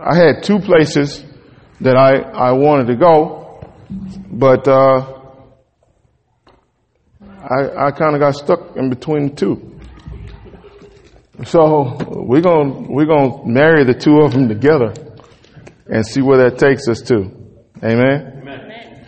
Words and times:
I 0.00 0.16
had 0.16 0.42
two 0.42 0.58
places 0.60 1.24
that 1.80 1.96
I, 1.96 2.18
I 2.18 2.52
wanted 2.52 2.86
to 2.88 2.96
go, 2.96 3.60
but 4.30 4.66
uh, 4.68 5.18
I, 7.26 7.86
I 7.86 7.90
kind 7.92 8.14
of 8.14 8.20
got 8.20 8.34
stuck 8.34 8.76
in 8.76 8.90
between 8.90 9.28
the 9.28 9.34
two. 9.34 9.80
So 11.44 11.96
we're 12.08 12.40
gonna 12.40 12.90
we're 12.90 13.06
gonna 13.06 13.46
marry 13.46 13.84
the 13.84 13.94
two 13.94 14.18
of 14.20 14.32
them 14.32 14.48
together 14.48 14.92
and 15.86 16.04
see 16.04 16.20
where 16.20 16.50
that 16.50 16.58
takes 16.58 16.88
us 16.88 17.00
to. 17.02 17.30
Amen. 17.82 18.40
Amen. 18.42 19.06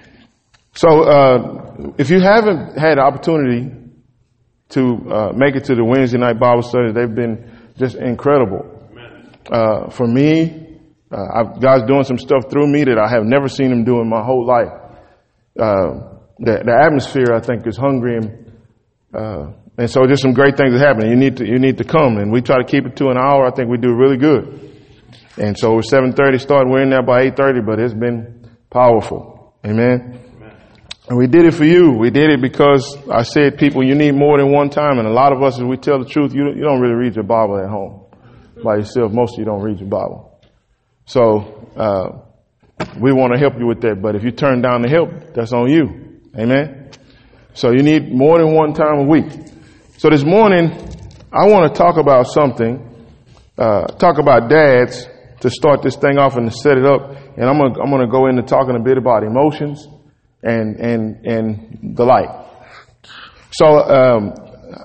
So 0.75 1.03
uh, 1.03 1.93
if 1.99 2.09
you 2.09 2.21
haven't 2.21 2.79
had 2.79 2.99
the 2.99 3.03
opportunity 3.03 3.75
to 4.71 5.11
uh, 5.11 5.33
make 5.35 5.57
it 5.57 5.65
to 5.65 5.75
the 5.75 5.85
Wednesday 5.85 6.19
night 6.19 6.39
Bible 6.39 6.63
study, 6.63 6.93
they've 6.93 7.13
been 7.13 7.51
just 7.77 7.97
incredible. 7.97 8.77
Uh, 9.51 9.91
for 9.91 10.07
me, 10.07 10.60
uh, 11.11 11.43
God's 11.59 11.87
doing 11.87 12.05
some 12.05 12.19
stuff 12.19 12.51
through 12.51 12.69
me 12.69 12.85
that 12.85 12.99
I 12.99 13.09
have 13.09 13.25
never 13.25 13.49
seen 13.49 13.73
Him 13.73 13.85
do 13.85 14.01
in 14.01 14.09
my 14.09 14.23
whole 14.23 14.47
life. 14.47 14.73
Uh, 15.59 16.17
the, 16.39 16.63
the 16.65 16.81
atmosphere, 16.85 17.35
I 17.35 17.41
think, 17.41 17.67
is 17.67 17.77
hungry 17.77 18.17
and 18.17 18.51
uh, 19.13 19.53
and 19.81 19.91
so 19.91 20.07
just 20.07 20.21
some 20.21 20.35
great 20.35 20.59
things 20.59 20.75
are 20.75 20.79
happening. 20.79 21.11
You 21.11 21.17
need 21.17 21.39
to, 21.39 21.47
you 21.47 21.59
need 21.59 21.79
to 21.79 21.85
come. 21.85 22.19
And 22.19 22.31
we 22.31 22.43
try 22.43 22.59
to 22.59 22.65
keep 22.65 22.85
it 22.85 22.97
to 22.97 23.09
an 23.09 23.17
hour. 23.17 23.47
I 23.47 23.51
think 23.51 23.71
we 23.71 23.79
do 23.79 23.95
really 23.95 24.19
good. 24.19 24.77
And 25.39 25.59
so 25.59 25.73
we're 25.73 25.81
7.30 25.81 26.39
start. 26.39 26.69
We're 26.69 26.83
in 26.83 26.91
there 26.91 27.03
by 27.03 27.31
8.30, 27.31 27.65
but 27.65 27.79
it's 27.79 27.95
been 27.95 28.51
powerful. 28.69 29.55
Amen. 29.65 30.21
Amen. 30.37 30.57
And 31.09 31.17
we 31.17 31.27
did 31.27 31.47
it 31.47 31.55
for 31.55 31.65
you. 31.65 31.93
We 31.93 32.11
did 32.11 32.29
it 32.29 32.43
because 32.43 32.95
I 33.11 33.23
said, 33.23 33.57
people, 33.57 33.83
you 33.83 33.95
need 33.95 34.13
more 34.15 34.39
than 34.39 34.53
one 34.53 34.69
time. 34.69 34.99
And 34.99 35.09
a 35.09 35.13
lot 35.13 35.33
of 35.33 35.43
us, 35.43 35.59
as 35.59 35.65
we 35.65 35.79
tell 35.79 35.99
the 35.99 36.09
truth, 36.09 36.35
you, 36.35 36.45
you 36.55 36.63
don't 36.63 36.81
really 36.81 36.97
read 36.97 37.15
your 37.15 37.25
Bible 37.25 37.59
at 37.59 37.71
home 37.71 38.05
by 38.63 38.77
yourself. 38.77 39.13
Most 39.13 39.35
of 39.35 39.39
you 39.39 39.47
don't 39.47 39.63
read 39.63 39.81
your 39.81 39.89
Bible. 39.89 40.30
So, 41.11 41.67
uh, 41.75 42.21
we 43.01 43.13
want 43.13 43.33
to 43.33 43.39
help 43.41 43.59
you 43.59 43.67
with 43.67 43.81
that. 43.81 44.01
But 44.01 44.15
if 44.15 44.23
you 44.23 44.31
turn 44.31 44.63
down 44.63 44.83
the 44.83 44.89
help, 44.89 45.35
that's 45.35 45.53
on 45.53 45.69
you. 45.69 46.21
Amen. 46.39 46.93
So 47.53 47.73
you 47.73 47.83
need 47.83 48.15
more 48.15 48.39
than 48.39 48.55
one 48.55 48.75
time 48.75 49.01
a 49.01 49.03
week. 49.03 49.27
So 49.99 50.09
this 50.09 50.23
morning, 50.23 50.71
I 51.33 51.49
want 51.49 51.75
to 51.75 51.77
talk 51.77 51.97
about 51.97 52.29
something, 52.29 52.79
uh, 53.59 53.87
talk 53.99 54.19
about 54.19 54.49
dads 54.49 55.09
to 55.41 55.51
start 55.51 55.83
this 55.83 55.97
thing 55.97 56.17
off 56.17 56.37
and 56.37 56.49
to 56.49 56.57
set 56.57 56.79
it 56.79 56.87
up. 56.87 57.11
And 57.37 57.45
I'm 57.45 57.59
gonna, 57.59 57.83
I'm 57.83 57.91
gonna 57.91 58.07
go 58.09 58.29
into 58.29 58.43
talking 58.43 58.77
a 58.77 58.81
bit 58.81 58.97
about 58.97 59.25
emotions 59.25 59.89
and, 60.45 60.77
and, 60.77 61.27
and 61.27 61.97
the 61.97 62.05
like. 62.05 62.31
So, 63.51 63.67
um, 63.67 64.35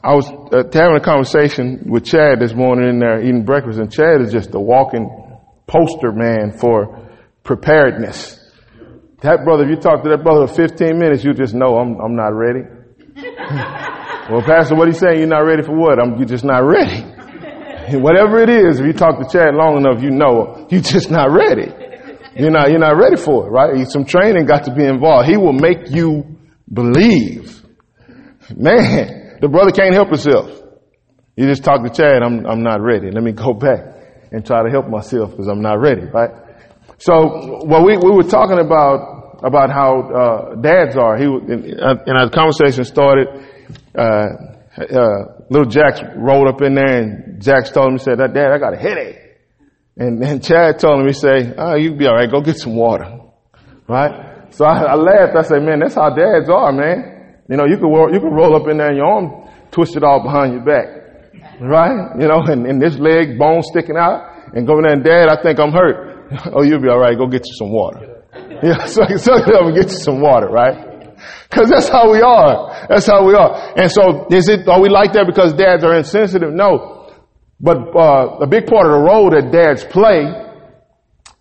I 0.04 0.16
was 0.16 0.28
uh, 0.52 0.64
having 0.74 0.98
a 0.98 1.06
conversation 1.06 1.84
with 1.86 2.04
Chad 2.04 2.40
this 2.40 2.56
morning 2.56 2.90
in 2.90 2.98
there 2.98 3.22
eating 3.22 3.46
breakfast 3.46 3.78
and 3.78 3.94
Chad 3.94 4.22
is 4.22 4.32
just 4.32 4.56
a 4.56 4.60
walking 4.60 5.22
poster 5.68 6.12
man 6.12 6.58
for 6.58 7.08
preparedness. 7.44 8.40
That 9.22 9.44
brother, 9.44 9.64
if 9.64 9.70
you 9.70 9.78
talk 9.78 10.04
to 10.04 10.10
that 10.10 10.24
brother 10.24 10.48
for 10.48 10.54
15 10.54 11.00
minutes, 11.00 11.24
you 11.24 11.34
just 11.34 11.54
know 11.54 11.78
I'm, 11.78 12.00
I'm 12.00 12.16
not 12.16 12.34
ready. 12.34 12.62
Well, 14.28 14.42
Pastor, 14.42 14.74
what 14.76 14.86
are 14.86 14.92
you 14.92 14.98
saying? 14.98 15.20
You're 15.20 15.28
not 15.28 15.46
ready 15.46 15.62
for 15.62 15.78
what? 15.78 16.02
I'm, 16.02 16.18
you're 16.18 16.26
just 16.26 16.44
not 16.44 16.64
ready. 16.66 17.02
Whatever 18.00 18.42
it 18.42 18.50
is, 18.50 18.80
if 18.80 18.86
you 18.88 18.94
talk 18.94 19.20
to 19.22 19.30
Chad 19.30 19.54
long 19.54 19.78
enough, 19.78 20.02
you 20.02 20.10
know 20.10 20.66
you're 20.72 20.82
just 20.82 21.12
not 21.12 21.30
ready. 21.30 21.72
You're 22.36 22.50
not, 22.50 22.72
you're 22.72 22.80
not 22.80 22.98
ready 22.98 23.18
for 23.18 23.46
it, 23.46 23.52
right? 23.52 23.88
Some 23.88 24.04
training 24.04 24.48
got 24.48 24.64
to 24.64 24.74
be 24.74 24.84
involved. 24.84 25.30
He 25.30 25.38
will 25.38 25.54
make 25.54 25.92
you 25.92 26.40
believe. 26.74 27.62
Man, 28.56 29.38
the 29.42 29.48
brother 29.48 29.70
can't 29.70 29.94
help 29.94 30.08
himself. 30.08 30.50
You 31.36 31.46
just 31.46 31.64
talk 31.64 31.84
to 31.84 31.92
Chad, 31.92 32.24
I'm, 32.24 32.48
I'm 32.48 32.64
not 32.64 32.82
ready. 32.82 33.12
Let 33.12 33.22
me 33.22 33.32
go 33.32 33.54
back 33.54 33.95
and 34.36 34.46
try 34.46 34.64
to 34.64 34.70
help 34.70 34.90
myself 34.90 35.32
because 35.32 35.48
I'm 35.48 35.62
not 35.62 35.80
ready, 35.80 36.02
right? 36.02 36.30
So, 36.98 37.64
well, 37.64 37.86
we, 37.86 37.96
we 37.96 38.12
were 38.12 38.24
talking 38.24 38.60
about, 38.60 39.40
about 39.42 39.70
how, 39.70 40.12
uh, 40.12 40.56
dads 40.56 40.98
are. 40.98 41.16
He, 41.16 41.24
and, 41.24 41.64
and 41.64 42.18
our 42.18 42.30
conversation 42.30 42.84
started, 42.84 43.28
uh, 43.98 44.26
uh, 44.78 45.46
little 45.50 45.70
Jax 45.70 46.02
rolled 46.18 46.50
up 46.50 46.62
in 46.62 46.76
there 46.76 46.98
and 47.02 47.42
Jax 47.42 47.72
told 47.72 47.88
him, 47.88 47.94
he 47.94 48.00
said, 48.00 48.18
Dad, 48.18 48.52
I 48.52 48.58
got 48.58 48.74
a 48.74 48.78
headache. 48.78 49.22
And 49.96 50.22
then 50.22 50.42
Chad 50.42 50.80
told 50.80 51.00
him, 51.00 51.08
he 51.08 51.14
say, 51.14 51.54
oh, 51.58 51.76
you 51.76 51.96
be 51.96 52.06
all 52.06 52.16
right. 52.16 52.30
Go 52.30 52.42
get 52.42 52.58
some 52.58 52.76
water. 52.76 53.22
Right? 53.88 54.54
So 54.54 54.66
I, 54.66 54.84
I 54.84 54.96
laughed. 54.96 55.38
I 55.38 55.44
said, 55.44 55.64
man, 55.64 55.80
that's 55.80 55.96
how 55.96 56.10
dads 56.10 56.50
are, 56.50 56.74
man. 56.74 57.40
You 57.50 57.56
know, 57.56 57.66
you 57.66 57.78
can, 57.78 57.90
you 58.14 58.20
can 58.20 58.34
roll 58.34 58.54
up 58.58 58.68
in 58.68 58.78
there 58.78 58.90
and 58.90 58.98
your 58.98 59.06
arm 59.06 59.50
twisted 59.72 60.04
all 60.04 60.22
behind 60.22 60.52
your 60.52 60.66
back. 60.66 61.62
Right? 61.62 62.20
You 62.20 62.28
know, 62.28 62.42
and, 62.44 62.66
and 62.68 62.82
this 62.82 62.98
leg 63.00 63.40
bone 63.40 63.62
sticking 63.64 63.96
out 63.96 64.35
and 64.56 64.66
go 64.66 64.78
in 64.78 64.84
there 64.84 64.94
and 64.94 65.04
dad, 65.04 65.28
I 65.28 65.42
think 65.44 65.60
I'm 65.60 65.72
hurt. 65.72 66.16
oh, 66.54 66.64
you'll 66.64 66.82
be 66.82 66.90
all 66.90 67.00
right. 67.00 67.18
Go 67.18 67.28
get 67.28 67.46
you 67.46 67.54
some 67.56 67.72
water. 67.72 68.12
Yeah, 68.64 68.86
so, 68.86 69.06
get 69.06 69.28
up 69.28 69.66
and 69.66 69.76
get 69.76 69.92
you 69.92 69.98
some 69.98 70.22
water, 70.22 70.48
right? 70.48 71.18
Cause 71.50 71.70
that's 71.70 71.90
how 71.90 72.12
we 72.12 72.22
are. 72.22 72.88
That's 72.88 73.06
how 73.06 73.26
we 73.26 73.34
are. 73.34 73.74
And 73.78 73.92
so 73.92 74.28
is 74.32 74.48
it, 74.50 74.68
are 74.68 74.80
we 74.80 74.90
like 74.90 75.14
that 75.14 75.26
because 75.26 75.54
dads 75.54 75.84
are 75.84 75.96
insensitive? 75.96 76.54
No. 76.54 77.12
But, 77.60 77.78
uh, 77.96 78.40
a 78.42 78.48
big 78.48 78.66
part 78.66 78.88
of 78.88 78.94
the 78.94 79.00
role 79.00 79.30
that 79.32 79.52
dads 79.52 79.84
play 79.84 80.32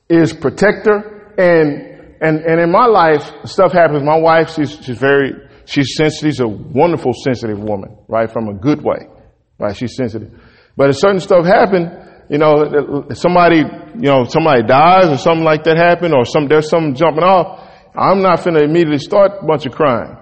is 0.09 0.33
protector 0.33 1.35
and, 1.39 2.17
and, 2.21 2.45
and 2.45 2.61
in 2.61 2.71
my 2.71 2.87
life, 2.87 3.31
stuff 3.45 3.73
happens. 3.73 4.03
My 4.03 4.19
wife, 4.19 4.55
she's, 4.55 4.73
she's 4.85 4.99
very, 4.99 5.33
she's 5.67 5.95
sensitive. 5.97 6.31
She's 6.33 6.41
a 6.41 6.49
wonderful, 6.49 7.13
sensitive 7.13 7.59
woman, 7.59 7.97
right? 8.09 8.31
From 8.31 8.49
a 8.49 8.55
good 8.55 8.83
way, 8.83 9.09
right? 9.59 9.77
She's 9.77 9.97
sensitive. 9.97 10.31
But 10.77 10.91
if 10.91 10.97
certain 10.99 11.21
stuff 11.21 11.45
happen, 11.45 12.04
you 12.29 12.39
know, 12.39 13.07
somebody, 13.13 13.59
you 13.59 14.09
know, 14.09 14.25
somebody 14.25 14.63
dies 14.63 15.07
or 15.07 15.19
something 15.19 15.45
like 15.45 15.65
that 15.65 15.77
happened 15.77 16.15
or 16.15 16.25
some, 16.25 16.49
there's 16.49 16.69
something 16.69 16.95
jumping 16.95 17.25
off, 17.25 17.61
I'm 17.95 18.23
not 18.23 18.43
going 18.43 18.57
to 18.57 18.65
immediately 18.65 18.99
start 18.99 19.33
a 19.43 19.47
bunch 19.47 19.67
of 19.67 19.73
crying, 19.73 20.17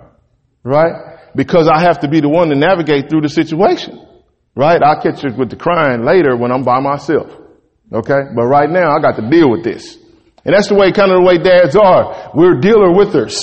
right? 0.62 1.18
Because 1.34 1.68
I 1.68 1.80
have 1.80 2.00
to 2.00 2.08
be 2.08 2.20
the 2.20 2.28
one 2.28 2.48
to 2.48 2.56
navigate 2.56 3.08
through 3.08 3.22
the 3.22 3.28
situation, 3.28 4.04
right? 4.54 4.82
I'll 4.82 5.00
catch 5.00 5.24
it 5.24 5.36
with 5.38 5.50
the 5.50 5.56
crying 5.56 6.04
later 6.04 6.36
when 6.36 6.52
I'm 6.52 6.64
by 6.64 6.80
myself, 6.80 7.30
okay? 7.92 8.20
But 8.34 8.44
right 8.44 8.68
now 8.68 8.92
I 8.96 9.00
got 9.00 9.16
to 9.16 9.28
deal 9.30 9.50
with 9.50 9.64
this. 9.64 9.96
And 10.44 10.54
that's 10.54 10.68
the 10.68 10.74
way, 10.74 10.90
kind 10.92 11.12
of 11.12 11.22
the 11.22 11.26
way 11.26 11.38
dads 11.38 11.76
are. 11.76 12.32
We're 12.34 12.58
dealer 12.60 12.92
withers. 12.92 13.38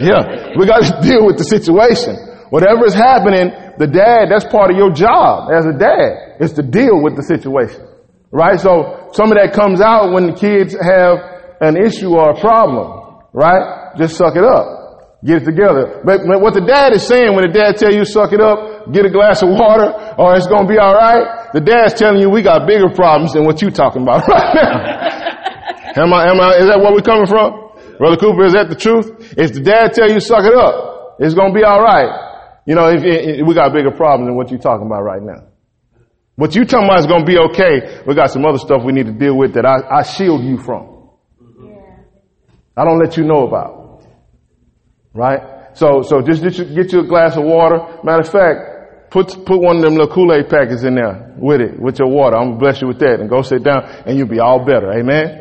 Yeah, 0.00 0.56
we 0.56 0.64
got 0.66 0.80
to 0.80 1.00
deal 1.06 1.26
with 1.26 1.36
the 1.36 1.44
situation. 1.44 2.16
Whatever 2.48 2.86
is 2.86 2.94
happening, 2.94 3.52
the 3.80 3.88
dad, 3.88 4.28
that's 4.28 4.44
part 4.44 4.68
of 4.68 4.76
your 4.76 4.92
job 4.92 5.48
as 5.48 5.64
a 5.64 5.72
dad, 5.72 6.36
is 6.36 6.52
to 6.60 6.62
deal 6.62 7.00
with 7.00 7.16
the 7.16 7.24
situation. 7.24 7.80
Right? 8.28 8.60
So 8.60 9.08
some 9.16 9.32
of 9.32 9.40
that 9.40 9.56
comes 9.56 9.80
out 9.80 10.12
when 10.12 10.28
the 10.28 10.36
kids 10.36 10.76
have 10.76 11.16
an 11.64 11.80
issue 11.80 12.12
or 12.12 12.36
a 12.36 12.38
problem. 12.38 13.24
Right? 13.32 13.96
Just 13.96 14.20
suck 14.20 14.36
it 14.36 14.44
up. 14.44 15.16
Get 15.24 15.40
it 15.42 15.46
together. 15.48 16.04
But 16.04 16.28
what 16.28 16.52
the 16.52 16.60
dad 16.60 16.92
is 16.92 17.08
saying 17.08 17.32
when 17.32 17.48
the 17.48 17.52
dad 17.56 17.80
tell 17.80 17.88
you 17.92 18.04
suck 18.04 18.36
it 18.36 18.40
up, 18.40 18.92
get 18.92 19.08
a 19.08 19.12
glass 19.12 19.40
of 19.40 19.48
water, 19.48 19.88
or 20.20 20.36
it's 20.36 20.46
gonna 20.46 20.68
be 20.68 20.76
alright, 20.76 21.52
the 21.56 21.60
dad's 21.64 21.96
telling 21.96 22.20
you 22.20 22.28
we 22.28 22.44
got 22.44 22.68
bigger 22.68 22.92
problems 22.92 23.32
than 23.32 23.44
what 23.48 23.60
you 23.64 23.72
talking 23.72 24.02
about 24.04 24.28
right 24.28 24.54
now. 25.96 26.04
am 26.04 26.12
I, 26.12 26.28
am 26.28 26.36
I, 26.40 26.60
is 26.60 26.68
that 26.68 26.76
where 26.84 26.92
we're 26.92 27.00
coming 27.04 27.24
from? 27.28 27.72
Brother 27.96 28.16
Cooper, 28.20 28.44
is 28.44 28.52
that 28.52 28.68
the 28.68 28.76
truth? 28.76 29.08
If 29.40 29.52
the 29.56 29.60
dad 29.64 29.92
tell 29.96 30.08
you 30.08 30.20
suck 30.20 30.44
it 30.44 30.52
up, 30.56 31.16
it's 31.18 31.32
gonna 31.32 31.52
be 31.56 31.64
alright. 31.64 32.29
You 32.70 32.76
know, 32.76 32.86
if, 32.86 33.02
if, 33.02 33.44
we 33.44 33.52
got 33.52 33.72
bigger 33.72 33.90
problems 33.90 34.28
than 34.28 34.36
what 34.36 34.48
you're 34.48 34.60
talking 34.60 34.86
about 34.86 35.02
right 35.02 35.20
now. 35.20 35.48
What 36.36 36.54
you 36.54 36.64
talking 36.64 36.86
about 36.86 37.00
is 37.00 37.06
gonna 37.06 37.24
be 37.24 37.36
okay. 37.50 38.00
We 38.06 38.14
got 38.14 38.30
some 38.30 38.46
other 38.46 38.58
stuff 38.58 38.84
we 38.84 38.92
need 38.92 39.06
to 39.06 39.12
deal 39.12 39.36
with 39.36 39.54
that 39.54 39.66
I, 39.66 39.98
I 39.98 40.02
shield 40.04 40.44
you 40.44 40.56
from. 40.56 41.10
Yeah. 41.60 41.74
I 42.76 42.84
don't 42.84 43.00
let 43.00 43.16
you 43.16 43.24
know 43.24 43.48
about. 43.48 44.06
Right? 45.12 45.74
So, 45.74 46.02
so 46.02 46.22
just 46.22 46.44
get 46.44 46.58
you, 46.58 46.64
get 46.66 46.92
you 46.92 47.00
a 47.00 47.06
glass 47.08 47.36
of 47.36 47.42
water. 47.42 47.98
Matter 48.04 48.20
of 48.20 48.30
fact, 48.30 49.10
put, 49.10 49.44
put 49.44 49.60
one 49.60 49.78
of 49.78 49.82
them 49.82 49.94
little 49.94 50.14
Kool-Aid 50.14 50.48
packets 50.48 50.84
in 50.84 50.94
there 50.94 51.34
with 51.38 51.60
it, 51.60 51.76
with 51.76 51.98
your 51.98 52.08
water. 52.08 52.36
I'm 52.36 52.50
gonna 52.50 52.60
bless 52.60 52.80
you 52.80 52.86
with 52.86 53.00
that 53.00 53.18
and 53.18 53.28
go 53.28 53.42
sit 53.42 53.64
down 53.64 53.82
and 54.06 54.16
you'll 54.16 54.28
be 54.28 54.38
all 54.38 54.64
better. 54.64 54.92
Amen? 54.92 55.40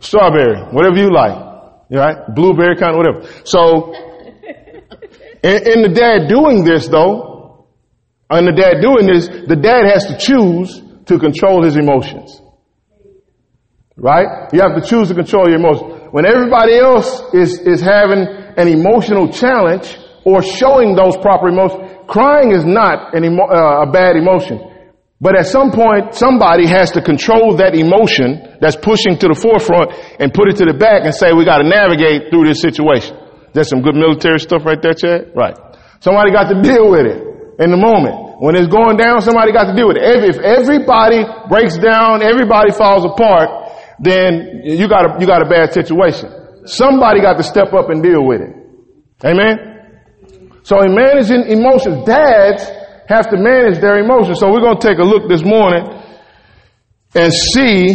Strawberry, 0.00 0.60
whatever 0.70 0.98
you 0.98 1.10
like. 1.14 1.48
Right? 1.90 2.16
Blueberry 2.34 2.76
kind 2.76 2.92
of 2.92 2.98
whatever. 2.98 3.42
So, 3.44 4.11
in, 5.42 5.56
in 5.72 5.82
the 5.82 5.92
dad 5.94 6.28
doing 6.28 6.64
this 6.64 6.88
though, 6.88 7.66
and 8.30 8.46
the 8.46 8.52
dad 8.52 8.80
doing 8.80 9.06
this, 9.06 9.28
the 9.28 9.56
dad 9.56 9.84
has 9.86 10.06
to 10.06 10.16
choose 10.16 10.80
to 11.06 11.18
control 11.18 11.62
his 11.62 11.76
emotions. 11.76 12.40
Right? 13.96 14.48
You 14.52 14.60
have 14.60 14.80
to 14.80 14.88
choose 14.88 15.08
to 15.08 15.14
control 15.14 15.48
your 15.48 15.58
emotions 15.58 16.02
when 16.12 16.26
everybody 16.26 16.76
else 16.76 17.08
is, 17.32 17.58
is 17.60 17.80
having 17.80 18.28
an 18.28 18.68
emotional 18.68 19.32
challenge 19.32 19.96
or 20.24 20.42
showing 20.42 20.94
those 20.94 21.16
proper 21.16 21.48
emotions, 21.48 22.04
crying 22.06 22.52
is 22.52 22.66
not 22.66 23.16
an 23.16 23.24
emo, 23.24 23.48
uh, 23.48 23.88
a 23.88 23.90
bad 23.90 24.16
emotion. 24.16 24.60
But 25.22 25.38
at 25.38 25.46
some 25.46 25.72
point, 25.72 26.14
somebody 26.14 26.66
has 26.66 26.90
to 26.92 27.00
control 27.00 27.56
that 27.56 27.74
emotion 27.74 28.58
that's 28.60 28.76
pushing 28.76 29.16
to 29.24 29.26
the 29.28 29.38
forefront 29.40 29.96
and 30.20 30.34
put 30.34 30.48
it 30.48 30.56
to 30.56 30.66
the 30.66 30.76
back 30.76 31.08
and 31.08 31.14
say, 31.14 31.32
we 31.32 31.46
got 31.46 31.64
to 31.64 31.68
navigate 31.68 32.28
through 32.28 32.44
this 32.44 32.60
situation. 32.60 33.16
That's 33.54 33.68
some 33.68 33.82
good 33.82 33.94
military 33.94 34.40
stuff 34.40 34.64
right 34.64 34.80
there, 34.80 34.94
Chad? 34.94 35.32
Right. 35.36 35.56
Somebody 36.00 36.32
got 36.32 36.48
to 36.48 36.60
deal 36.62 36.90
with 36.90 37.06
it 37.06 37.20
in 37.60 37.70
the 37.70 37.76
moment. 37.76 38.40
When 38.40 38.56
it's 38.56 38.66
going 38.66 38.96
down, 38.96 39.20
somebody 39.20 39.52
got 39.52 39.70
to 39.70 39.76
deal 39.76 39.86
with 39.88 39.96
it. 39.96 40.02
If 40.02 40.40
everybody 40.40 41.22
breaks 41.48 41.76
down, 41.78 42.22
everybody 42.22 42.72
falls 42.72 43.04
apart, 43.04 43.70
then 44.00 44.62
you 44.64 44.88
got 44.88 45.04
a, 45.06 45.20
you 45.20 45.26
got 45.26 45.46
a 45.46 45.48
bad 45.48 45.72
situation. 45.72 46.32
Somebody 46.66 47.20
got 47.20 47.36
to 47.36 47.44
step 47.44 47.72
up 47.72 47.90
and 47.90 48.02
deal 48.02 48.24
with 48.26 48.40
it. 48.40 48.52
Amen? 49.24 49.72
So 50.64 50.80
in 50.82 50.94
managing 50.94 51.46
emotions, 51.46 52.04
dads 52.04 52.66
have 53.08 53.30
to 53.30 53.36
manage 53.36 53.78
their 53.78 53.98
emotions. 53.98 54.40
So 54.40 54.50
we're 54.50 54.60
going 54.60 54.78
to 54.78 54.88
take 54.88 54.98
a 54.98 55.06
look 55.06 55.28
this 55.28 55.44
morning 55.44 55.86
and 57.14 57.32
see 57.32 57.94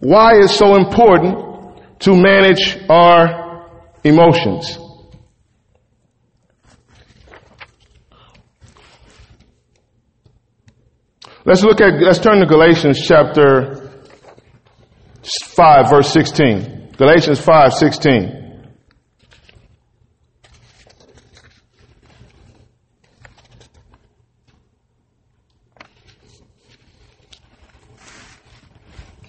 why 0.00 0.38
it's 0.40 0.54
so 0.54 0.76
important 0.76 2.00
to 2.00 2.14
manage 2.14 2.78
our 2.88 3.45
emotions. 4.06 4.78
Let's 11.44 11.62
look 11.62 11.80
at, 11.80 12.00
let's 12.00 12.18
turn 12.18 12.40
to 12.40 12.46
Galatians 12.46 13.00
chapter 13.06 13.92
5 15.54 15.90
verse 15.90 16.12
16. 16.12 16.94
Galatians 16.96 17.38
5, 17.40 17.72
16. 17.72 18.46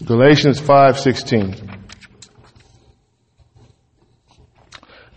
Galatians 0.07 0.61
5:16. 0.61 1.66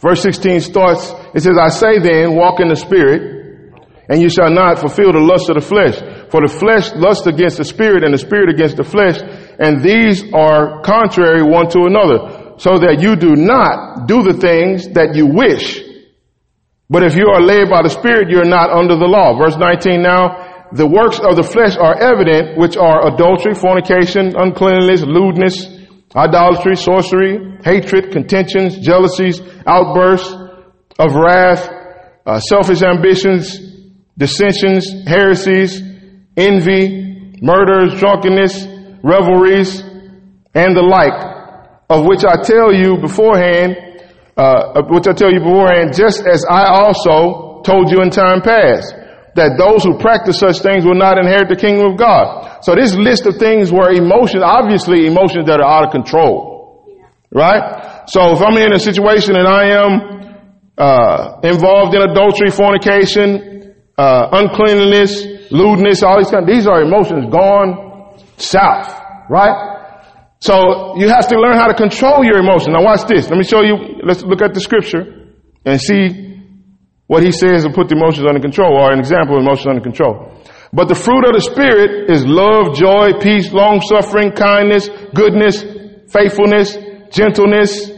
Verse 0.00 0.22
16 0.22 0.60
starts, 0.60 1.12
it 1.34 1.40
says, 1.40 1.56
I 1.60 1.68
say 1.68 1.98
then, 1.98 2.34
walk 2.34 2.58
in 2.58 2.68
the 2.68 2.76
spirit, 2.76 3.74
and 4.08 4.20
you 4.20 4.30
shall 4.30 4.50
not 4.50 4.78
fulfill 4.78 5.12
the 5.12 5.20
lust 5.20 5.50
of 5.50 5.56
the 5.56 5.62
flesh. 5.62 6.00
For 6.32 6.40
the 6.40 6.48
flesh 6.48 6.90
lusts 6.96 7.26
against 7.26 7.58
the 7.58 7.64
spirit, 7.64 8.02
and 8.02 8.14
the 8.14 8.18
spirit 8.18 8.48
against 8.48 8.76
the 8.76 8.84
flesh, 8.84 9.20
and 9.20 9.84
these 9.84 10.24
are 10.32 10.80
contrary 10.80 11.42
one 11.42 11.68
to 11.70 11.84
another, 11.84 12.56
so 12.56 12.80
that 12.80 13.00
you 13.00 13.14
do 13.14 13.36
not 13.36 14.08
do 14.08 14.22
the 14.22 14.34
things 14.34 14.88
that 14.96 15.14
you 15.14 15.26
wish. 15.26 15.84
But 16.88 17.04
if 17.04 17.14
you 17.14 17.28
are 17.28 17.40
led 17.40 17.70
by 17.70 17.82
the 17.82 17.92
spirit, 17.92 18.30
you're 18.30 18.48
not 18.48 18.70
under 18.70 18.96
the 18.96 19.06
law. 19.06 19.36
Verse 19.38 19.56
19 19.56 20.02
now, 20.02 20.66
the 20.72 20.86
works 20.86 21.20
of 21.20 21.36
the 21.36 21.44
flesh 21.44 21.76
are 21.76 21.94
evident, 21.94 22.58
which 22.58 22.76
are 22.76 23.06
adultery, 23.06 23.54
fornication, 23.54 24.34
uncleanness, 24.34 25.02
lewdness, 25.02 25.79
idolatry, 26.14 26.76
sorcery, 26.76 27.58
hatred, 27.64 28.10
contentions, 28.10 28.78
jealousies, 28.78 29.40
outbursts 29.66 30.32
of 30.98 31.14
wrath, 31.14 31.68
uh, 32.26 32.40
selfish 32.40 32.82
ambitions, 32.82 33.58
dissensions, 34.18 35.06
heresies, 35.06 35.80
envy, 36.36 37.38
murders, 37.40 37.98
drunkenness, 37.98 38.66
revelries, 39.02 39.80
and 40.54 40.76
the 40.76 40.82
like, 40.82 41.14
of 41.88 42.04
which 42.06 42.24
I 42.24 42.42
tell 42.42 42.72
you 42.74 42.98
beforehand, 43.00 43.76
uh, 44.36 44.82
which 44.88 45.06
I 45.06 45.12
tell 45.12 45.32
you 45.32 45.40
beforehand, 45.40 45.94
just 45.94 46.26
as 46.26 46.44
I 46.48 46.66
also 46.66 47.62
told 47.62 47.90
you 47.90 48.02
in 48.02 48.10
time 48.10 48.42
past 48.42 48.94
that 49.36 49.54
those 49.58 49.84
who 49.84 49.98
practice 49.98 50.38
such 50.38 50.58
things 50.60 50.84
will 50.84 50.98
not 50.98 51.18
inherit 51.18 51.48
the 51.48 51.56
kingdom 51.56 51.92
of 51.92 51.98
God. 51.98 52.62
So 52.62 52.74
this 52.74 52.94
list 52.94 53.26
of 53.26 53.36
things 53.36 53.70
were 53.70 53.90
emotions, 53.90 54.42
obviously 54.42 55.06
emotions 55.06 55.46
that 55.46 55.60
are 55.60 55.70
out 55.70 55.84
of 55.86 55.90
control. 55.92 56.58
Right? 57.30 58.08
So 58.08 58.32
if 58.34 58.42
I'm 58.42 58.56
in 58.58 58.72
a 58.72 58.78
situation 58.78 59.36
and 59.36 59.46
I 59.46 59.64
am 59.70 59.92
uh, 60.76 61.40
involved 61.44 61.94
in 61.94 62.02
adultery, 62.02 62.50
fornication, 62.50 63.74
uh, 63.96 64.28
uncleanliness, 64.32 65.50
lewdness, 65.52 66.02
all 66.02 66.18
these 66.18 66.30
kind, 66.30 66.46
these 66.48 66.66
are 66.66 66.82
emotions 66.82 67.30
gone 67.30 68.18
south. 68.36 68.90
Right? 69.30 69.70
So 70.40 70.96
you 70.96 71.08
have 71.08 71.28
to 71.28 71.38
learn 71.38 71.56
how 71.56 71.68
to 71.68 71.74
control 71.74 72.24
your 72.24 72.38
emotions. 72.38 72.74
Now 72.74 72.82
watch 72.82 73.06
this. 73.06 73.28
Let 73.28 73.36
me 73.36 73.44
show 73.44 73.62
you. 73.62 74.00
Let's 74.02 74.22
look 74.22 74.42
at 74.42 74.54
the 74.54 74.60
scripture 74.60 75.36
and 75.64 75.80
see 75.80 76.29
what 77.10 77.24
he 77.26 77.32
says 77.32 77.64
to 77.66 77.70
put 77.74 77.88
the 77.90 77.96
emotions 77.98 78.24
under 78.24 78.38
control, 78.38 78.70
or 78.78 78.92
an 78.92 79.00
example 79.00 79.34
of 79.34 79.42
emotions 79.42 79.66
under 79.66 79.82
control. 79.82 80.30
But 80.72 80.86
the 80.86 80.94
fruit 80.94 81.26
of 81.26 81.34
the 81.34 81.42
Spirit 81.42 82.06
is 82.06 82.22
love, 82.22 82.78
joy, 82.78 83.18
peace, 83.18 83.50
long 83.50 83.82
suffering, 83.82 84.30
kindness, 84.30 84.86
goodness, 85.12 85.58
faithfulness, 86.06 86.78
gentleness, 87.10 87.90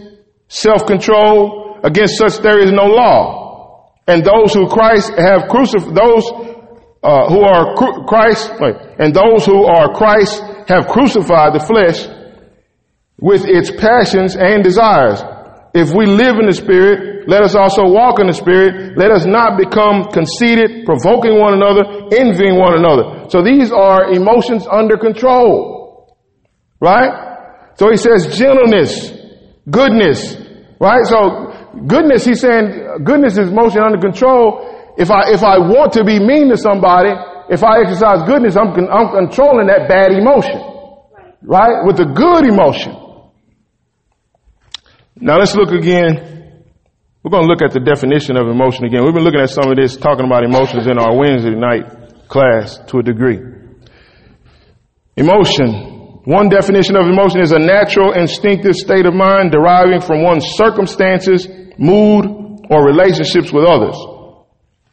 self-control. 0.48 1.80
Against 1.84 2.16
such 2.16 2.40
there 2.40 2.58
is 2.64 2.72
no 2.72 2.86
law. 2.88 4.00
And 4.08 4.24
those 4.24 4.54
who 4.54 4.64
Christ 4.72 5.12
have 5.20 5.44
crucified, 5.52 5.92
those 5.92 6.24
uh, 7.04 7.28
who 7.28 7.44
are 7.44 7.76
cru- 7.76 8.08
Christ, 8.08 8.48
wait, 8.64 8.76
and 8.96 9.12
those 9.12 9.44
who 9.44 9.66
are 9.68 9.92
Christ 9.92 10.40
have 10.72 10.88
crucified 10.88 11.52
the 11.52 11.60
flesh 11.60 12.08
with 13.20 13.44
its 13.44 13.70
passions 13.70 14.36
and 14.40 14.64
desires. 14.64 15.20
If 15.74 15.88
we 15.96 16.04
live 16.04 16.36
in 16.36 16.46
the 16.46 16.52
Spirit, 16.52 17.28
let 17.28 17.42
us 17.42 17.54
also 17.56 17.88
walk 17.88 18.20
in 18.20 18.26
the 18.26 18.36
Spirit. 18.36 18.96
Let 18.98 19.10
us 19.10 19.24
not 19.24 19.56
become 19.56 20.04
conceited, 20.12 20.84
provoking 20.84 21.40
one 21.40 21.54
another, 21.56 22.12
envying 22.12 22.60
one 22.60 22.76
another. 22.76 23.30
So 23.32 23.40
these 23.40 23.72
are 23.72 24.12
emotions 24.12 24.68
under 24.68 24.98
control. 24.98 26.12
Right? 26.78 27.08
So 27.80 27.88
he 27.88 27.96
says 27.96 28.36
gentleness, 28.36 29.16
goodness. 29.70 30.36
Right? 30.78 31.06
So 31.08 31.56
goodness, 31.88 32.26
he's 32.26 32.40
saying 32.40 33.00
goodness 33.04 33.38
is 33.38 33.48
emotion 33.48 33.80
under 33.80 33.98
control. 33.98 34.68
If 34.98 35.10
I, 35.10 35.32
if 35.32 35.42
I 35.42 35.56
want 35.56 35.94
to 35.94 36.04
be 36.04 36.20
mean 36.20 36.50
to 36.50 36.56
somebody, 36.58 37.16
if 37.48 37.64
I 37.64 37.80
exercise 37.80 38.28
goodness, 38.28 38.60
I'm, 38.60 38.76
I'm 38.92 39.08
controlling 39.08 39.72
that 39.72 39.88
bad 39.88 40.12
emotion. 40.12 40.60
Right? 41.40 41.80
With 41.88 41.96
a 41.98 42.12
good 42.12 42.44
emotion. 42.44 43.01
Now 45.22 45.38
let's 45.38 45.54
look 45.54 45.70
again 45.70 46.32
we're 47.22 47.30
going 47.30 47.46
to 47.46 47.48
look 47.48 47.62
at 47.62 47.70
the 47.70 47.78
definition 47.78 48.34
of 48.36 48.50
emotion 48.50 48.82
again. 48.82 49.04
We've 49.04 49.14
been 49.14 49.22
looking 49.22 49.40
at 49.40 49.50
some 49.50 49.70
of 49.70 49.78
this, 49.78 49.96
talking 49.96 50.26
about 50.26 50.42
emotions 50.42 50.90
in 50.90 50.98
our 50.98 51.14
Wednesday 51.14 51.54
night 51.54 52.26
class 52.26 52.82
to 52.90 52.98
a 52.98 53.02
degree. 53.02 53.38
Emotion. 55.14 56.18
One 56.26 56.48
definition 56.48 56.96
of 56.98 57.06
emotion 57.06 57.38
is 57.40 57.52
a 57.52 57.62
natural 57.62 58.10
instinctive 58.10 58.74
state 58.74 59.06
of 59.06 59.14
mind 59.14 59.52
deriving 59.52 60.00
from 60.00 60.26
one's 60.26 60.58
circumstances, 60.58 61.46
mood, 61.78 62.26
or 62.70 62.82
relationships 62.82 63.54
with 63.54 63.70
others. 63.70 63.94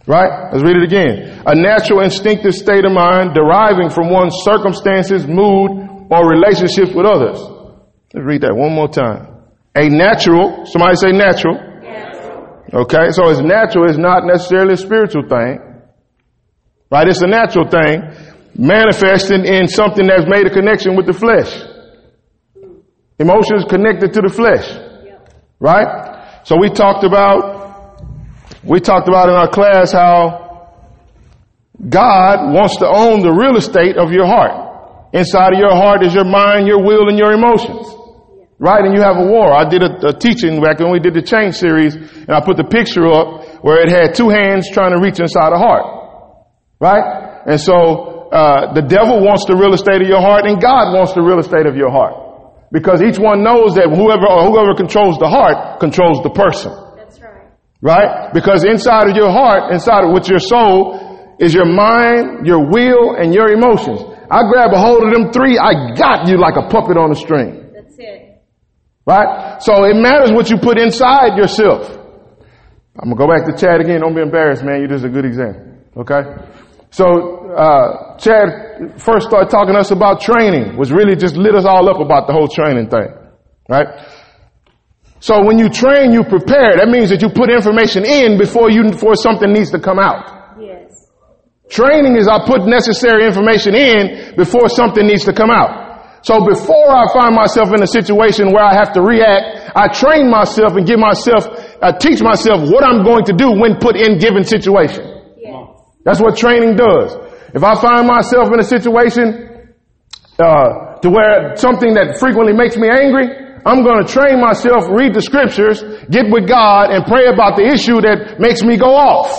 Right? 0.05 0.53
Let's 0.53 0.61
read 0.61 0.77
it 0.77 0.85
again. 0.85 1.41
A 1.49 1.55
natural 1.57 2.01
instinctive 2.01 2.53
state 2.53 2.85
of 2.85 2.93
mind 2.93 3.33
deriving 3.33 3.89
from 3.89 4.13
one's 4.13 4.37
circumstances, 4.45 5.25
mood, 5.25 5.71
or 6.13 6.29
relationships 6.29 6.93
with 6.93 7.09
others. 7.09 7.41
Let's 8.13 8.25
read 8.25 8.41
that 8.41 8.53
one 8.53 8.73
more 8.73 8.89
time. 8.89 9.38
A 9.79 9.88
natural, 9.89 10.65
somebody 10.65 10.95
say 10.95 11.12
natural, 11.12 11.69
Okay, 12.71 13.09
so 13.12 13.29
it's 13.29 13.39
natural, 13.39 13.89
it's 13.89 13.98
not 13.98 14.25
necessarily 14.25 14.74
a 14.74 14.77
spiritual 14.77 15.24
thing. 15.27 15.57
Right? 16.91 17.07
It's 17.07 17.21
a 17.21 17.27
natural 17.27 17.67
thing 17.67 18.01
manifesting 18.55 19.45
in 19.45 19.67
something 19.67 20.05
that's 20.05 20.25
made 20.27 20.45
a 20.45 20.50
connection 20.51 20.95
with 20.95 21.07
the 21.07 21.13
flesh. 21.13 21.50
Emotions 23.17 23.65
connected 23.69 24.13
to 24.13 24.21
the 24.21 24.29
flesh. 24.29 24.69
Right? 25.59 26.41
So 26.43 26.57
we 26.59 26.69
talked 26.69 27.03
about, 27.03 28.03
we 28.63 28.79
talked 28.79 29.07
about 29.07 29.29
in 29.29 29.36
our 29.36 29.50
class 29.50 29.91
how 29.91 30.75
God 31.88 32.53
wants 32.53 32.77
to 32.77 32.88
own 32.88 33.21
the 33.21 33.31
real 33.31 33.55
estate 33.57 33.98
of 33.98 34.12
your 34.12 34.27
heart. 34.27 35.09
Inside 35.13 35.53
of 35.53 35.59
your 35.59 35.74
heart 35.74 36.03
is 36.03 36.13
your 36.13 36.25
mind, 36.25 36.67
your 36.67 36.83
will, 36.83 37.09
and 37.09 37.17
your 37.17 37.31
emotions. 37.31 37.99
Right? 38.60 38.84
And 38.84 38.94
you 38.94 39.01
have 39.01 39.16
a 39.16 39.25
war. 39.25 39.56
I 39.56 39.63
did 39.70 39.82
a, 39.82 40.12
a, 40.12 40.13
teaching 40.13 40.60
back 40.60 40.80
when 40.80 40.92
we 40.92 41.00
did 41.00 41.16
the 41.16 41.24
change 41.24 41.56
series 41.56 41.96
and 41.96 42.30
I 42.30 42.44
put 42.44 42.60
the 42.60 42.68
picture 42.68 43.08
up 43.08 43.63
where 43.63 43.80
it 43.80 43.88
had 43.88 44.16
two 44.16 44.28
hands 44.28 44.68
trying 44.70 44.92
to 44.92 45.00
reach 45.00 45.20
inside 45.20 45.56
a 45.56 45.58
heart. 45.58 45.88
Right? 46.80 47.48
And 47.48 47.60
so, 47.60 48.28
uh, 48.36 48.75
the 48.75 48.84
devil 48.84 49.24
wants 49.24 49.48
the 49.48 49.56
real 49.56 49.74
estate 49.74 50.04
of 50.04 50.08
your 50.12 50.20
heart 50.20 50.44
and 50.46 50.62
God 50.62 50.92
wants 50.92 51.16
the 51.16 51.24
real 51.24 51.39
estate 51.39 51.66
of 51.66 51.80
your 51.80 51.89
heart. 51.89 52.30
Because 52.72 53.01
each 53.01 53.18
one 53.18 53.42
knows 53.42 53.74
that 53.80 53.89
whoever 53.89 54.28
or 54.30 54.46
whoever 54.46 54.75
controls 54.75 55.18
the 55.18 55.32
heart 55.32 55.80
controls 55.80 56.22
the 56.22 56.30
person. 56.30 56.70
That's 57.00 57.18
right. 57.18 57.50
Right? 57.82 58.30
Because 58.36 58.68
inside 58.68 59.10
of 59.10 59.16
your 59.16 59.32
heart, 59.32 59.74
inside 59.74 60.04
of 60.04 60.13
with 60.13 60.30
your 60.30 60.38
soul, 60.38 61.10
is 61.39 61.56
your 61.56 61.66
mind, 61.66 62.46
your 62.46 62.70
will, 62.70 63.16
and 63.16 63.34
your 63.34 63.50
emotions. 63.50 64.04
I 64.30 64.46
grab 64.46 64.70
a 64.75 64.78
hold 64.78 65.08
of 65.08 65.10
them 65.10 65.32
three, 65.32 65.58
I 65.58 65.96
got 65.96 66.28
you 66.28 66.38
like 66.38 66.54
a 66.60 66.70
puppet 66.70 67.00
on 67.00 67.10
a 67.10 67.16
string. 67.16 67.59
Right? 69.06 69.62
So 69.62 69.86
it 69.86 69.96
matters 69.96 70.32
what 70.32 70.50
you 70.50 70.58
put 70.58 70.77
inside 70.77 71.38
yourself. 71.38 71.89
I'm 73.01 73.10
gonna 73.10 73.15
go 73.15 73.27
back 73.27 73.46
to 73.48 73.56
Chad 73.56 73.79
again. 73.82 74.01
Don't 74.01 74.13
be 74.15 74.22
embarrassed, 74.22 74.63
man. 74.63 74.79
You're 74.79 74.89
just 74.89 75.06
a 75.06 75.10
good 75.10 75.25
example. 75.25 75.63
Okay? 75.98 76.22
So, 76.91 77.53
uh, 77.53 78.18
Chad 78.18 79.00
first 79.00 79.27
started 79.27 79.50
talking 79.50 79.74
to 79.74 79.79
us 79.79 79.91
about 79.91 80.22
training, 80.22 80.75
was 80.75 80.91
really 80.91 81.15
just 81.15 81.36
lit 81.36 81.56
us 81.56 81.65
all 81.65 81.88
up 81.89 82.00
about 82.00 82.27
the 82.27 82.34
whole 82.34 82.48
training 82.48 82.89
thing. 82.89 83.08
Right? 83.70 83.88
So 85.20 85.44
when 85.46 85.60
you 85.60 85.70
train, 85.70 86.12
you 86.12 86.24
prepare. 86.24 86.77
That 86.77 86.88
means 86.88 87.10
that 87.12 87.22
you 87.22 87.29
put 87.29 87.51
information 87.51 88.06
in 88.06 88.38
before 88.38 88.72
you, 88.72 88.84
before 88.84 89.15
something 89.15 89.51
needs 89.51 89.72
to 89.72 89.79
come 89.79 90.00
out. 90.00 90.56
Yes. 90.60 91.12
Training 91.70 92.15
is 92.15 92.27
I 92.27 92.48
put 92.48 92.65
necessary 92.65 93.25
information 93.25 93.75
in 93.75 94.36
before 94.36 94.70
something 94.70 95.06
needs 95.06 95.25
to 95.25 95.34
come 95.34 95.51
out. 95.51 95.88
So 96.29 96.45
before 96.45 96.93
I 96.93 97.09
find 97.09 97.33
myself 97.33 97.74
in 97.74 97.81
a 97.81 97.89
situation 97.89 98.53
where 98.53 98.62
I 98.62 98.77
have 98.77 98.93
to 98.93 99.01
react, 99.01 99.74
I 99.74 99.89
train 99.89 100.29
myself 100.29 100.77
and 100.77 100.86
give 100.86 101.01
myself, 101.01 101.50
I 101.81 101.89
teach 101.98 102.21
myself 102.21 102.69
what 102.69 102.86
I'm 102.86 103.01
going 103.01 103.25
to 103.25 103.33
do 103.33 103.50
when 103.57 103.81
put 103.81 103.98
in 103.98 104.21
given 104.21 104.45
situation. 104.45 105.09
That's 106.05 106.21
what 106.21 106.38
training 106.38 106.77
does. 106.77 107.17
If 107.57 107.63
I 107.65 107.74
find 107.81 108.05
myself 108.05 108.53
in 108.53 108.59
a 108.62 108.63
situation, 108.63 109.74
uh, 110.38 111.01
to 111.01 111.09
where 111.09 111.55
something 111.57 111.98
that 111.98 112.21
frequently 112.21 112.53
makes 112.53 112.77
me 112.77 112.93
angry, 112.93 113.25
I'm 113.65 113.81
going 113.81 114.05
to 114.05 114.07
train 114.07 114.39
myself, 114.39 114.86
read 114.86 115.17
the 115.17 115.25
scriptures, 115.25 115.81
get 116.13 116.29
with 116.29 116.48
God, 116.48 116.93
and 116.93 117.09
pray 117.09 117.25
about 117.25 117.57
the 117.57 117.65
issue 117.65 118.05
that 118.05 118.38
makes 118.38 118.62
me 118.62 118.77
go 118.77 118.93
off. 118.93 119.33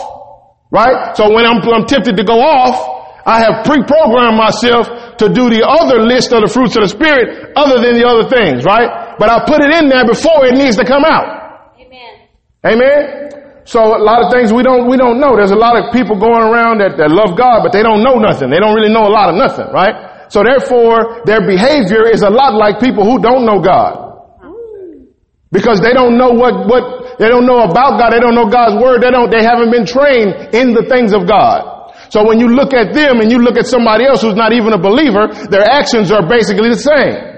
Right? 0.74 1.16
So 1.16 1.30
when 1.30 1.46
I'm, 1.46 1.62
I'm 1.70 1.86
tempted 1.86 2.16
to 2.16 2.24
go 2.24 2.42
off, 2.42 2.98
I 3.24 3.38
have 3.46 3.64
pre-programmed 3.64 4.36
myself 4.36 4.88
to 5.20 5.28
do 5.28 5.52
the 5.52 5.62
other 5.62 6.00
list 6.00 6.32
of 6.32 6.40
the 6.40 6.50
fruits 6.50 6.74
of 6.76 6.82
the 6.82 6.92
Spirit 6.92 7.52
other 7.52 7.78
than 7.78 8.00
the 8.00 8.08
other 8.08 8.26
things, 8.28 8.64
right? 8.64 9.16
But 9.20 9.28
I 9.28 9.44
put 9.44 9.60
it 9.60 9.68
in 9.68 9.92
there 9.92 10.08
before 10.08 10.48
it 10.48 10.56
needs 10.56 10.80
to 10.80 10.84
come 10.88 11.04
out. 11.04 11.76
Amen. 11.76 12.12
Amen? 12.64 13.64
So 13.68 13.78
a 13.94 14.00
lot 14.00 14.24
of 14.24 14.32
things 14.32 14.50
we 14.50 14.64
don't, 14.64 14.88
we 14.88 14.96
don't 14.96 15.20
know. 15.20 15.36
There's 15.36 15.52
a 15.52 15.60
lot 15.60 15.76
of 15.76 15.92
people 15.92 16.18
going 16.18 16.42
around 16.42 16.80
that, 16.80 16.96
that 16.96 17.12
love 17.12 17.36
God, 17.36 17.60
but 17.62 17.70
they 17.70 17.84
don't 17.84 18.02
know 18.02 18.16
nothing. 18.16 18.48
They 18.48 18.58
don't 18.58 18.74
really 18.74 18.92
know 18.92 19.06
a 19.06 19.12
lot 19.12 19.28
of 19.28 19.36
nothing, 19.36 19.68
right? 19.70 20.26
So 20.32 20.42
therefore, 20.42 21.22
their 21.28 21.44
behavior 21.44 22.08
is 22.08 22.22
a 22.22 22.32
lot 22.32 22.56
like 22.56 22.80
people 22.80 23.04
who 23.04 23.20
don't 23.20 23.44
know 23.44 23.60
God. 23.60 24.10
Because 25.52 25.82
they 25.82 25.92
don't 25.92 26.16
know 26.16 26.30
what, 26.30 26.66
what, 26.66 27.18
they 27.18 27.28
don't 27.28 27.44
know 27.44 27.66
about 27.66 27.98
God. 27.98 28.10
They 28.14 28.20
don't 28.22 28.34
know 28.34 28.48
God's 28.48 28.80
word. 28.80 29.02
They 29.02 29.10
don't, 29.10 29.30
they 29.30 29.42
haven't 29.42 29.70
been 29.70 29.84
trained 29.84 30.54
in 30.54 30.72
the 30.72 30.86
things 30.88 31.12
of 31.12 31.26
God. 31.26 31.79
So 32.10 32.26
when 32.26 32.42
you 32.42 32.50
look 32.50 32.74
at 32.74 32.92
them 32.92 33.22
and 33.22 33.30
you 33.30 33.38
look 33.38 33.56
at 33.56 33.66
somebody 33.66 34.04
else 34.04 34.22
who's 34.22 34.34
not 34.34 34.52
even 34.52 34.74
a 34.74 34.82
believer, 34.82 35.30
their 35.46 35.62
actions 35.62 36.10
are 36.10 36.26
basically 36.26 36.68
the 36.68 36.82
same. 36.82 37.30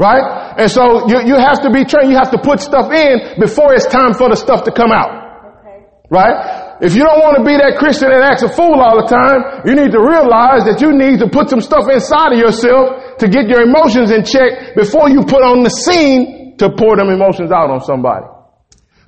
Right? 0.00 0.56
And 0.56 0.70
so 0.70 1.04
you, 1.10 1.34
you 1.34 1.36
have 1.36 1.60
to 1.66 1.70
be 1.70 1.84
trained. 1.84 2.08
You 2.08 2.16
have 2.16 2.30
to 2.32 2.40
put 2.40 2.60
stuff 2.64 2.88
in 2.88 3.36
before 3.36 3.74
it's 3.74 3.84
time 3.84 4.14
for 4.14 4.30
the 4.30 4.38
stuff 4.38 4.64
to 4.64 4.72
come 4.72 4.88
out. 4.94 5.12
Okay. 5.60 5.84
Right? 6.08 6.78
If 6.80 6.94
you 6.94 7.04
don't 7.04 7.20
want 7.20 7.36
to 7.36 7.44
be 7.44 7.58
that 7.58 7.76
Christian 7.76 8.08
that 8.08 8.22
acts 8.22 8.46
a 8.46 8.48
fool 8.48 8.80
all 8.80 8.96
the 8.96 9.10
time, 9.10 9.66
you 9.68 9.74
need 9.74 9.92
to 9.92 10.00
realize 10.00 10.64
that 10.64 10.80
you 10.80 10.94
need 10.96 11.18
to 11.20 11.28
put 11.28 11.50
some 11.50 11.60
stuff 11.60 11.84
inside 11.90 12.32
of 12.32 12.38
yourself 12.38 13.18
to 13.18 13.28
get 13.28 13.50
your 13.50 13.60
emotions 13.60 14.08
in 14.08 14.24
check 14.24 14.72
before 14.78 15.10
you 15.10 15.26
put 15.26 15.44
on 15.44 15.66
the 15.66 15.74
scene 15.74 16.56
to 16.56 16.70
pour 16.72 16.96
them 16.96 17.10
emotions 17.10 17.52
out 17.52 17.68
on 17.68 17.82
somebody. 17.84 18.24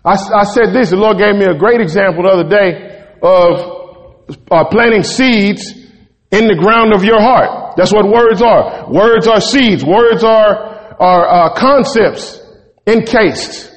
I, 0.05 0.13
I 0.13 0.45
said 0.45 0.77
this, 0.77 0.91
the 0.91 1.01
Lord 1.01 1.17
gave 1.17 1.39
me 1.39 1.47
a 1.47 1.57
great 1.57 1.81
example 1.81 2.27
the 2.27 2.35
other 2.35 2.51
day 2.51 3.07
of 3.23 3.80
uh, 4.51 4.65
planting 4.71 5.03
seeds 5.03 5.73
in 6.31 6.47
the 6.47 6.55
ground 6.55 6.95
of 6.95 7.05
your 7.05 7.21
heart. 7.21 7.77
That's 7.77 7.93
what 7.93 8.07
words 8.07 8.43
are. 8.43 8.91
Words 8.91 9.27
are 9.27 9.41
seeds. 9.41 9.85
Words 9.85 10.23
are, 10.23 10.95
are 10.99 11.25
uh, 11.27 11.55
concepts 11.55 12.41
encased. 12.87 13.71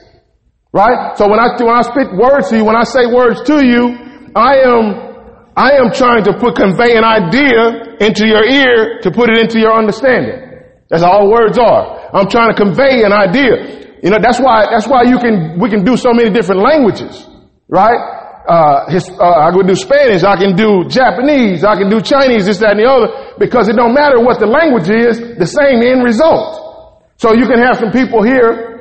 Right? 0.72 1.18
So 1.18 1.30
when 1.30 1.40
I, 1.40 1.54
when 1.58 1.76
I 1.76 1.82
spit 1.82 2.14
words 2.14 2.50
to 2.50 2.58
you, 2.58 2.66
when 2.66 2.76
I 2.76 2.84
say 2.84 3.06
words 3.06 3.42
to 3.46 3.66
you, 3.66 3.94
I 4.36 4.66
am, 4.66 5.54
I 5.56 5.78
am 5.78 5.94
trying 5.94 6.24
to 6.26 6.34
put, 6.38 6.56
convey 6.56 6.98
an 6.98 7.06
idea 7.06 7.98
into 8.02 8.26
your 8.26 8.44
ear 8.44 9.00
to 9.02 9.12
put 9.12 9.30
it 9.30 9.38
into 9.38 9.60
your 9.60 9.74
understanding. 9.74 10.50
That's 10.90 11.04
all 11.04 11.30
words 11.30 11.58
are. 11.58 12.10
I'm 12.14 12.28
trying 12.30 12.54
to 12.54 12.58
convey 12.58 13.04
an 13.04 13.14
idea. 13.14 13.98
You 14.02 14.10
know, 14.10 14.18
that's 14.22 14.40
why, 14.40 14.66
that's 14.70 14.88
why 14.88 15.04
you 15.04 15.18
can, 15.18 15.60
we 15.60 15.70
can 15.70 15.86
do 15.86 15.96
so 15.96 16.14
many 16.14 16.30
different 16.30 16.62
languages. 16.62 17.26
Right? 17.70 18.23
Uh, 18.48 18.92
his, 18.92 19.10
uh, 19.10 19.24
I 19.24 19.52
can 19.52 19.66
do 19.66 19.76
Spanish, 19.76 20.24
I 20.24 20.36
can 20.36 20.56
do 20.56 20.84
Japanese, 20.88 21.64
I 21.64 21.76
can 21.76 21.90
do 21.90 22.02
Chinese, 22.02 22.46
this, 22.46 22.58
that, 22.60 22.72
and 22.72 22.80
the 22.80 22.90
other, 22.90 23.36
because 23.40 23.70
it 23.70 23.76
don't 23.76 23.94
matter 23.94 24.20
what 24.20 24.40
the 24.40 24.48
language 24.48 24.90
is, 24.90 25.20
the 25.38 25.48
same 25.48 25.82
end 25.82 26.04
result. 26.04 27.14
So 27.18 27.34
you 27.34 27.48
can 27.48 27.60
have 27.60 27.78
some 27.78 27.92
people 27.92 28.22
here. 28.22 28.72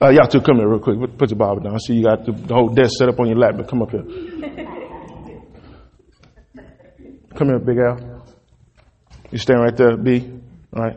Uh, 0.00 0.10
y'all 0.10 0.28
two 0.28 0.40
come 0.40 0.58
here 0.58 0.68
real 0.68 0.78
quick. 0.78 1.18
Put 1.18 1.30
your 1.30 1.38
Bible 1.38 1.60
down. 1.60 1.74
I 1.74 1.78
see 1.78 1.94
you 1.94 2.04
got 2.04 2.24
the, 2.24 2.54
whole 2.54 2.68
desk 2.68 2.92
set 2.98 3.08
up 3.08 3.18
on 3.18 3.26
your 3.26 3.36
lap, 3.36 3.54
but 3.56 3.68
come 3.68 3.82
up 3.82 3.90
here. 3.90 4.04
come 7.34 7.48
here, 7.48 7.58
Big 7.58 7.78
Al. 7.78 8.24
You 9.32 9.38
stand 9.38 9.60
right 9.60 9.76
there, 9.76 9.96
B. 9.96 10.40
All 10.76 10.82
right. 10.84 10.96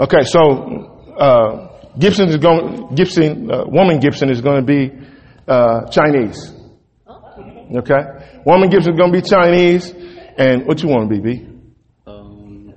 Okay, 0.00 0.22
so 0.24 1.14
uh, 1.16 1.96
Gibson 1.96 2.28
is 2.28 2.38
going. 2.38 2.92
Gibson, 2.96 3.48
uh, 3.50 3.64
woman 3.66 4.00
Gibson 4.00 4.30
is 4.30 4.40
going 4.40 4.66
to 4.66 4.66
be 4.66 4.90
uh, 5.46 5.86
Chinese. 5.90 6.59
Okay? 7.76 8.42
Woman 8.44 8.68
Gibson's 8.70 8.98
gonna 8.98 9.12
be 9.12 9.22
Chinese. 9.22 9.94
And 10.36 10.66
what 10.66 10.82
you 10.82 10.88
want 10.88 11.10
to 11.10 11.20
be, 11.20 11.20
B? 11.20 11.46
Um, 12.06 12.72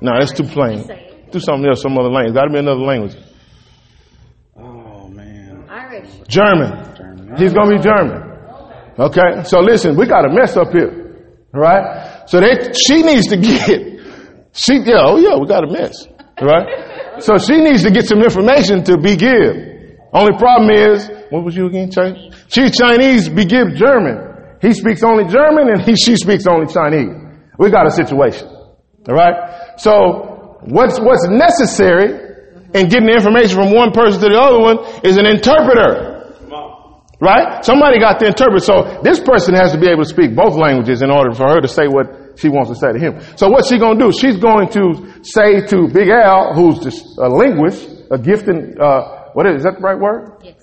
no, 0.00 0.10
that's 0.18 0.32
too 0.32 0.44
plain. 0.44 0.84
Do 1.30 1.38
something 1.38 1.66
else, 1.66 1.82
some 1.82 1.96
other 1.96 2.10
language. 2.10 2.34
Gotta 2.34 2.50
be 2.50 2.58
another 2.58 2.80
language. 2.80 3.16
Oh, 4.56 5.06
man. 5.08 5.66
Irish. 5.68 6.10
German. 6.26 6.96
German. 6.96 7.36
He's 7.36 7.52
gonna 7.52 7.76
be 7.76 7.82
German. 7.82 8.22
Okay? 8.98 9.44
So 9.44 9.60
listen, 9.60 9.96
we 9.96 10.06
got 10.06 10.24
a 10.28 10.34
mess 10.34 10.56
up 10.56 10.72
here. 10.72 11.36
Right? 11.52 12.28
So 12.28 12.40
they, 12.40 12.72
she 12.72 13.02
needs 13.02 13.26
to 13.28 13.36
get, 13.36 13.68
she, 14.52 14.78
yeah, 14.84 15.02
oh 15.06 15.18
yeah, 15.18 15.36
we 15.36 15.46
got 15.46 15.64
a 15.64 15.70
mess. 15.70 16.06
Right? 16.40 17.22
So 17.22 17.38
she 17.38 17.58
needs 17.58 17.84
to 17.84 17.90
get 17.90 18.06
some 18.06 18.20
information 18.22 18.82
to 18.84 18.98
be 18.98 19.16
give. 19.16 19.69
Only 20.12 20.36
problem 20.38 20.70
is, 20.70 21.08
what 21.30 21.44
was 21.44 21.56
you 21.56 21.66
again, 21.66 21.90
Chinese? 21.90 22.34
She's 22.48 22.76
Chinese, 22.76 23.28
be 23.28 23.44
give 23.44 23.74
German. 23.74 24.58
He 24.60 24.72
speaks 24.72 25.02
only 25.02 25.24
German 25.24 25.68
and 25.70 25.80
he, 25.82 25.94
she 25.96 26.16
speaks 26.16 26.46
only 26.46 26.66
Chinese. 26.72 27.14
We 27.58 27.70
got 27.70 27.86
a 27.86 27.90
situation. 27.90 28.48
All 28.48 29.14
right. 29.14 29.78
So 29.78 30.58
what's, 30.66 30.98
what's 31.00 31.26
necessary 31.28 32.28
in 32.74 32.88
getting 32.88 33.06
the 33.06 33.14
information 33.14 33.56
from 33.56 33.72
one 33.72 33.92
person 33.92 34.20
to 34.20 34.28
the 34.28 34.38
other 34.38 34.60
one 34.60 34.78
is 35.04 35.16
an 35.16 35.26
interpreter. 35.26 36.18
Right? 37.20 37.62
Somebody 37.64 38.00
got 38.00 38.18
to 38.20 38.26
interpret. 38.26 38.62
So 38.62 39.00
this 39.04 39.20
person 39.20 39.54
has 39.54 39.72
to 39.72 39.78
be 39.78 39.88
able 39.88 40.04
to 40.04 40.08
speak 40.08 40.34
both 40.34 40.56
languages 40.56 41.02
in 41.02 41.10
order 41.10 41.32
for 41.34 41.44
her 41.48 41.60
to 41.60 41.68
say 41.68 41.84
what 41.86 42.40
she 42.40 42.48
wants 42.48 42.70
to 42.70 42.76
say 42.76 42.92
to 42.92 42.98
him. 42.98 43.20
So 43.36 43.48
what's 43.48 43.68
she 43.68 43.78
going 43.78 43.98
to 43.98 44.04
do? 44.06 44.12
She's 44.12 44.38
going 44.38 44.68
to 44.72 45.20
say 45.22 45.66
to 45.68 45.88
Big 45.92 46.08
Al, 46.08 46.54
who's 46.54 46.78
just 46.80 47.04
a 47.18 47.28
linguist, 47.28 48.08
a 48.10 48.16
gifted, 48.16 48.80
uh, 48.80 49.19
what 49.34 49.46
is, 49.46 49.58
is 49.58 49.62
that 49.64 49.76
the 49.76 49.82
right 49.82 49.98
word? 49.98 50.42
Yes. 50.42 50.60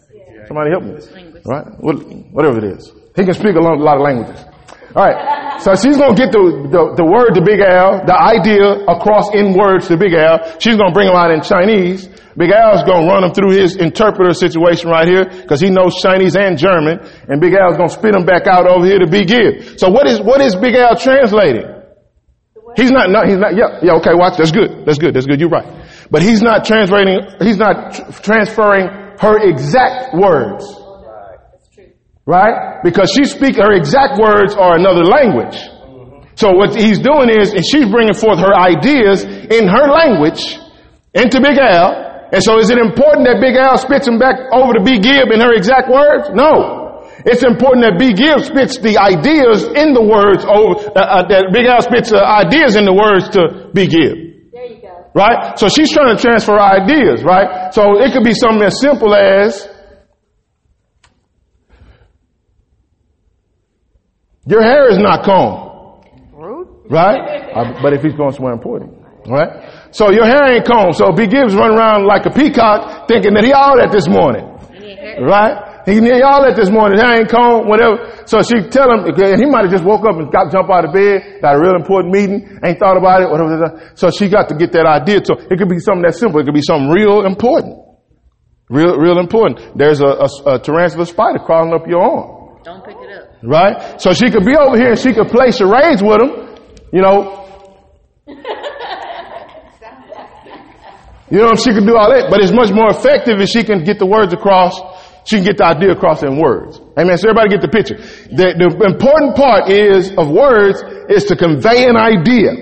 Somebody 0.48 0.72
help 0.72 0.84
me. 0.84 0.96
Right? 1.46 1.68
Whatever 1.80 2.60
it 2.60 2.78
is. 2.78 2.92
He 3.16 3.26
can 3.26 3.34
speak 3.34 3.56
a 3.56 3.60
lot 3.60 3.80
of 3.80 4.02
languages. 4.02 4.46
All 4.96 5.06
right. 5.06 5.62
So 5.62 5.74
she's 5.76 5.98
going 5.98 6.16
to 6.16 6.20
get 6.20 6.32
the, 6.32 6.70
the, 6.70 6.84
the, 7.02 7.06
word 7.06 7.34
to 7.34 7.42
Big 7.42 7.60
Al, 7.60 8.06
the 8.06 8.14
idea 8.14 8.86
across 8.86 9.34
in 9.34 9.58
words 9.58 9.90
to 9.90 9.98
Big 9.98 10.14
Al. 10.14 10.58
She's 10.62 10.78
going 10.78 10.90
to 10.90 10.96
bring 10.96 11.08
them 11.10 11.18
out 11.18 11.34
in 11.34 11.42
Chinese. 11.42 12.08
Big 12.38 12.54
Al's 12.54 12.86
going 12.86 13.06
to 13.06 13.10
run 13.10 13.26
them 13.26 13.34
through 13.34 13.58
his 13.58 13.76
interpreter 13.76 14.34
situation 14.34 14.90
right 14.90 15.08
here 15.08 15.26
because 15.26 15.60
he 15.60 15.70
knows 15.70 15.98
Chinese 15.98 16.38
and 16.38 16.58
German. 16.58 17.02
And 17.28 17.42
Big 17.42 17.54
Al's 17.58 17.76
going 17.76 17.90
to 17.90 17.96
spit 17.98 18.14
them 18.14 18.26
back 18.26 18.46
out 18.46 18.70
over 18.70 18.86
here 18.86 19.00
to 19.00 19.10
Big 19.10 19.28
Give. 19.28 19.78
So 19.82 19.90
what 19.90 20.06
is, 20.06 20.22
what 20.22 20.42
is 20.42 20.56
Big 20.56 20.76
Al 20.76 20.96
translating? 20.96 21.66
He's 22.78 22.92
not, 22.92 23.10
no, 23.10 23.26
he's 23.26 23.42
not, 23.42 23.58
yeah, 23.58 23.82
yeah, 23.82 23.98
okay, 23.98 24.14
watch, 24.14 24.38
that's 24.38 24.52
good, 24.54 24.86
that's 24.86 25.00
good, 25.00 25.16
that's 25.16 25.26
good, 25.26 25.40
you're 25.40 25.50
right. 25.50 25.66
But 26.10 26.22
he's 26.22 26.42
not 26.42 26.66
translating, 26.66 27.20
he's 27.42 27.58
not 27.58 27.94
tr- 27.94 28.12
transferring 28.22 28.88
her 29.20 29.38
exact 29.50 30.16
words. 30.16 30.66
Right? 32.26 32.84
Because 32.84 33.12
she 33.12 33.24
speak, 33.26 33.56
her 33.56 33.72
exact 33.72 34.20
words 34.20 34.54
are 34.56 34.76
another 34.76 35.04
language. 35.04 35.58
So 36.36 36.52
what 36.54 36.76
he's 36.76 37.00
doing 37.00 37.30
is, 37.32 37.54
and 37.54 37.66
she's 37.66 37.90
bringing 37.90 38.14
forth 38.14 38.40
her 38.40 38.54
ideas 38.54 39.24
in 39.24 39.68
her 39.68 39.88
language 39.90 40.60
into 41.14 41.42
Big 41.42 41.58
Al. 41.58 42.30
And 42.32 42.44
so 42.44 42.60
is 42.60 42.70
it 42.70 42.78
important 42.78 43.26
that 43.26 43.40
Big 43.40 43.56
Al 43.56 43.78
spits 43.78 44.06
them 44.06 44.20
back 44.20 44.36
over 44.54 44.74
to 44.74 44.84
B. 44.84 45.00
Gibb 45.00 45.32
in 45.32 45.40
her 45.40 45.54
exact 45.56 45.90
words? 45.90 46.30
No. 46.34 47.02
It's 47.26 47.44
important 47.44 47.88
that 47.88 47.98
B. 47.98 48.14
Gibb 48.14 48.44
spits 48.46 48.78
the 48.78 49.00
ideas 49.00 49.64
in 49.64 49.96
the 49.96 50.04
words 50.04 50.44
over, 50.44 50.92
uh, 50.94 51.24
uh, 51.24 51.28
that 51.28 51.50
Big 51.52 51.66
Al 51.66 51.82
spits 51.82 52.12
uh, 52.12 52.20
ideas 52.20 52.76
in 52.76 52.86
the 52.86 52.94
words 52.94 53.30
to 53.30 53.72
B. 53.74 53.88
Gibb. 53.88 54.27
Right? 55.14 55.58
So 55.58 55.68
she's 55.68 55.92
trying 55.92 56.16
to 56.16 56.22
transfer 56.22 56.58
ideas, 56.60 57.24
right? 57.24 57.74
So 57.74 58.00
it 58.02 58.14
could 58.14 58.24
be 58.24 58.34
something 58.34 58.64
as 58.64 58.80
simple 58.80 59.16
as 59.16 59.68
your 64.46 64.62
hair 64.62 64.90
is 64.92 64.98
not 64.98 65.24
combed. 65.24 65.66
Right? 66.90 67.44
Uh, 67.58 67.74
but 67.82 67.92
if 67.92 68.04
he's 68.04 68.14
going 68.14 68.32
somewhere 68.34 68.54
important. 68.54 68.94
Right? 69.28 69.50
So 69.90 70.12
your 70.12 70.26
hair 70.26 70.46
ain't 70.54 70.66
combed. 70.68 70.94
So 70.96 71.12
B 71.12 71.26
Gibbs 71.26 71.56
run 71.56 71.72
around 71.76 72.06
like 72.06 72.28
a 72.28 72.30
peacock 72.30 73.08
thinking 73.08 73.34
that 73.34 73.44
he 73.44 73.52
all 73.52 73.78
that 73.78 73.92
this 73.92 74.08
morning. 74.08 74.46
Right? 75.20 75.58
He, 75.88 76.04
he 76.04 76.20
all 76.20 76.44
that 76.44 76.60
this 76.60 76.68
morning. 76.68 77.00
Hair 77.00 77.24
ain't 77.24 77.32
combed, 77.32 77.72
whatever. 77.72 78.12
So 78.28 78.44
she 78.44 78.60
tell 78.68 78.92
him, 78.92 79.08
and 79.08 79.40
he 79.40 79.48
might 79.48 79.64
have 79.64 79.72
just 79.72 79.88
woke 79.88 80.04
up 80.04 80.20
and 80.20 80.28
got 80.28 80.52
jump 80.52 80.68
out 80.68 80.84
of 80.84 80.92
bed, 80.92 81.40
got 81.40 81.56
a 81.56 81.60
real 81.64 81.80
important 81.80 82.12
meeting, 82.12 82.44
ain't 82.60 82.76
thought 82.76 83.00
about 83.00 83.24
it, 83.24 83.32
whatever. 83.32 83.96
So 83.96 84.12
she 84.12 84.28
got 84.28 84.52
to 84.52 84.56
get 84.60 84.76
that 84.76 84.84
idea. 84.84 85.24
So 85.24 85.40
it 85.40 85.56
could 85.56 85.72
be 85.72 85.80
something 85.80 86.04
that 86.04 86.20
simple. 86.20 86.44
It 86.44 86.46
could 86.46 86.60
be 86.60 86.68
something 86.68 86.92
real 86.92 87.24
important. 87.24 87.80
Real, 88.68 89.00
real 89.00 89.16
important. 89.16 89.80
There's 89.80 90.04
a, 90.04 90.28
a, 90.28 90.28
a 90.56 90.60
tarantula 90.60 91.08
spider 91.08 91.40
crawling 91.40 91.72
up 91.72 91.88
your 91.88 92.04
arm. 92.04 92.60
Don't 92.68 92.84
pick 92.84 93.00
it 93.00 93.24
up. 93.24 93.40
Right? 93.40 93.96
So 94.04 94.12
she 94.12 94.28
could 94.28 94.44
be 94.44 94.60
over 94.60 94.76
here 94.76 94.92
and 94.92 95.00
she 95.00 95.16
could 95.16 95.32
play 95.32 95.56
charades 95.56 96.04
with 96.04 96.20
him, 96.20 96.60
you 96.92 97.00
know. 97.00 97.48
You 101.30 101.40
know, 101.40 101.56
she 101.56 101.76
can 101.76 101.86
do 101.86 101.98
all 101.98 102.08
that, 102.08 102.32
but 102.32 102.40
it's 102.40 102.56
much 102.56 102.72
more 102.72 102.88
effective 102.88 103.42
if 103.44 103.50
she 103.50 103.66
can 103.68 103.84
get 103.84 104.00
the 104.00 104.06
words 104.08 104.32
across. 104.32 104.80
She 105.28 105.36
can 105.36 105.44
get 105.44 105.58
the 105.58 105.68
idea 105.68 105.92
across 105.92 106.24
in 106.24 106.40
words. 106.40 106.80
Amen. 106.96 107.18
So 107.20 107.28
everybody 107.28 107.52
get 107.52 107.60
the 107.60 107.68
picture. 107.68 108.00
The, 108.32 108.56
the 108.56 108.72
important 108.88 109.36
part 109.36 109.68
is 109.68 110.16
of 110.16 110.32
words 110.32 110.80
is 111.12 111.28
to 111.28 111.36
convey 111.36 111.84
an 111.84 112.00
idea. 112.00 112.56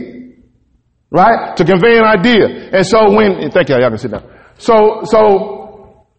Right? 1.13 1.55
To 1.57 1.63
convey 1.63 2.01
an 2.01 2.09
idea. 2.09 2.73
And 2.73 2.81
so 2.81 3.13
when, 3.13 3.53
thank 3.53 3.69
you, 3.69 3.77
y'all 3.77 3.93
can 3.93 4.01
sit 4.01 4.09
down. 4.09 4.25
So, 4.57 5.05
so, 5.05 6.09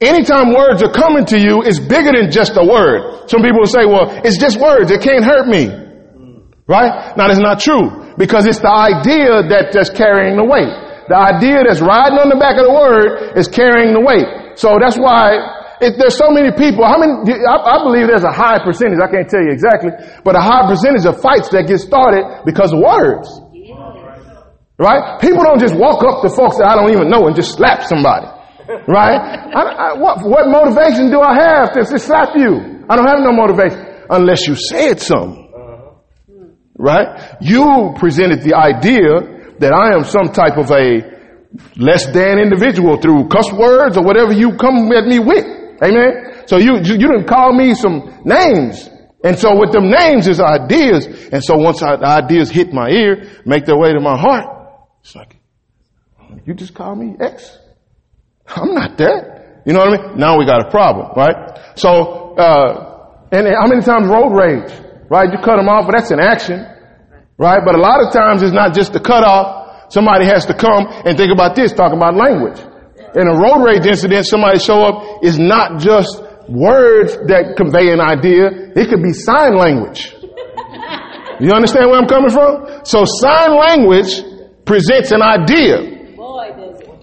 anytime 0.00 0.56
words 0.56 0.80
are 0.82 0.90
coming 0.90 1.28
to 1.28 1.38
you, 1.38 1.60
it's 1.60 1.78
bigger 1.78 2.16
than 2.16 2.32
just 2.32 2.56
a 2.56 2.64
word. 2.64 3.28
Some 3.28 3.44
people 3.44 3.60
will 3.60 3.68
say, 3.68 3.84
well, 3.84 4.08
it's 4.24 4.40
just 4.40 4.56
words. 4.56 4.90
It 4.90 5.04
can't 5.04 5.22
hurt 5.22 5.46
me. 5.46 5.68
Right? 6.64 7.12
Now 7.20 7.28
that's 7.28 7.44
not 7.44 7.60
true. 7.60 8.16
Because 8.16 8.46
it's 8.48 8.64
the 8.64 8.72
idea 8.72 9.52
that, 9.52 9.76
that's 9.76 9.90
carrying 9.90 10.40
the 10.40 10.48
weight. 10.48 10.72
The 11.12 11.18
idea 11.18 11.60
that's 11.68 11.84
riding 11.84 12.16
on 12.16 12.32
the 12.32 12.40
back 12.40 12.56
of 12.56 12.64
the 12.64 12.72
word 12.72 13.36
is 13.36 13.48
carrying 13.48 13.92
the 13.92 14.00
weight. 14.00 14.41
So 14.54 14.76
that's 14.80 14.96
why 14.98 15.62
it, 15.82 15.98
there's 15.98 16.16
so 16.16 16.30
many 16.30 16.54
people. 16.54 16.86
How 16.86 16.98
many? 16.98 17.12
I, 17.42 17.56
I, 17.58 17.76
believe 17.82 18.06
there's 18.06 18.22
a 18.22 18.30
high 18.30 18.62
percentage. 18.62 19.02
I 19.02 19.10
can't 19.10 19.28
tell 19.28 19.42
you 19.42 19.50
exactly, 19.50 19.90
but 20.22 20.36
a 20.36 20.40
high 20.40 20.68
percentage 20.70 21.04
of 21.04 21.20
fights 21.20 21.50
that 21.50 21.66
get 21.66 21.80
started 21.82 22.46
because 22.46 22.72
of 22.72 22.78
words. 22.78 23.26
Right? 24.78 25.20
People 25.20 25.44
don't 25.44 25.60
just 25.60 25.76
walk 25.76 26.02
up 26.02 26.22
to 26.22 26.30
folks 26.30 26.58
that 26.58 26.66
I 26.66 26.74
don't 26.74 26.90
even 26.90 27.10
know 27.10 27.26
and 27.26 27.36
just 27.36 27.54
slap 27.54 27.82
somebody. 27.82 28.26
Right? 28.88 29.18
I, 29.54 29.60
I, 29.60 29.92
what, 29.98 30.22
what 30.22 30.48
motivation 30.48 31.10
do 31.10 31.20
I 31.20 31.34
have 31.34 31.72
to, 31.72 31.84
to 31.84 31.98
slap 31.98 32.34
you? 32.34 32.86
I 32.88 32.96
don't 32.96 33.06
have 33.06 33.20
no 33.20 33.32
motivation 33.32 33.78
unless 34.08 34.46
you 34.48 34.54
said 34.54 34.98
something. 35.00 35.50
Right? 36.78 37.36
You 37.40 37.94
presented 37.98 38.42
the 38.42 38.54
idea 38.54 39.54
that 39.58 39.72
I 39.72 39.94
am 39.94 40.04
some 40.04 40.32
type 40.32 40.58
of 40.58 40.70
a 40.70 41.11
less 41.76 42.06
than 42.06 42.38
individual 42.38 42.96
through 43.00 43.28
cuss 43.28 43.52
words 43.52 43.96
or 43.96 44.04
whatever 44.04 44.32
you 44.32 44.56
come 44.56 44.90
at 44.92 45.06
me 45.06 45.18
with. 45.18 45.44
Amen. 45.82 46.44
So 46.46 46.58
you, 46.58 46.76
you, 46.82 46.94
you 46.94 47.08
didn't 47.08 47.26
call 47.26 47.52
me 47.52 47.74
some 47.74 48.22
names. 48.24 48.88
And 49.24 49.38
so 49.38 49.58
with 49.58 49.72
them 49.72 49.90
names 49.90 50.26
is 50.26 50.40
ideas. 50.40 51.06
And 51.32 51.42
so 51.44 51.56
once 51.56 51.80
the 51.80 51.98
ideas 52.02 52.50
hit 52.50 52.72
my 52.72 52.88
ear, 52.88 53.30
make 53.46 53.66
their 53.66 53.76
way 53.76 53.92
to 53.92 54.00
my 54.00 54.18
heart, 54.18 54.46
it's 55.02 55.14
like, 55.14 55.36
you 56.46 56.54
just 56.54 56.74
call 56.74 56.94
me 56.94 57.14
X. 57.20 57.58
I'm 58.46 58.74
not 58.74 58.98
that. 58.98 59.62
You 59.64 59.72
know 59.72 59.80
what 59.80 60.00
I 60.00 60.08
mean? 60.08 60.18
Now 60.18 60.38
we 60.38 60.44
got 60.44 60.66
a 60.66 60.70
problem, 60.70 61.12
right? 61.16 61.76
So, 61.76 62.34
uh, 62.34 63.28
and 63.30 63.46
how 63.46 63.66
many 63.66 63.82
times 63.82 64.08
road 64.08 64.30
rage, 64.30 64.72
right? 65.08 65.30
You 65.30 65.38
cut 65.38 65.56
them 65.56 65.68
off, 65.68 65.86
but 65.86 65.96
that's 65.96 66.10
an 66.10 66.20
action. 66.20 66.66
Right? 67.38 67.60
But 67.64 67.74
a 67.74 67.80
lot 67.80 68.06
of 68.06 68.12
times 68.12 68.42
it's 68.42 68.52
not 68.52 68.74
just 68.74 68.92
the 68.92 69.00
cutoff. 69.00 69.61
Somebody 69.92 70.24
has 70.24 70.46
to 70.46 70.54
come 70.54 70.88
and 71.04 71.18
think 71.20 71.30
about 71.30 71.54
this, 71.54 71.72
talking 71.72 71.98
about 72.00 72.16
language. 72.16 72.56
In 73.14 73.28
a 73.28 73.36
road 73.36 73.60
rage 73.60 73.84
incident, 73.84 74.24
somebody 74.24 74.58
show 74.58 74.80
up 74.80 75.20
is 75.22 75.38
not 75.38 75.78
just 75.78 76.16
words 76.48 77.12
that 77.28 77.60
convey 77.60 77.92
an 77.92 78.00
idea. 78.00 78.72
It 78.72 78.88
could 78.88 79.04
be 79.04 79.12
sign 79.12 79.52
language. 79.52 80.16
You 81.44 81.52
understand 81.52 81.92
where 81.92 82.00
I'm 82.00 82.08
coming 82.08 82.32
from? 82.32 82.88
So 82.88 83.04
sign 83.04 83.52
language 83.52 84.16
presents 84.64 85.12
an 85.12 85.20
idea 85.20 86.16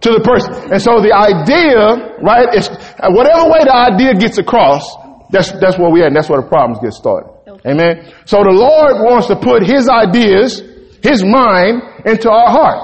to 0.02 0.10
the 0.10 0.24
person. 0.26 0.74
And 0.74 0.82
so 0.82 0.98
the 0.98 1.14
idea, 1.14 2.18
right, 2.26 2.50
is 2.58 2.74
whatever 3.06 3.54
way 3.54 3.70
the 3.70 3.76
idea 3.76 4.18
gets 4.18 4.40
across, 4.40 4.82
that's, 5.30 5.52
that's 5.62 5.78
where 5.78 5.92
we 5.92 6.02
at 6.02 6.08
and 6.08 6.16
that's 6.16 6.30
where 6.30 6.42
the 6.42 6.48
problems 6.48 6.80
get 6.82 6.94
started. 6.94 7.30
Amen. 7.68 8.10
So 8.26 8.42
the 8.42 8.56
Lord 8.56 9.04
wants 9.04 9.28
to 9.28 9.36
put 9.36 9.62
His 9.62 9.90
ideas, 9.90 10.64
His 11.02 11.24
mind 11.24 11.82
into 12.06 12.30
our 12.30 12.50
heart. 12.50 12.80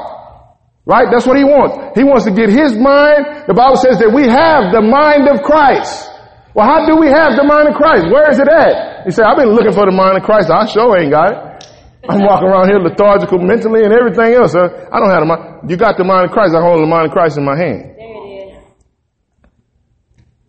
Right? 0.86 1.08
That's 1.12 1.26
what 1.26 1.38
He 1.38 1.44
wants. 1.44 1.98
He 1.98 2.04
wants 2.04 2.26
to 2.26 2.32
get 2.32 2.50
His 2.50 2.78
mind. 2.78 3.48
The 3.48 3.54
Bible 3.58 3.78
says 3.78 3.98
that 4.00 4.14
we 4.14 4.30
have 4.30 4.72
the 4.72 4.82
mind 4.86 5.28
of 5.28 5.42
Christ. 5.42 6.12
Well, 6.54 6.66
how 6.66 6.86
do 6.86 6.96
we 6.96 7.08
have 7.12 7.36
the 7.36 7.44
mind 7.44 7.68
of 7.68 7.76
Christ? 7.76 8.08
Where 8.08 8.30
is 8.32 8.40
it 8.40 8.48
at? 8.48 9.04
You 9.06 9.12
say, 9.12 9.24
I've 9.24 9.36
been 9.36 9.52
looking 9.52 9.74
for 9.74 9.86
the 9.86 9.92
mind 9.92 10.16
of 10.18 10.24
Christ. 10.24 10.48
I 10.50 10.66
sure 10.70 10.96
ain't 10.96 11.12
got 11.12 11.34
it. 11.34 11.68
I'm 12.08 12.22
walking 12.22 12.48
around 12.48 12.70
here 12.70 12.80
lethargical 12.80 13.40
mentally 13.40 13.84
and 13.84 13.92
everything 13.92 14.38
else. 14.38 14.54
Huh? 14.54 14.70
I 14.94 15.00
don't 15.02 15.10
have 15.10 15.22
the 15.22 15.26
mind. 15.26 15.70
You 15.70 15.76
got 15.76 15.98
the 15.98 16.06
mind 16.06 16.30
of 16.30 16.32
Christ. 16.32 16.54
I 16.56 16.62
hold 16.62 16.80
the 16.80 16.88
mind 16.88 17.08
of 17.08 17.12
Christ 17.12 17.38
in 17.38 17.44
my 17.44 17.58
hand. 17.58 17.98
There 17.98 17.98
it 17.98 18.56
is. 18.56 18.64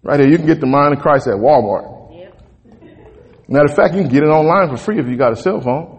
Right 0.05 0.20
here. 0.20 0.29
You 0.29 0.37
can 0.37 0.46
get 0.46 0.61
the 0.61 0.68
mind 0.68 0.94
of 0.94 1.00
Christ 1.00 1.26
at 1.26 1.35
Walmart. 1.35 1.96
Matter 3.48 3.66
of 3.66 3.74
fact, 3.74 3.94
you 3.94 4.02
can 4.02 4.11
get 4.11 4.22
it 4.22 4.29
online 4.29 4.68
for 4.68 4.76
free 4.76 4.98
if 4.98 5.07
you 5.07 5.16
got 5.16 5.33
a 5.33 5.37
cell 5.37 5.61
phone. 5.61 5.95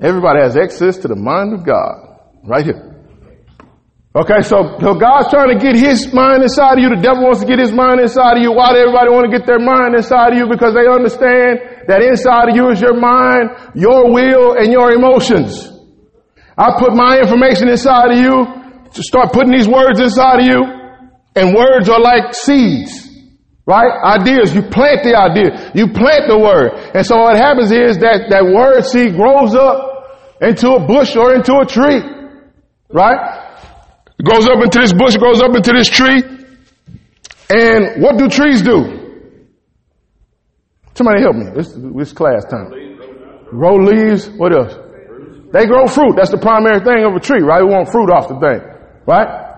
Everybody 0.00 0.40
has 0.40 0.56
access 0.56 0.96
to 0.98 1.08
the 1.08 1.16
mind 1.16 1.52
of 1.52 1.64
God 1.64 2.18
right 2.42 2.64
here. 2.64 2.90
Okay, 4.10 4.42
so, 4.42 4.74
so 4.82 4.98
God's 4.98 5.30
trying 5.30 5.54
to 5.54 5.60
get 5.62 5.76
his 5.76 6.10
mind 6.12 6.42
inside 6.42 6.78
of 6.78 6.82
you. 6.82 6.90
The 6.90 6.98
devil 6.98 7.30
wants 7.30 7.44
to 7.44 7.46
get 7.46 7.60
his 7.60 7.70
mind 7.70 8.00
inside 8.00 8.38
of 8.38 8.42
you. 8.42 8.50
Why 8.50 8.74
does 8.74 8.82
everybody 8.82 9.06
want 9.12 9.30
to 9.30 9.32
get 9.36 9.46
their 9.46 9.62
mind 9.62 9.94
inside 9.94 10.34
of 10.34 10.38
you? 10.40 10.50
Because 10.50 10.74
they 10.74 10.88
understand 10.90 11.86
that 11.86 12.02
inside 12.02 12.50
of 12.50 12.56
you 12.58 12.74
is 12.74 12.82
your 12.82 12.98
mind, 12.98 13.54
your 13.78 14.10
will, 14.10 14.58
and 14.58 14.72
your 14.72 14.90
emotions. 14.90 15.70
I 16.58 16.74
put 16.74 16.90
my 16.90 17.22
information 17.22 17.70
inside 17.70 18.10
of 18.10 18.18
you 18.18 18.90
to 18.90 19.02
start 19.04 19.30
putting 19.30 19.52
these 19.52 19.68
words 19.70 20.00
inside 20.00 20.42
of 20.42 20.46
you, 20.48 20.58
and 21.38 21.54
words 21.54 21.86
are 21.86 22.00
like 22.00 22.34
seeds. 22.34 23.06
Right? 23.62 24.18
Ideas. 24.18 24.50
You 24.50 24.66
plant 24.66 25.06
the 25.06 25.14
idea. 25.14 25.70
You 25.78 25.86
plant 25.94 26.26
the 26.26 26.34
word. 26.34 26.74
And 26.98 27.06
so 27.06 27.14
what 27.14 27.38
happens 27.38 27.70
is 27.70 28.02
that 28.02 28.26
that 28.34 28.42
word 28.42 28.82
seed 28.82 29.14
grows 29.14 29.54
up 29.54 29.89
into 30.40 30.70
a 30.72 30.86
bush 30.86 31.16
or 31.16 31.34
into 31.34 31.54
a 31.56 31.66
tree. 31.66 32.00
Right? 32.92 33.20
It 34.18 34.24
goes 34.24 34.46
up 34.48 34.62
into 34.62 34.80
this 34.80 34.92
bush, 34.92 35.16
goes 35.16 35.40
up 35.40 35.54
into 35.54 35.72
this 35.72 35.88
tree. 35.88 36.22
And 37.50 38.02
what 38.02 38.18
do 38.18 38.28
trees 38.28 38.62
do? 38.62 39.00
Somebody 40.94 41.22
help 41.22 41.36
me. 41.36 41.46
This, 41.54 42.12
class 42.12 42.44
time. 42.50 42.70
Grow 43.50 43.76
leaves. 43.76 44.28
What 44.30 44.52
else? 44.52 44.74
They 45.52 45.66
grow 45.66 45.86
fruit. 45.86 46.14
That's 46.16 46.30
the 46.30 46.38
primary 46.38 46.80
thing 46.80 47.04
of 47.04 47.14
a 47.14 47.20
tree, 47.20 47.42
right? 47.42 47.62
We 47.62 47.70
want 47.70 47.90
fruit 47.90 48.10
off 48.10 48.28
the 48.28 48.38
thing. 48.38 48.60
Right? 49.06 49.50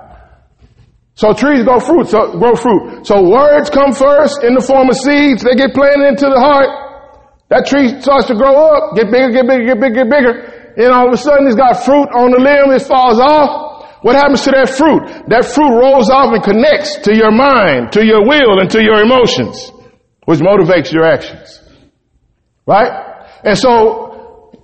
So 1.14 1.35
trees 1.35 1.64
grow 1.64 1.79
fruit, 1.79 2.09
so 2.09 2.38
grow 2.38 2.55
fruit. 2.55 3.07
So 3.07 3.29
words 3.29 3.68
come 3.68 3.92
first 3.92 4.42
in 4.42 4.55
the 4.55 4.62
form 4.64 4.88
of 4.88 4.97
seeds. 4.97 5.45
They 5.45 5.55
get 5.55 5.75
planted 5.75 6.09
into 6.09 6.27
the 6.33 6.40
heart. 6.40 6.71
That 7.51 7.66
tree 7.66 8.01
starts 8.01 8.29
to 8.29 8.35
grow 8.35 8.57
up, 8.57 8.97
get 8.97 9.12
bigger, 9.12 9.31
get 9.31 9.47
bigger, 9.47 9.64
get 9.66 9.81
bigger, 9.81 10.05
get 10.05 10.09
bigger. 10.09 10.51
And 10.76 10.92
all 10.92 11.08
of 11.08 11.14
a 11.14 11.16
sudden 11.16 11.46
it's 11.46 11.56
got 11.56 11.85
fruit 11.85 12.08
on 12.14 12.30
the 12.32 12.40
limb, 12.40 12.74
it 12.74 12.82
falls 12.82 13.20
off. 13.20 14.02
What 14.02 14.16
happens 14.16 14.42
to 14.44 14.50
that 14.50 14.68
fruit? 14.68 15.30
That 15.30 15.46
fruit 15.46 15.70
rolls 15.78 16.11
off 16.11 16.35
and 16.35 16.42
connects 16.42 16.98
to 17.06 17.14
your 17.14 17.30
mind, 17.30 17.92
to 17.92 18.04
your 18.04 18.26
will, 18.26 18.58
and 18.58 18.68
to 18.70 18.82
your 18.82 18.98
emotions, 18.98 19.70
which 20.24 20.40
motivates 20.40 20.92
your 20.92 21.06
actions. 21.06 21.62
Right? 22.66 22.90
And 23.44 23.56
so 23.56 24.12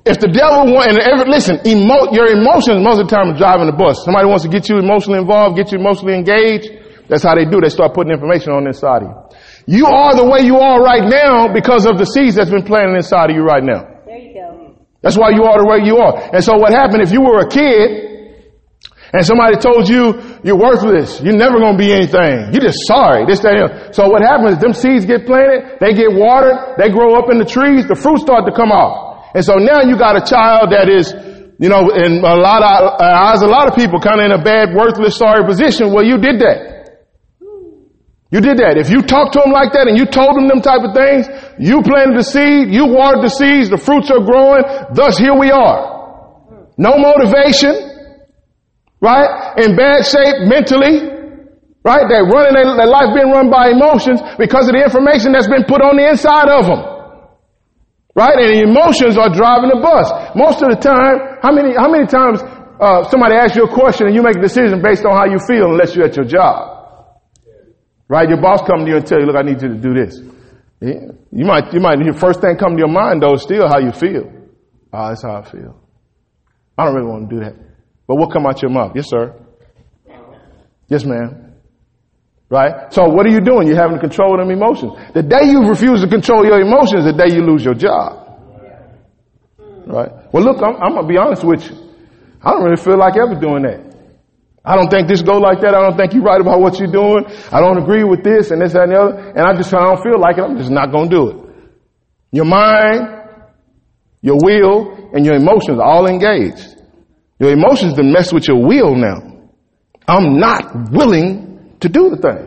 if 0.09 0.19
the 0.19 0.33
devil 0.33 0.73
want, 0.73 0.91
and 0.91 0.99
every, 0.99 1.29
listen, 1.31 1.61
emo, 1.69 2.11
your 2.17 2.33
emotions 2.33 2.81
most 2.81 2.99
of 2.99 3.07
the 3.07 3.13
time 3.15 3.31
are 3.31 3.39
driving 3.39 3.69
the 3.69 3.77
bus. 3.77 4.03
Somebody 4.03 4.27
wants 4.27 4.43
to 4.43 4.51
get 4.51 4.69
you 4.69 4.81
emotionally 4.81 5.21
involved, 5.21 5.55
get 5.55 5.71
you 5.71 5.79
emotionally 5.79 6.17
engaged. 6.17 6.73
That's 7.09 7.23
how 7.23 7.37
they 7.37 7.45
do. 7.45 7.61
They 7.61 7.69
start 7.69 7.93
putting 7.93 8.13
information 8.13 8.53
on 8.53 8.67
inside 8.67 9.05
of 9.05 9.09
you. 9.09 9.81
You 9.81 9.87
are 9.87 10.17
the 10.17 10.25
way 10.25 10.45
you 10.49 10.57
are 10.57 10.81
right 10.81 11.05
now 11.05 11.53
because 11.53 11.85
of 11.85 11.99
the 12.01 12.05
seeds 12.09 12.37
that's 12.37 12.51
been 12.51 12.65
planted 12.65 12.97
inside 12.97 13.31
of 13.31 13.37
you 13.37 13.45
right 13.45 13.63
now. 13.63 13.98
That's 15.03 15.17
why 15.17 15.31
you 15.31 15.47
are 15.47 15.59
the 15.63 15.69
way 15.69 15.87
you 15.87 15.99
are. 15.99 16.19
And 16.35 16.43
so 16.43 16.59
what 16.59 16.75
happened 16.75 17.03
if 17.03 17.13
you 17.13 17.23
were 17.23 17.39
a 17.39 17.49
kid 17.49 18.09
and 19.15 19.25
somebody 19.25 19.57
told 19.57 19.89
you 19.89 20.19
you're 20.43 20.59
worthless, 20.59 21.23
you're 21.23 21.39
never 21.39 21.57
going 21.63 21.79
to 21.79 21.81
be 21.81 21.95
anything. 21.95 22.51
You're 22.53 22.67
just 22.67 22.83
sorry. 22.85 23.25
This, 23.25 23.41
that, 23.41 23.95
So 23.95 24.11
what 24.11 24.21
happens 24.21 24.57
is 24.57 24.59
them 24.59 24.75
seeds 24.75 25.07
get 25.07 25.25
planted, 25.25 25.79
they 25.81 25.95
get 25.95 26.11
watered, 26.13 26.77
they 26.77 26.91
grow 26.91 27.15
up 27.15 27.31
in 27.31 27.39
the 27.39 27.47
trees, 27.49 27.87
the 27.87 27.97
fruit 27.97 28.21
start 28.21 28.45
to 28.51 28.53
come 28.53 28.75
off. 28.75 29.33
And 29.35 29.45
so 29.45 29.57
now 29.57 29.87
you 29.87 29.97
got 29.97 30.19
a 30.19 30.25
child 30.25 30.75
that 30.75 30.91
is, 30.91 31.15
you 31.63 31.71
know, 31.71 31.89
in 31.95 32.21
a 32.21 32.37
lot 32.37 32.61
of 32.61 32.99
uh, 32.99 33.31
eyes, 33.31 33.41
a 33.43 33.51
lot 33.51 33.71
of 33.71 33.79
people 33.79 34.03
kind 34.03 34.21
of 34.21 34.27
in 34.29 34.33
a 34.35 34.43
bad, 34.43 34.75
worthless, 34.75 35.17
sorry 35.17 35.47
position. 35.47 35.95
Well, 35.95 36.05
you 36.05 36.19
did 36.19 36.43
that. 36.43 36.78
You 38.29 38.45
did 38.45 38.61
that. 38.61 38.77
If 38.77 38.93
you 38.93 39.01
talked 39.01 39.33
to 39.35 39.41
them 39.41 39.57
like 39.57 39.73
that 39.73 39.89
and 39.89 39.97
you 39.97 40.05
told 40.05 40.37
them 40.37 40.53
them 40.53 40.61
type 40.61 40.85
of 40.85 40.93
things, 40.93 41.25
you 41.57 41.81
planted 41.81 42.13
the 42.21 42.27
seed, 42.29 42.69
you 42.69 42.85
watered 42.85 43.25
the 43.25 43.33
seeds, 43.33 43.73
the 43.73 43.81
fruits 43.81 44.13
are 44.13 44.21
growing, 44.21 44.69
thus 44.93 45.17
here 45.17 45.33
we 45.33 45.49
are. 45.49 46.69
No 46.77 47.01
motivation, 47.01 47.73
right? 49.01 49.57
In 49.65 49.81
bad 49.81 50.05
shape 50.05 50.45
mentally, 50.45 51.09
right? 51.81 52.05
They're 52.05 52.29
running 52.29 52.53
their, 52.53 52.69
their 52.77 52.93
life 52.93 53.17
being 53.17 53.33
run 53.33 53.49
by 53.49 53.73
emotions 53.73 54.21
because 54.37 54.69
of 54.69 54.77
the 54.77 54.85
information 54.85 55.33
that's 55.33 55.49
been 55.49 55.65
put 55.65 55.81
on 55.81 55.97
the 55.97 56.05
inside 56.13 56.53
of 56.53 56.69
them. 56.69 56.81
Right? 58.13 58.37
And 58.45 58.61
emotions 58.61 59.17
are 59.17 59.33
driving 59.33 59.73
the 59.73 59.81
bus. 59.81 60.05
Most 60.37 60.61
of 60.61 60.69
the 60.69 60.77
time, 60.77 61.41
how 61.41 61.49
many, 61.55 61.73
how 61.73 61.89
many 61.89 62.05
times 62.05 62.45
uh, 62.45 63.09
somebody 63.09 63.41
asks 63.41 63.57
you 63.57 63.65
a 63.65 63.73
question 63.73 64.05
and 64.07 64.15
you 64.15 64.21
make 64.21 64.37
a 64.37 64.43
decision 64.45 64.85
based 64.85 65.07
on 65.09 65.17
how 65.17 65.25
you 65.25 65.41
feel 65.49 65.73
unless 65.73 65.97
you're 65.97 66.05
at 66.05 66.17
your 66.17 66.29
job? 66.29 66.78
Right? 68.09 68.29
Your 68.29 68.41
boss 68.41 68.63
comes 68.67 68.85
to 68.85 68.91
you 68.91 68.97
and 68.97 69.07
tell 69.07 69.21
you, 69.21 69.27
look, 69.27 69.37
I 69.37 69.43
need 69.43 69.61
you 69.61 69.69
to 69.69 69.77
do 69.77 69.93
this. 69.95 70.19
Yeah. 70.81 71.13
You 71.31 71.45
might, 71.45 71.73
you 71.75 71.81
might, 71.81 71.99
your 71.99 72.15
first 72.15 72.41
thing 72.41 72.57
come 72.57 72.73
to 72.73 72.79
your 72.79 72.89
mind 72.89 73.23
though 73.23 73.35
is 73.35 73.43
still 73.43 73.69
how 73.69 73.79
you 73.79 73.93
feel. 73.93 74.33
Ah, 74.93 75.07
oh, 75.07 75.09
that's 75.11 75.23
how 75.23 75.37
I 75.37 75.45
feel. 75.45 75.79
I 76.79 76.85
don't 76.85 76.95
really 76.95 77.09
want 77.11 77.29
to 77.29 77.37
do 77.37 77.45
that. 77.45 77.55
But 78.07 78.17
what 78.17 78.33
come 78.33 78.47
out 78.47 78.63
your 78.63 78.71
mouth? 78.71 78.93
Yes, 78.95 79.11
sir. 79.11 79.35
Yes, 80.89 81.05
ma'am. 81.05 81.53
Right? 82.49 82.93
So 82.95 83.05
what 83.09 83.27
are 83.27 83.31
you 83.31 83.41
doing? 83.41 83.69
You're 83.69 83.77
having 83.77 83.97
to 83.97 84.01
control 84.01 84.39
them 84.39 84.51
emotions. 84.51 84.93
The 85.13 85.23
day 85.23 85.45
you 85.51 85.69
refuse 85.69 86.01
to 86.01 86.09
control 86.09 86.47
your 86.47 86.61
emotions, 86.61 87.05
the 87.05 87.13
day 87.13 87.35
you 87.35 87.43
lose 87.45 87.63
your 87.63 87.75
job. 87.75 88.25
Right? 89.87 90.11
Well, 90.33 90.45
look, 90.45 90.63
I'm, 90.63 90.77
I'm 90.81 90.95
gonna 90.95 91.07
be 91.07 91.19
honest 91.19 91.45
with 91.45 91.69
you. 91.69 91.77
I 92.41 92.53
don't 92.53 92.63
really 92.63 92.81
feel 92.81 92.99
like 92.99 93.15
ever 93.17 93.35
doing 93.39 93.65
that. 93.65 93.88
I 94.65 94.77
don't 94.77 94.91
think 94.91 95.09
this 95.09 95.23
go 95.23 95.39
like 95.39 95.61
that. 95.63 95.75
I 95.75 95.81
don't 95.81 95.97
think 95.97 96.13
you're 96.15 96.23
right 96.23 96.41
about 96.41 96.61
what 96.61 96.79
you're 96.79 96.93
doing. 96.93 97.25
I 97.53 97.61
don't 97.61 97.79
agree 97.79 98.05
with 98.05 98.23
this 98.23 98.51
and 98.51 98.61
this 98.61 98.73
that, 98.73 98.85
and 98.85 98.93
the 98.93 99.01
other. 99.01 99.19
And 99.31 99.41
I 99.41 99.55
just 99.57 99.73
I 99.73 99.79
don't 99.81 100.03
feel 100.03 100.21
like 100.21 100.37
it. 100.39 100.43
I'm 100.43 100.59
just 100.59 100.71
not 100.71 100.93
gonna 100.93 101.09
do 101.09 101.31
it. 101.31 101.37
Your 102.33 102.45
mind, 102.45 103.09
your 104.21 104.37
will, 104.43 105.11
and 105.15 105.25
your 105.25 105.37
emotions 105.37 105.79
are 105.79 105.87
all 105.89 106.07
engaged. 106.07 106.77
Your 107.39 107.53
emotions 107.53 107.95
to 107.95 108.03
mess 108.03 108.33
with 108.33 108.49
your 108.49 108.61
will 108.61 108.95
now. 108.95 109.49
I'm 110.07 110.39
not 110.39 110.91
willing 110.91 111.77
to 111.81 111.89
do 111.89 112.11
the 112.11 112.17
thing. 112.17 112.45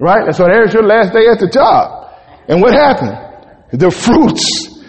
Right? 0.00 0.24
And 0.26 0.34
so 0.34 0.44
there's 0.44 0.72
your 0.72 0.84
last 0.84 1.12
day 1.12 1.28
at 1.30 1.38
the 1.38 1.50
job. 1.52 2.10
And 2.48 2.60
what 2.60 2.72
happened? 2.72 3.18
The 3.72 3.90
fruits 3.90 4.80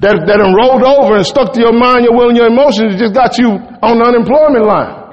that, 0.00 0.14
that 0.26 0.38
rolled 0.38 0.82
over 0.84 1.16
and 1.16 1.26
stuck 1.26 1.52
to 1.54 1.60
your 1.60 1.72
mind, 1.72 2.04
your 2.04 2.14
will, 2.14 2.28
and 2.28 2.36
your 2.36 2.46
emotions 2.48 2.96
just 3.00 3.14
got 3.14 3.38
you 3.38 3.48
on 3.48 3.98
the 3.98 4.04
unemployment 4.04 4.66
line. 4.66 5.05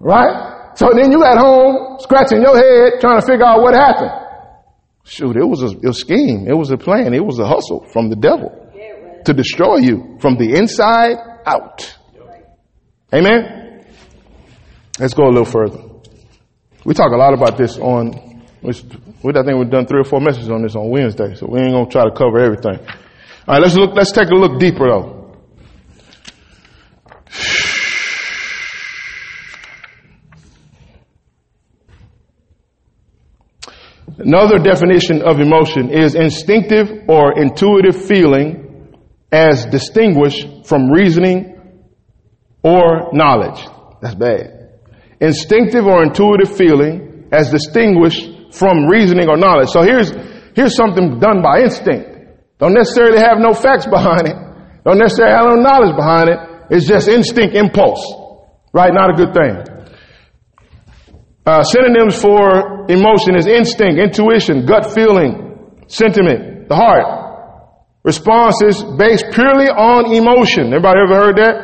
Right? 0.00 0.72
So 0.74 0.90
then 0.94 1.12
you 1.12 1.22
at 1.24 1.38
home 1.38 1.98
scratching 2.00 2.42
your 2.42 2.56
head 2.56 3.00
trying 3.00 3.20
to 3.20 3.26
figure 3.26 3.44
out 3.44 3.60
what 3.60 3.74
happened. 3.74 4.10
Shoot, 5.04 5.36
it 5.36 5.44
was 5.44 5.62
a, 5.62 5.88
a 5.88 5.92
scheme. 5.92 6.46
It 6.48 6.56
was 6.56 6.70
a 6.70 6.76
plan. 6.76 7.14
It 7.14 7.24
was 7.24 7.38
a 7.38 7.46
hustle 7.46 7.86
from 7.92 8.10
the 8.10 8.16
devil 8.16 8.50
to 9.24 9.34
destroy 9.34 9.76
you 9.76 10.18
from 10.20 10.36
the 10.36 10.56
inside 10.56 11.16
out. 11.46 11.96
Amen? 13.12 13.84
Let's 14.98 15.14
go 15.14 15.24
a 15.24 15.32
little 15.32 15.44
further. 15.44 15.82
We 16.84 16.94
talk 16.94 17.12
a 17.12 17.16
lot 17.16 17.34
about 17.34 17.58
this 17.58 17.76
on, 17.76 18.14
I 18.64 18.72
think 18.72 19.24
we've 19.24 19.70
done 19.70 19.86
three 19.86 20.00
or 20.00 20.04
four 20.04 20.20
messages 20.20 20.50
on 20.50 20.62
this 20.62 20.76
on 20.76 20.88
Wednesday, 20.88 21.34
so 21.34 21.46
we 21.46 21.60
ain't 21.60 21.72
gonna 21.72 21.90
try 21.90 22.04
to 22.04 22.12
cover 22.12 22.38
everything. 22.38 22.78
All 23.46 23.54
right, 23.54 23.62
let's 23.62 23.74
look, 23.74 23.94
let's 23.94 24.12
take 24.12 24.30
a 24.30 24.34
look 24.34 24.58
deeper 24.58 24.88
though. 24.88 25.19
Another 34.20 34.58
definition 34.58 35.22
of 35.22 35.40
emotion 35.40 35.88
is 35.90 36.14
instinctive 36.14 37.08
or 37.08 37.40
intuitive 37.40 37.96
feeling 37.96 38.98
as 39.32 39.64
distinguished 39.66 40.66
from 40.66 40.90
reasoning 40.90 41.56
or 42.62 43.10
knowledge. 43.14 43.64
That's 44.02 44.14
bad. 44.14 44.80
Instinctive 45.20 45.86
or 45.86 46.02
intuitive 46.02 46.54
feeling 46.54 47.28
as 47.32 47.50
distinguished 47.50 48.52
from 48.52 48.86
reasoning 48.86 49.28
or 49.28 49.38
knowledge. 49.38 49.70
So 49.70 49.80
here's, 49.80 50.12
here's 50.54 50.76
something 50.76 51.18
done 51.18 51.40
by 51.40 51.60
instinct. 51.60 52.10
Don't 52.58 52.74
necessarily 52.74 53.18
have 53.18 53.38
no 53.38 53.54
facts 53.54 53.86
behind 53.90 54.28
it. 54.28 54.36
Don't 54.84 54.98
necessarily 54.98 55.34
have 55.34 55.46
no 55.46 55.62
knowledge 55.62 55.96
behind 55.96 56.28
it. 56.28 56.38
It's 56.70 56.86
just 56.86 57.08
instinct, 57.08 57.54
impulse. 57.54 58.04
Right? 58.74 58.92
Not 58.92 59.10
a 59.10 59.14
good 59.14 59.32
thing. 59.32 59.79
Uh, 61.50 61.64
synonyms 61.64 62.14
for 62.14 62.86
emotion 62.88 63.34
is 63.34 63.48
instinct, 63.48 63.98
intuition, 63.98 64.64
gut 64.66 64.94
feeling, 64.94 65.82
sentiment, 65.88 66.68
the 66.68 66.76
heart. 66.76 67.02
Responses 68.04 68.84
based 68.96 69.26
purely 69.32 69.66
on 69.66 70.14
emotion. 70.14 70.66
Everybody 70.70 71.00
ever 71.02 71.16
heard 71.18 71.36
that? 71.42 71.56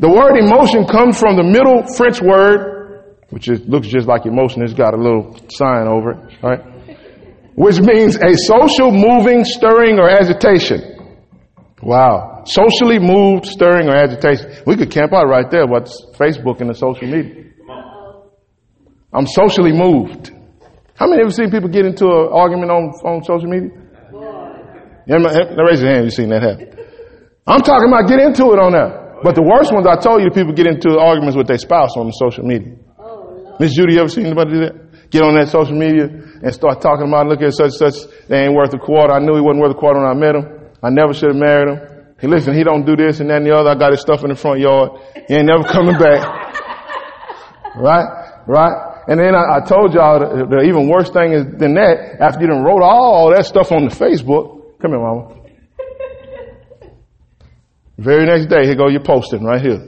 The 0.00 0.10
word 0.10 0.34
emotion 0.36 0.84
comes 0.84 1.16
from 1.16 1.36
the 1.36 1.44
Middle 1.44 1.86
French 1.94 2.20
word, 2.20 3.14
which 3.30 3.48
is, 3.48 3.60
looks 3.68 3.86
just 3.86 4.08
like 4.08 4.26
emotion. 4.26 4.62
It's 4.64 4.74
got 4.74 4.94
a 4.94 5.00
little 5.00 5.38
sign 5.48 5.86
over 5.86 6.18
it, 6.18 6.42
right? 6.42 6.60
Which 7.54 7.78
means 7.78 8.16
a 8.16 8.34
social 8.34 8.90
moving, 8.90 9.44
stirring, 9.44 10.00
or 10.00 10.10
agitation. 10.10 11.22
Wow. 11.84 12.42
Socially 12.46 12.98
moved, 12.98 13.46
stirring, 13.46 13.86
or 13.86 13.94
agitation. 13.94 14.60
We 14.66 14.74
could 14.74 14.90
camp 14.90 15.12
out 15.12 15.28
right 15.28 15.48
there 15.48 15.68
What's 15.68 16.04
Facebook 16.18 16.60
and 16.60 16.68
the 16.68 16.74
social 16.74 17.06
media. 17.06 17.47
I'm 19.12 19.26
socially 19.26 19.72
moved. 19.72 20.32
How 20.94 21.06
many 21.06 21.22
ever 21.22 21.30
seen 21.30 21.50
people 21.50 21.68
get 21.68 21.86
into 21.86 22.06
an 22.06 22.28
argument 22.32 22.70
on, 22.70 22.90
on 23.06 23.22
social 23.24 23.48
media? 23.48 23.70
Yeah, 25.06 25.16
raise 25.64 25.80
your 25.80 25.88
hand 25.88 26.04
if 26.04 26.12
you've 26.12 26.14
seen 26.14 26.28
that 26.30 26.42
happen. 26.42 26.68
I'm 27.46 27.62
talking 27.62 27.88
about 27.88 28.08
get 28.08 28.20
into 28.20 28.52
it 28.52 28.60
on 28.60 28.72
there. 28.76 29.16
But 29.22 29.34
the 29.34 29.42
worst 29.42 29.72
ones, 29.72 29.86
I 29.88 29.96
told 29.96 30.22
you, 30.22 30.30
people 30.30 30.52
get 30.52 30.66
into 30.68 31.00
arguments 31.00 31.34
with 31.34 31.48
their 31.48 31.58
spouse 31.58 31.96
on 31.96 32.06
the 32.06 32.12
social 32.12 32.44
media. 32.44 32.76
Oh, 33.00 33.56
Miss 33.58 33.72
Judy, 33.74 33.94
you 33.94 34.00
ever 34.00 34.12
seen 34.12 34.26
anybody 34.26 34.52
do 34.52 34.60
that? 34.68 35.10
Get 35.10 35.22
on 35.24 35.34
that 35.40 35.48
social 35.48 35.74
media 35.74 36.06
and 36.06 36.52
start 36.52 36.84
talking 36.84 37.08
about, 37.08 37.26
look 37.26 37.40
at 37.40 37.56
such 37.56 37.72
such, 37.72 37.96
they 38.28 38.44
ain't 38.44 38.54
worth 38.54 38.74
a 38.74 38.78
quarter. 38.78 39.14
I 39.14 39.18
knew 39.18 39.34
he 39.34 39.40
wasn't 39.40 39.64
worth 39.64 39.72
a 39.72 39.80
quarter 39.80 39.98
when 40.04 40.12
I 40.12 40.14
met 40.14 40.36
him. 40.36 40.44
I 40.84 40.90
never 40.90 41.14
should 41.16 41.32
have 41.32 41.40
married 41.40 41.72
him. 41.72 41.78
He 42.20 42.26
listen, 42.26 42.52
he 42.52 42.62
don't 42.62 42.84
do 42.84 42.94
this 42.94 43.20
and 43.20 43.30
that 43.30 43.38
and 43.40 43.46
the 43.46 43.56
other. 43.56 43.70
I 43.70 43.74
got 43.78 43.92
his 43.92 44.02
stuff 44.02 44.22
in 44.22 44.28
the 44.28 44.36
front 44.36 44.60
yard. 44.60 45.00
He 45.26 45.34
ain't 45.34 45.46
never 45.46 45.64
coming 45.64 45.96
back. 45.96 46.20
right? 47.80 48.44
Right? 48.46 48.76
And 49.08 49.18
then 49.18 49.34
I, 49.34 49.56
I 49.56 49.60
told 49.66 49.94
y'all 49.94 50.20
the, 50.20 50.44
the, 50.44 50.60
even 50.68 50.86
worse 50.86 51.10
thing 51.10 51.32
is 51.32 51.46
than 51.58 51.72
that, 51.74 52.20
after 52.20 52.42
you 52.42 52.46
done 52.46 52.62
wrote 52.62 52.82
all 52.82 53.30
that 53.34 53.46
stuff 53.46 53.72
on 53.72 53.88
the 53.88 53.90
Facebook, 53.90 54.78
come 54.82 54.90
here, 54.90 55.00
mama. 55.00 55.34
Very 57.98 58.26
next 58.26 58.50
day, 58.50 58.66
here 58.66 58.74
go 58.76 58.88
your 58.88 59.02
posting 59.02 59.44
right 59.44 59.62
here. 59.62 59.86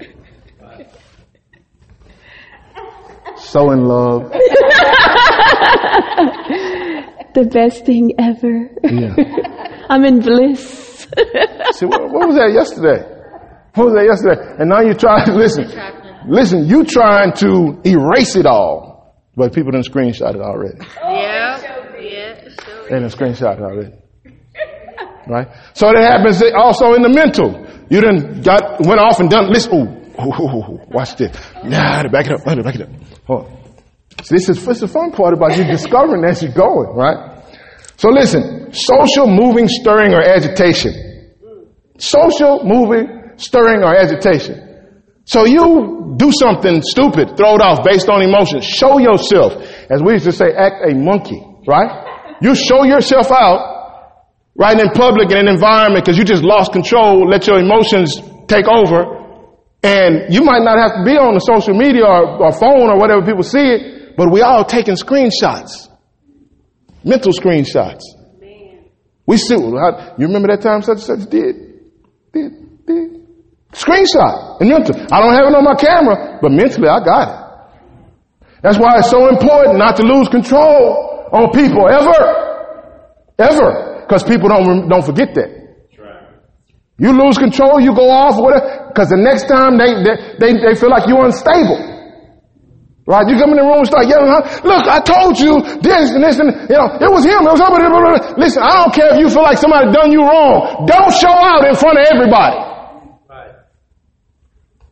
So 3.37 3.73
in 3.73 3.85
love. 3.85 4.33
the 7.35 7.45
best 7.53 7.85
thing 7.85 8.15
ever. 8.19 8.71
Yeah. 8.85 9.15
I'm 9.91 10.03
in 10.05 10.21
bliss. 10.21 11.07
See, 11.73 11.85
what, 11.85 12.11
what 12.11 12.29
was 12.29 12.37
that 12.37 12.53
yesterday? 12.55 13.05
What 13.75 13.87
was 13.87 13.95
that 13.95 14.05
yesterday? 14.05 14.41
And 14.61 14.71
now 14.71 14.81
you 14.81 14.95
try 14.95 15.27
to 15.27 15.35
listen. 15.35 15.71
Listen, 16.27 16.67
you 16.67 16.85
trying 16.85 17.35
to 17.35 17.81
erase 17.85 18.37
it 18.37 18.47
all. 18.47 18.90
But 19.41 19.55
people 19.55 19.73
didn't 19.73 19.87
screenshot 19.87 20.35
it 20.35 20.43
already. 20.43 20.77
Yeah. 21.01 21.57
Yeah. 21.99 22.45
They 22.85 23.01
didn't 23.01 23.09
screenshot 23.09 23.57
it 23.57 23.63
already. 23.63 23.95
Right? 25.27 25.49
So 25.75 25.87
that 25.87 26.03
happens 26.03 26.43
also 26.57 26.95
in 26.95 27.03
the 27.03 27.09
mental. 27.09 27.65
You 27.89 28.01
done 28.01 28.43
got, 28.43 28.85
went 28.85 29.01
off 29.01 29.21
and 29.21 29.31
done, 29.31 29.53
listen, 29.53 29.73
ooh, 29.73 30.21
ooh, 30.21 30.33
ooh, 30.33 30.75
ooh 30.75 30.81
watch 30.89 31.15
this. 31.17 31.31
Nah, 31.63 32.03
back 32.09 32.27
it 32.27 32.33
up, 32.33 32.45
back 32.45 32.75
it 32.75 32.83
up. 32.83 32.89
Hold 33.27 33.47
on. 33.47 33.59
So 34.25 34.35
this 34.35 34.49
is, 34.49 34.65
this 34.65 34.77
is 34.77 34.81
the 34.81 34.89
fun 34.89 35.13
part 35.13 35.33
about 35.33 35.57
you 35.57 35.65
discovering 35.65 36.25
as 36.25 36.43
you're 36.43 36.53
going, 36.53 36.97
right? 36.97 37.45
So 37.97 38.09
listen, 38.09 38.73
social 38.73 39.29
moving, 39.29 39.69
stirring, 39.69 40.13
or 40.15 40.23
agitation. 40.23 41.33
Social 41.99 42.65
moving, 42.65 43.33
stirring, 43.37 43.85
or 43.85 43.95
agitation. 43.95 44.70
So 45.31 45.47
you 45.47 46.15
do 46.19 46.33
something 46.43 46.83
stupid, 46.83 47.39
throw 47.39 47.55
it 47.55 47.63
off 47.63 47.87
based 47.87 48.09
on 48.11 48.19
emotions. 48.21 48.67
Show 48.67 48.99
yourself. 48.99 49.63
As 49.87 50.03
we 50.03 50.19
used 50.19 50.25
to 50.27 50.33
say, 50.33 50.51
act 50.51 50.83
a 50.83 50.93
monkey, 50.93 51.39
right? 51.71 52.35
You 52.43 52.57
show 52.59 52.83
yourself 52.83 53.31
out, 53.31 54.11
right, 54.59 54.75
in 54.75 54.91
public 54.91 55.31
in 55.31 55.39
an 55.39 55.47
environment 55.47 56.05
because 56.05 56.19
you 56.19 56.25
just 56.25 56.43
lost 56.43 56.73
control, 56.73 57.31
let 57.31 57.47
your 57.47 57.59
emotions 57.63 58.19
take 58.49 58.67
over. 58.67 59.23
And 59.85 60.35
you 60.35 60.43
might 60.43 60.67
not 60.67 60.83
have 60.83 60.99
to 60.99 61.03
be 61.07 61.15
on 61.15 61.35
the 61.35 61.45
social 61.47 61.79
media 61.79 62.03
or, 62.03 62.43
or 62.43 62.51
phone 62.51 62.91
or 62.91 62.99
whatever 62.99 63.23
people 63.23 63.45
see 63.45 63.63
it, 63.63 64.17
but 64.17 64.33
we 64.33 64.43
all 64.43 64.65
taking 64.65 64.95
screenshots. 64.95 65.87
Mental 67.05 67.31
screenshots. 67.31 68.03
Man. 68.41 68.83
We 69.27 69.37
see, 69.37 69.55
you 69.55 70.27
remember 70.27 70.49
that 70.49 70.61
time 70.61 70.83
such 70.83 71.07
and 71.09 71.23
such 71.23 71.31
did? 71.31 71.55
Did, 72.35 72.85
did. 72.85 73.20
Screenshot 73.73 74.61
and 74.61 74.69
mental. 74.69 74.97
I 75.13 75.21
don't 75.23 75.35
have 75.35 75.47
it 75.47 75.55
on 75.55 75.65
my 75.65 75.75
camera, 75.75 76.39
but 76.43 76.51
mentally 76.51 76.89
I 76.89 76.99
got 77.05 77.27
it. 77.29 77.41
That's 78.63 78.79
why 78.79 78.99
it's 78.99 79.11
so 79.11 79.29
important 79.29 79.79
not 79.79 79.97
to 79.97 80.03
lose 80.03 80.29
control 80.29 81.29
on 81.33 81.51
people 81.55 81.89
ever. 81.89 82.19
Ever. 83.39 84.05
Because 84.05 84.25
people 84.25 84.49
don't, 84.49 84.89
don't 84.89 85.05
forget 85.05 85.35
that. 85.35 85.61
You 87.01 87.17
lose 87.17 87.39
control, 87.39 87.81
you 87.81 87.97
go 87.97 88.13
off, 88.13 88.37
whatever, 88.37 88.93
because 88.93 89.09
the 89.09 89.17
next 89.17 89.49
time 89.49 89.81
they, 89.81 90.05
they, 90.05 90.37
they, 90.37 90.51
they 90.61 90.75
feel 90.77 90.93
like 90.93 91.09
you're 91.09 91.25
unstable. 91.25 91.81
Right? 93.09 93.25
You 93.25 93.41
come 93.41 93.57
in 93.57 93.59
the 93.59 93.65
room 93.65 93.81
and 93.81 93.89
start 93.89 94.05
yelling, 94.05 94.29
look, 94.69 94.85
I 94.85 95.01
told 95.01 95.41
you 95.41 95.65
this 95.81 96.13
and 96.13 96.21
this 96.21 96.37
and, 96.37 96.53
you 96.69 96.77
know, 96.77 97.01
it 97.01 97.09
was 97.09 97.25
him, 97.25 97.41
it 97.41 97.51
was 97.57 97.63
somebody. 97.65 97.89
Listen, 98.37 98.61
I 98.61 98.85
don't 98.85 98.93
care 98.93 99.17
if 99.17 99.19
you 99.19 99.33
feel 99.33 99.41
like 99.41 99.57
somebody 99.57 99.89
done 99.89 100.13
you 100.13 100.21
wrong. 100.21 100.85
Don't 100.85 101.09
show 101.17 101.33
out 101.33 101.65
in 101.65 101.73
front 101.73 101.97
of 101.97 102.05
everybody. 102.05 102.70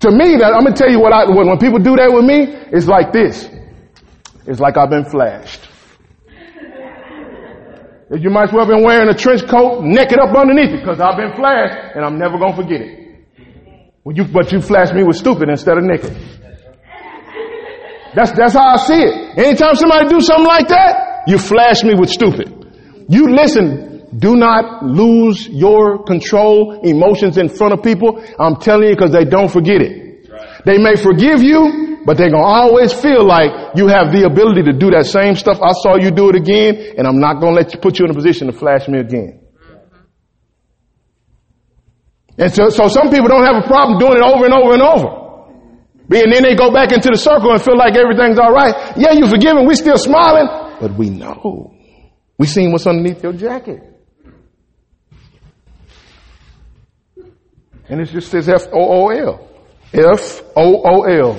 To 0.01 0.11
me, 0.11 0.37
that 0.39 0.55
I'm 0.55 0.63
gonna 0.65 0.77
tell 0.77 0.91
you 0.91 1.01
what 1.01 1.13
I 1.13 1.25
when, 1.27 1.49
when 1.49 1.59
people 1.59 1.79
do 1.79 1.97
that 1.97 2.11
with 2.13 2.25
me, 2.25 2.47
it's 2.71 2.87
like 2.87 3.13
this. 3.13 3.49
It's 4.47 4.61
like 4.61 4.77
I've 4.79 4.91
been 4.91 5.05
flashed. 5.11 5.67
You 8.11 8.31
might 8.31 8.49
as 8.49 8.53
well 8.53 8.65
have 8.65 8.73
been 8.73 8.85
wearing 8.85 9.09
a 9.11 9.15
trench 9.15 9.47
coat, 9.47 9.85
naked 9.85 10.19
up 10.19 10.35
underneath 10.35 10.71
it, 10.73 10.81
because 10.81 10.99
I've 11.01 11.19
been 11.19 11.35
flashed, 11.37 11.95
and 11.95 12.05
I'm 12.05 12.17
never 12.19 12.39
gonna 12.39 12.57
forget 12.57 12.81
it. 12.81 12.99
You, 14.07 14.25
but 14.25 14.51
you 14.53 14.63
flashed 14.63 14.95
me 14.95 15.03
with 15.05 15.17
stupid 15.17 15.51
instead 15.51 15.77
of 15.77 15.85
naked. 15.85 16.17
That's, 18.15 18.33
that's 18.33 18.55
how 18.55 18.73
I 18.73 18.77
see 18.77 19.03
it. 19.03 19.37
Anytime 19.39 19.75
somebody 19.75 20.09
do 20.09 20.21
something 20.21 20.47
like 20.47 20.69
that, 20.69 21.25
you 21.27 21.37
flash 21.37 21.83
me 21.85 21.93
with 21.95 22.09
stupid. 22.09 22.49
You 23.11 23.29
listen, 23.35 23.98
do 24.17 24.37
not 24.37 24.85
lose 24.85 25.49
your 25.49 26.03
control 26.05 26.81
emotions 26.83 27.37
in 27.37 27.49
front 27.49 27.75
of 27.75 27.83
people. 27.83 28.23
I'm 28.39 28.57
telling 28.57 28.89
you 28.89 28.95
because 28.95 29.13
they 29.13 29.25
don't 29.25 29.51
forget 29.51 29.83
it. 29.83 30.09
They 30.65 30.79
may 30.79 30.97
forgive 30.97 31.43
you, 31.43 31.99
but 32.05 32.17
they're 32.17 32.31
going 32.31 32.43
to 32.43 32.49
always 32.49 32.93
feel 32.93 33.25
like 33.27 33.77
you 33.77 33.89
have 33.89 34.13
the 34.13 34.25
ability 34.25 34.63
to 34.65 34.73
do 34.73 34.91
that 34.91 35.07
same 35.07 35.35
stuff. 35.35 35.61
I 35.63 35.73
saw 35.73 35.97
you 35.97 36.11
do 36.11 36.31
it 36.31 36.37
again 36.37 36.95
and 36.97 37.07
I'm 37.07 37.21
not 37.21 37.41
going 37.41 37.55
to 37.55 37.61
let 37.61 37.75
you 37.75 37.81
put 37.81 37.99
you 37.99 38.07
in 38.07 38.11
a 38.11 38.15
position 38.15 38.47
to 38.47 38.53
flash 38.53 38.89
me 38.89 38.99
again. 38.99 39.41
Mm-hmm. 39.45 40.01
And 42.43 42.53
so, 42.53 42.69
so 42.71 42.89
some 42.89 43.11
people 43.11 43.29
don't 43.29 43.45
have 43.45 43.63
a 43.63 43.67
problem 43.67 43.99
doing 43.99 44.19
it 44.19 44.25
over 44.25 44.45
and 44.45 44.55
over 44.55 44.73
and 44.75 44.83
over. 44.83 45.29
And 46.11 46.33
then 46.33 46.43
they 46.43 46.55
go 46.55 46.73
back 46.73 46.93
into 46.93 47.11
the 47.11 47.19
circle 47.19 47.53
and 47.53 47.61
feel 47.61 47.77
like 47.77 47.95
everything's 47.95 48.39
all 48.39 48.53
right. 48.53 48.97
Yeah, 48.97 49.13
you 49.13 49.27
forgiven. 49.29 49.67
We 49.67 49.75
still 49.75 49.99
smiling, 49.99 50.49
but 50.81 50.97
we 50.97 51.11
know. 51.11 51.75
We 52.39 52.47
seen 52.47 52.73
what's 52.73 52.87
underneath 52.87 53.23
your 53.23 53.35
jacket. 53.35 53.88
And 57.89 58.01
it 58.01 58.07
just 58.07 58.31
says 58.31 58.49
F 58.49 58.67
O 58.73 59.07
O 59.07 59.09
L. 59.09 59.49
F 59.93 60.43
O 60.57 60.83
O 60.85 61.03
L. 61.05 61.39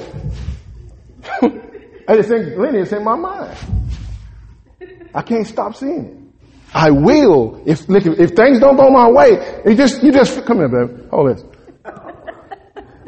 I 2.08 2.16
just 2.16 2.30
think, 2.30 2.58
Lenny, 2.58 2.80
it's 2.80 2.92
in 2.92 3.04
my 3.04 3.16
mind. 3.16 3.58
I 5.14 5.22
can't 5.22 5.46
stop 5.46 5.76
seeing 5.76 6.06
it. 6.06 6.16
I 6.74 6.92
will 6.92 7.64
if 7.66 7.90
if 7.90 8.32
things 8.32 8.60
don't 8.60 8.78
go 8.78 8.90
my 8.90 9.10
way. 9.10 9.62
You 9.66 9.76
just 9.76 10.04
you 10.04 10.12
just 10.12 10.46
come 10.46 10.58
here, 10.58 10.70
baby. 10.70 11.08
Hold 11.10 11.36
this. 11.36 11.44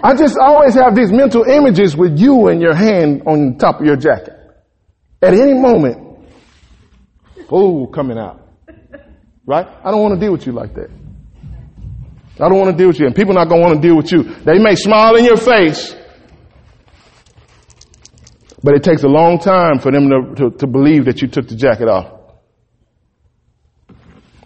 I 0.03 0.15
just 0.15 0.37
always 0.37 0.73
have 0.73 0.95
these 0.95 1.11
mental 1.11 1.43
images 1.43 1.95
with 1.95 2.17
you 2.17 2.47
and 2.47 2.59
your 2.59 2.73
hand 2.73 3.21
on 3.27 3.57
top 3.59 3.79
of 3.79 3.85
your 3.85 3.97
jacket. 3.97 4.33
At 5.21 5.35
any 5.35 5.53
moment, 5.53 6.25
oh, 7.51 7.85
coming 7.85 8.17
out. 8.17 8.39
Right? 9.45 9.67
I 9.83 9.91
don't 9.91 10.01
want 10.01 10.15
to 10.15 10.19
deal 10.19 10.31
with 10.31 10.47
you 10.47 10.53
like 10.53 10.73
that. 10.73 10.89
I 12.39 12.49
don't 12.49 12.57
want 12.57 12.71
to 12.71 12.77
deal 12.77 12.87
with 12.87 12.99
you. 12.99 13.05
And 13.05 13.15
people 13.15 13.33
not 13.33 13.49
going 13.49 13.61
to 13.61 13.67
want 13.67 13.81
to 13.81 13.87
deal 13.87 13.97
with 13.97 14.11
you. 14.11 14.23
They 14.43 14.57
may 14.57 14.75
smile 14.75 15.15
in 15.15 15.25
your 15.25 15.37
face, 15.37 15.95
but 18.63 18.75
it 18.75 18.83
takes 18.83 19.03
a 19.03 19.07
long 19.07 19.39
time 19.39 19.79
for 19.79 19.91
them 19.91 20.09
to, 20.09 20.35
to, 20.35 20.57
to 20.57 20.67
believe 20.67 21.05
that 21.05 21.21
you 21.21 21.27
took 21.27 21.47
the 21.47 21.55
jacket 21.55 21.87
off. 21.87 22.19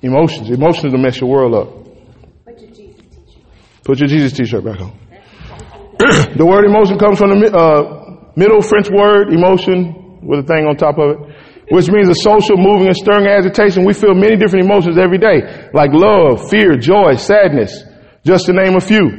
Emotions. 0.02 0.50
Emotions 0.50 0.94
will 0.94 1.02
mess 1.02 1.20
your 1.20 1.30
world 1.30 1.54
up. 1.54 1.86
Put 3.84 4.00
your 4.00 4.08
Jesus 4.08 4.34
t-shirt 4.34 4.64
back 4.64 4.82
on. 4.82 4.98
the 6.36 6.46
word 6.46 6.66
emotion 6.66 6.98
comes 6.98 7.20
from 7.20 7.40
the 7.40 7.56
uh, 7.56 8.32
Middle 8.36 8.62
French 8.62 8.90
word 8.90 9.32
emotion 9.32 10.20
with 10.26 10.40
a 10.40 10.44
thing 10.44 10.66
on 10.66 10.76
top 10.76 10.98
of 10.98 11.12
it, 11.12 11.36
which 11.70 11.90
means 11.90 12.10
a 12.10 12.16
social, 12.16 12.58
moving, 12.58 12.88
and 12.88 12.96
stirring 12.96 13.28
agitation. 13.28 13.86
We 13.86 13.94
feel 13.94 14.14
many 14.14 14.36
different 14.36 14.66
emotions 14.66 14.98
every 14.98 15.18
day, 15.18 15.70
like 15.74 15.92
love, 15.94 16.50
fear, 16.50 16.78
joy, 16.78 17.16
sadness, 17.16 17.84
just 18.24 18.46
to 18.46 18.54
name 18.54 18.76
a 18.76 18.82
few. 18.82 19.10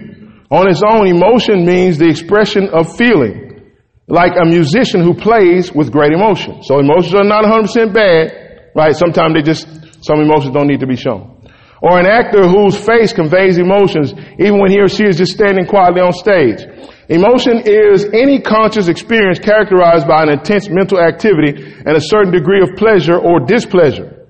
On 0.50 0.68
its 0.70 0.82
own, 0.86 1.06
emotion 1.08 1.66
means 1.66 1.98
the 1.98 2.08
expression 2.08 2.68
of 2.70 2.96
feeling, 2.96 3.72
like 4.06 4.32
a 4.40 4.46
musician 4.46 5.02
who 5.02 5.14
plays 5.14 5.72
with 5.72 5.90
great 5.90 6.12
emotion. 6.12 6.62
So 6.62 6.78
emotions 6.78 7.14
are 7.14 7.24
not 7.24 7.44
100% 7.44 7.92
bad, 7.92 8.70
right? 8.74 8.94
Sometimes 8.94 9.34
they 9.34 9.42
just, 9.42 9.66
some 10.04 10.20
emotions 10.20 10.54
don't 10.54 10.68
need 10.68 10.80
to 10.80 10.86
be 10.86 10.96
shown. 10.96 11.35
Or 11.82 11.98
an 12.00 12.06
actor 12.06 12.48
whose 12.48 12.76
face 12.76 13.12
conveys 13.12 13.58
emotions 13.58 14.14
even 14.38 14.58
when 14.58 14.70
he 14.70 14.80
or 14.80 14.88
she 14.88 15.04
is 15.04 15.18
just 15.18 15.32
standing 15.32 15.66
quietly 15.66 16.00
on 16.00 16.12
stage. 16.12 16.64
Emotion 17.08 17.62
is 17.64 18.04
any 18.12 18.40
conscious 18.40 18.88
experience 18.88 19.38
characterized 19.38 20.08
by 20.08 20.22
an 20.22 20.30
intense 20.30 20.68
mental 20.68 20.98
activity 20.98 21.62
and 21.86 21.96
a 21.96 22.00
certain 22.00 22.32
degree 22.32 22.62
of 22.62 22.76
pleasure 22.76 23.18
or 23.18 23.40
displeasure. 23.40 24.26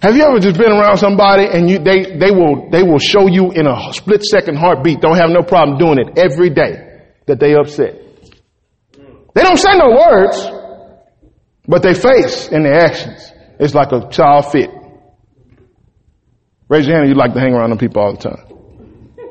Have 0.00 0.16
you 0.16 0.22
ever 0.22 0.38
just 0.38 0.56
been 0.56 0.70
around 0.70 0.96
somebody 0.98 1.44
and 1.44 1.68
you, 1.68 1.78
they, 1.80 2.16
they 2.16 2.30
will, 2.30 2.70
they 2.70 2.84
will 2.84 3.00
show 3.00 3.26
you 3.26 3.50
in 3.50 3.66
a 3.66 3.92
split 3.92 4.22
second 4.22 4.56
heartbeat, 4.56 5.00
don't 5.00 5.16
have 5.16 5.30
no 5.30 5.42
problem 5.42 5.76
doing 5.76 5.98
it 5.98 6.16
every 6.16 6.50
day 6.50 7.02
that 7.26 7.40
they 7.40 7.54
upset. 7.54 8.00
They 9.34 9.42
don't 9.42 9.58
say 9.58 9.76
no 9.76 9.90
words, 9.90 10.48
but 11.66 11.82
they 11.82 11.94
face 11.94 12.48
and 12.48 12.64
their 12.64 12.78
actions. 12.78 13.32
It's 13.58 13.74
like 13.74 13.90
a 13.92 14.08
child 14.08 14.52
fit. 14.52 14.70
Raise 16.68 16.86
your 16.86 16.96
hand 16.96 17.06
if 17.06 17.10
you 17.10 17.18
like 17.18 17.32
to 17.34 17.40
hang 17.40 17.54
around 17.54 17.70
them 17.70 17.78
people 17.78 18.02
all 18.02 18.12
the 18.14 18.18
time. 18.18 18.44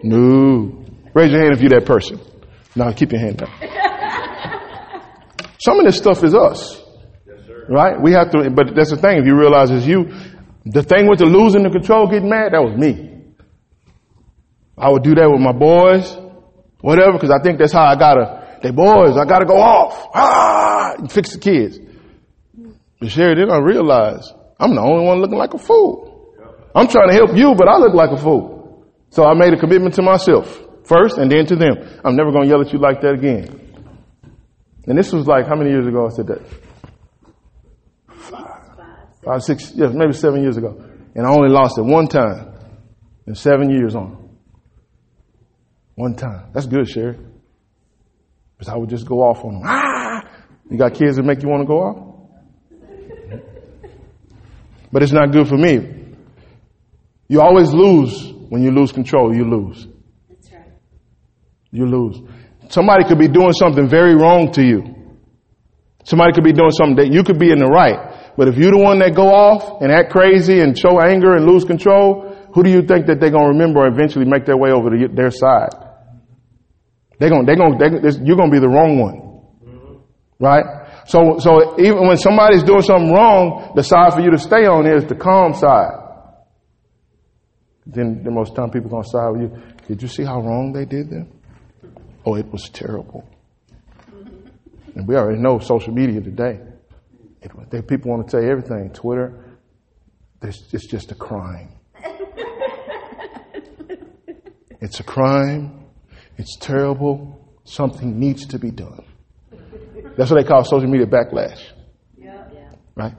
No. 0.04 0.86
Raise 1.14 1.32
your 1.32 1.42
hand 1.42 1.54
if 1.54 1.62
you're 1.62 1.70
that 1.70 1.86
person. 1.86 2.20
Now 2.76 2.92
keep 2.92 3.12
your 3.12 3.22
hand 3.22 3.38
down. 3.38 3.50
Some 5.60 5.80
of 5.80 5.86
this 5.86 5.98
stuff 5.98 6.24
is 6.24 6.34
us. 6.34 6.82
right? 7.70 8.00
We 8.02 8.12
have 8.14 8.32
to, 8.32 8.50
but 8.50 8.76
that's 8.76 8.90
the 8.92 8.98
thing. 8.98 9.18
If 9.20 9.26
you 9.26 9.36
realize 9.38 9.70
it's 9.72 9.86
you, 9.86 10.06
the 10.66 10.84
thing 10.84 11.08
with 11.10 11.20
the 11.20 11.26
losing 11.26 11.64
the 11.64 11.70
control, 11.70 12.08
getting 12.08 12.30
mad, 12.30 12.54
that 12.54 12.62
was 12.62 12.78
me. 12.78 13.14
I 14.78 14.90
would 14.90 15.04
do 15.04 15.16
that 15.16 15.30
with 15.30 15.42
my 15.42 15.54
boys, 15.54 16.16
whatever, 16.82 17.14
because 17.14 17.32
I 17.32 17.42
think 17.42 17.58
that's 17.58 17.74
how 17.74 17.84
I 17.86 17.96
gotta, 17.96 18.60
they 18.62 18.70
boys, 18.72 19.18
I 19.18 19.26
gotta 19.26 19.46
go 19.46 19.58
off. 19.58 20.10
Ah, 20.14 20.94
and 20.98 21.12
fix 21.12 21.34
the 21.34 21.40
kids. 21.40 21.80
But 23.00 23.10
Sherry, 23.10 23.36
then 23.36 23.50
I 23.50 23.58
realized 23.58 24.32
I'm 24.60 24.76
the 24.76 24.82
only 24.82 25.06
one 25.06 25.20
looking 25.20 25.38
like 25.38 25.54
a 25.54 25.58
fool. 25.58 26.07
I'm 26.78 26.88
trying 26.88 27.10
to 27.10 27.16
help 27.16 27.36
you, 27.36 27.56
but 27.58 27.68
I 27.68 27.78
look 27.78 27.96
like 27.96 28.12
a 28.12 28.18
fool. 28.18 28.86
So 29.10 29.26
I 29.26 29.34
made 29.34 29.52
a 29.52 29.58
commitment 29.58 29.96
to 29.96 30.04
myself 30.04 30.46
first 30.84 31.18
and 31.18 31.32
then 31.32 31.48
to 31.48 31.56
them. 31.56 31.74
I'm 32.06 32.16
never 32.16 32.32
going 32.32 32.44
to 32.44 32.50
yell 32.50 32.62
at 32.62 32.72
you 32.72 32.78
like 32.78 33.02
that 33.02 33.14
again. 33.16 33.64
And 34.86 34.96
this 34.96 35.12
was 35.12 35.26
like, 35.26 35.48
how 35.48 35.56
many 35.56 35.72
years 35.72 35.88
ago 35.88 36.06
I 36.06 36.10
said 36.10 36.28
that? 36.28 36.42
Five, 38.16 38.62
five 39.26 39.42
six, 39.42 39.72
yes, 39.74 39.92
maybe 39.92 40.14
seven 40.14 40.44
years 40.44 40.58
ago. 40.58 40.80
And 41.16 41.26
I 41.26 41.32
only 41.32 41.50
lost 41.50 41.80
it 41.80 41.82
one 41.82 42.08
time 42.08 42.54
in 43.26 43.34
seven 43.34 43.72
years 43.72 43.96
on. 43.96 44.30
One 45.96 46.16
time. 46.16 46.52
That's 46.54 46.68
good, 46.68 46.88
Sherry. 46.88 47.18
Because 48.56 48.72
I 48.72 48.78
would 48.78 48.90
just 48.90 49.08
go 49.08 49.24
off 49.24 49.44
on 49.44 49.54
them. 49.56 49.64
Ah! 49.66 50.30
You 50.70 50.78
got 50.78 50.94
kids 50.94 51.16
that 51.18 51.24
make 51.24 51.42
you 51.42 51.50
want 51.50 51.64
to 51.64 51.68
go 51.68 51.80
off? 51.80 52.04
But 54.92 55.02
it's 55.02 55.12
not 55.12 55.32
good 55.32 55.48
for 55.48 55.58
me. 55.58 55.97
You 57.28 57.42
always 57.42 57.74
lose 57.74 58.32
when 58.50 58.64
you 58.64 58.72
lose 58.72 58.92
control. 58.92 59.36
You 59.36 59.44
lose. 59.44 59.88
That's 60.30 60.52
right. 60.52 60.72
You 61.72 61.86
lose. 61.86 62.22
Somebody 62.70 63.04
could 63.06 63.20
be 63.20 63.28
doing 63.28 63.54
something 63.54 63.88
very 63.90 64.16
wrong 64.16 64.52
to 64.54 64.64
you. 64.64 64.96
Somebody 66.04 66.32
could 66.34 66.44
be 66.44 66.54
doing 66.54 66.72
something 66.72 66.96
that 66.98 67.12
you 67.12 67.24
could 67.24 67.38
be 67.38 67.52
in 67.52 67.60
the 67.60 67.68
right. 67.68 68.32
But 68.38 68.48
if 68.48 68.56
you're 68.56 68.72
the 68.72 68.80
one 68.80 69.00
that 69.00 69.16
go 69.16 69.28
off 69.28 69.82
and 69.82 69.92
act 69.92 70.12
crazy 70.12 70.62
and 70.62 70.78
show 70.78 71.02
anger 71.02 71.36
and 71.36 71.46
lose 71.46 71.66
control, 71.66 72.34
who 72.54 72.64
do 72.64 72.70
you 72.70 72.82
think 72.82 73.08
that 73.08 73.20
they're 73.20 73.32
going 73.32 73.52
to 73.52 73.58
remember 73.60 73.86
and 73.86 73.94
eventually 73.94 74.26
make 74.26 74.46
their 74.46 74.56
way 74.56 74.72
over 74.72 74.90
to 74.90 75.08
their 75.14 75.32
side? 75.32 75.76
They're 77.20 77.30
going, 77.30 77.46
they're 77.46 77.58
going, 77.58 77.78
they're, 77.78 78.24
you're 78.24 78.38
going 78.38 78.52
to 78.52 78.56
be 78.56 78.60
the 78.60 78.70
wrong 78.70 79.00
one. 79.00 79.28
Right? 80.40 80.64
So, 81.08 81.40
so 81.40 81.80
even 81.80 82.08
when 82.08 82.18
somebody's 82.18 82.64
doing 82.64 82.84
something 82.84 83.12
wrong, 83.12 83.74
the 83.76 83.84
side 83.84 84.14
for 84.14 84.22
you 84.22 84.32
to 84.32 84.38
stay 84.38 84.64
on 84.64 84.88
is 84.88 85.04
the 85.06 85.16
calm 85.16 85.54
side. 85.54 86.07
Then 87.90 88.22
the 88.24 88.32
most 88.32 88.54
time 88.54 88.70
people 88.70 88.88
are 88.88 88.92
going 88.92 89.04
to 89.04 89.10
side 89.10 89.30
with 89.30 89.42
you. 89.42 89.64
Did 89.88 90.02
you 90.02 90.08
see 90.10 90.24
how 90.24 90.42
wrong 90.42 90.74
they 90.74 90.84
did 90.84 91.10
them? 91.10 91.32
Oh, 92.26 92.36
it 92.36 92.52
was 92.52 92.70
terrible. 92.70 93.28
And 94.96 95.08
we 95.08 95.16
already 95.16 95.40
know 95.40 95.60
social 95.60 95.94
media 95.94 96.20
today. 96.20 96.60
It, 97.42 97.52
they, 97.70 97.82
people 97.82 98.12
want 98.12 98.28
to 98.28 98.32
tell 98.32 98.44
you 98.44 98.50
everything. 98.52 98.92
Twitter, 98.94 99.58
it's 100.42 100.88
just 100.88 101.12
a 101.12 101.16
crime. 101.16 101.70
it's 104.82 105.00
a 105.00 105.04
crime. 105.04 105.86
It's 106.38 106.58
terrible. 106.58 107.40
Something 107.64 108.20
needs 108.20 108.46
to 108.48 108.60
be 108.60 108.72
done. 108.72 109.06
That's 110.18 110.30
what 110.30 110.42
they 110.42 110.48
call 110.48 110.64
social 110.66 110.90
media 110.90 111.06
backlash. 111.06 111.62
Yeah. 112.18 112.44
Right? 112.96 113.14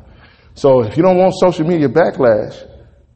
So 0.55 0.83
if 0.83 0.97
you 0.97 1.03
don't 1.03 1.17
want 1.17 1.33
social 1.39 1.67
media 1.67 1.89
backlash, 1.89 2.69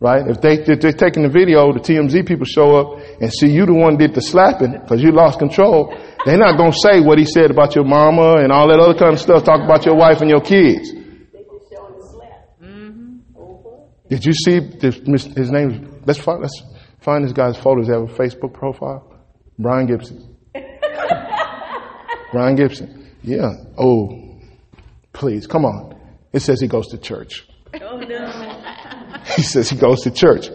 right? 0.03 0.27
If 0.27 0.41
they, 0.41 0.59
if 0.59 0.81
they're 0.81 0.93
taking 0.93 1.23
the 1.23 1.29
video, 1.29 1.73
the 1.73 1.79
TMZ 1.79 2.27
people 2.27 2.45
show 2.45 2.75
up 2.75 2.99
and 3.21 3.33
see 3.33 3.53
you 3.53 3.65
the 3.65 3.73
one 3.73 3.97
did 3.97 4.15
the 4.15 4.21
slapping 4.21 4.73
because 4.73 5.01
you 5.01 5.13
lost 5.13 5.39
control, 5.39 5.97
they're 6.27 6.37
not 6.37 6.59
going 6.59 6.73
to 6.73 6.79
say 6.83 7.01
what 7.01 7.19
he 7.19 7.25
said 7.25 7.53
about 7.53 7.77
your 7.77 7.85
mama 7.85 8.43
and 8.43 8.51
all 8.51 8.67
that 8.69 8.81
other 8.81 8.99
kind 8.99 9.13
of 9.15 9.21
stuff, 9.21 9.45
talk 9.45 9.63
about 9.63 9.87
your 9.87 9.95
wife 9.95 10.21
and 10.21 10.29
your 10.29 10.41
kids. 10.41 10.93
Mm-hmm. 12.61 13.17
Did 14.11 14.25
you 14.27 14.33
see 14.33 14.59
this, 14.59 14.97
his 15.37 15.53
name? 15.53 16.03
Let's 16.05 16.19
find, 16.19 16.43
let's 16.43 16.61
find 17.01 17.25
this 17.25 17.33
guy's 17.33 17.57
photos. 17.57 17.87
Have 17.87 18.03
a 18.03 18.07
Facebook 18.07 18.53
profile. 18.53 19.09
Brian 19.57 19.87
Gibson. 19.87 20.37
Brian 22.33 22.57
Gibson. 22.57 23.09
Yeah. 23.23 23.53
Oh, 23.79 24.41
please, 25.13 25.47
come 25.47 25.65
on. 25.65 25.97
It 26.33 26.41
says 26.41 26.61
he 26.61 26.67
goes 26.67 26.89
to 26.89 26.99
church. 26.99 27.47
Oh 27.81 27.99
no. 27.99 28.52
He 29.37 29.43
says 29.43 29.71
he 29.71 29.77
goes 29.77 30.01
to 30.03 30.11
church. 30.11 30.49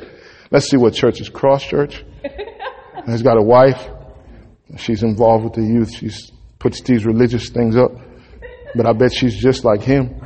Let's 0.52 0.70
see 0.70 0.78
what 0.78 0.94
church 0.94 1.22
is. 1.22 1.30
Cross 1.30 1.66
Church. 1.66 2.04
He's 3.06 3.22
got 3.22 3.38
a 3.38 3.42
wife. 3.42 3.88
She's 4.78 5.04
involved 5.04 5.46
with 5.46 5.54
the 5.54 5.64
youth. 5.64 5.94
She 5.96 6.10
puts 6.60 6.82
these 6.82 7.06
religious 7.06 7.50
things 7.50 7.78
up. 7.78 7.92
but 8.76 8.86
I 8.86 8.94
bet 8.94 9.14
she's 9.14 9.38
just 9.40 9.64
like 9.64 9.82
him. 9.82 10.20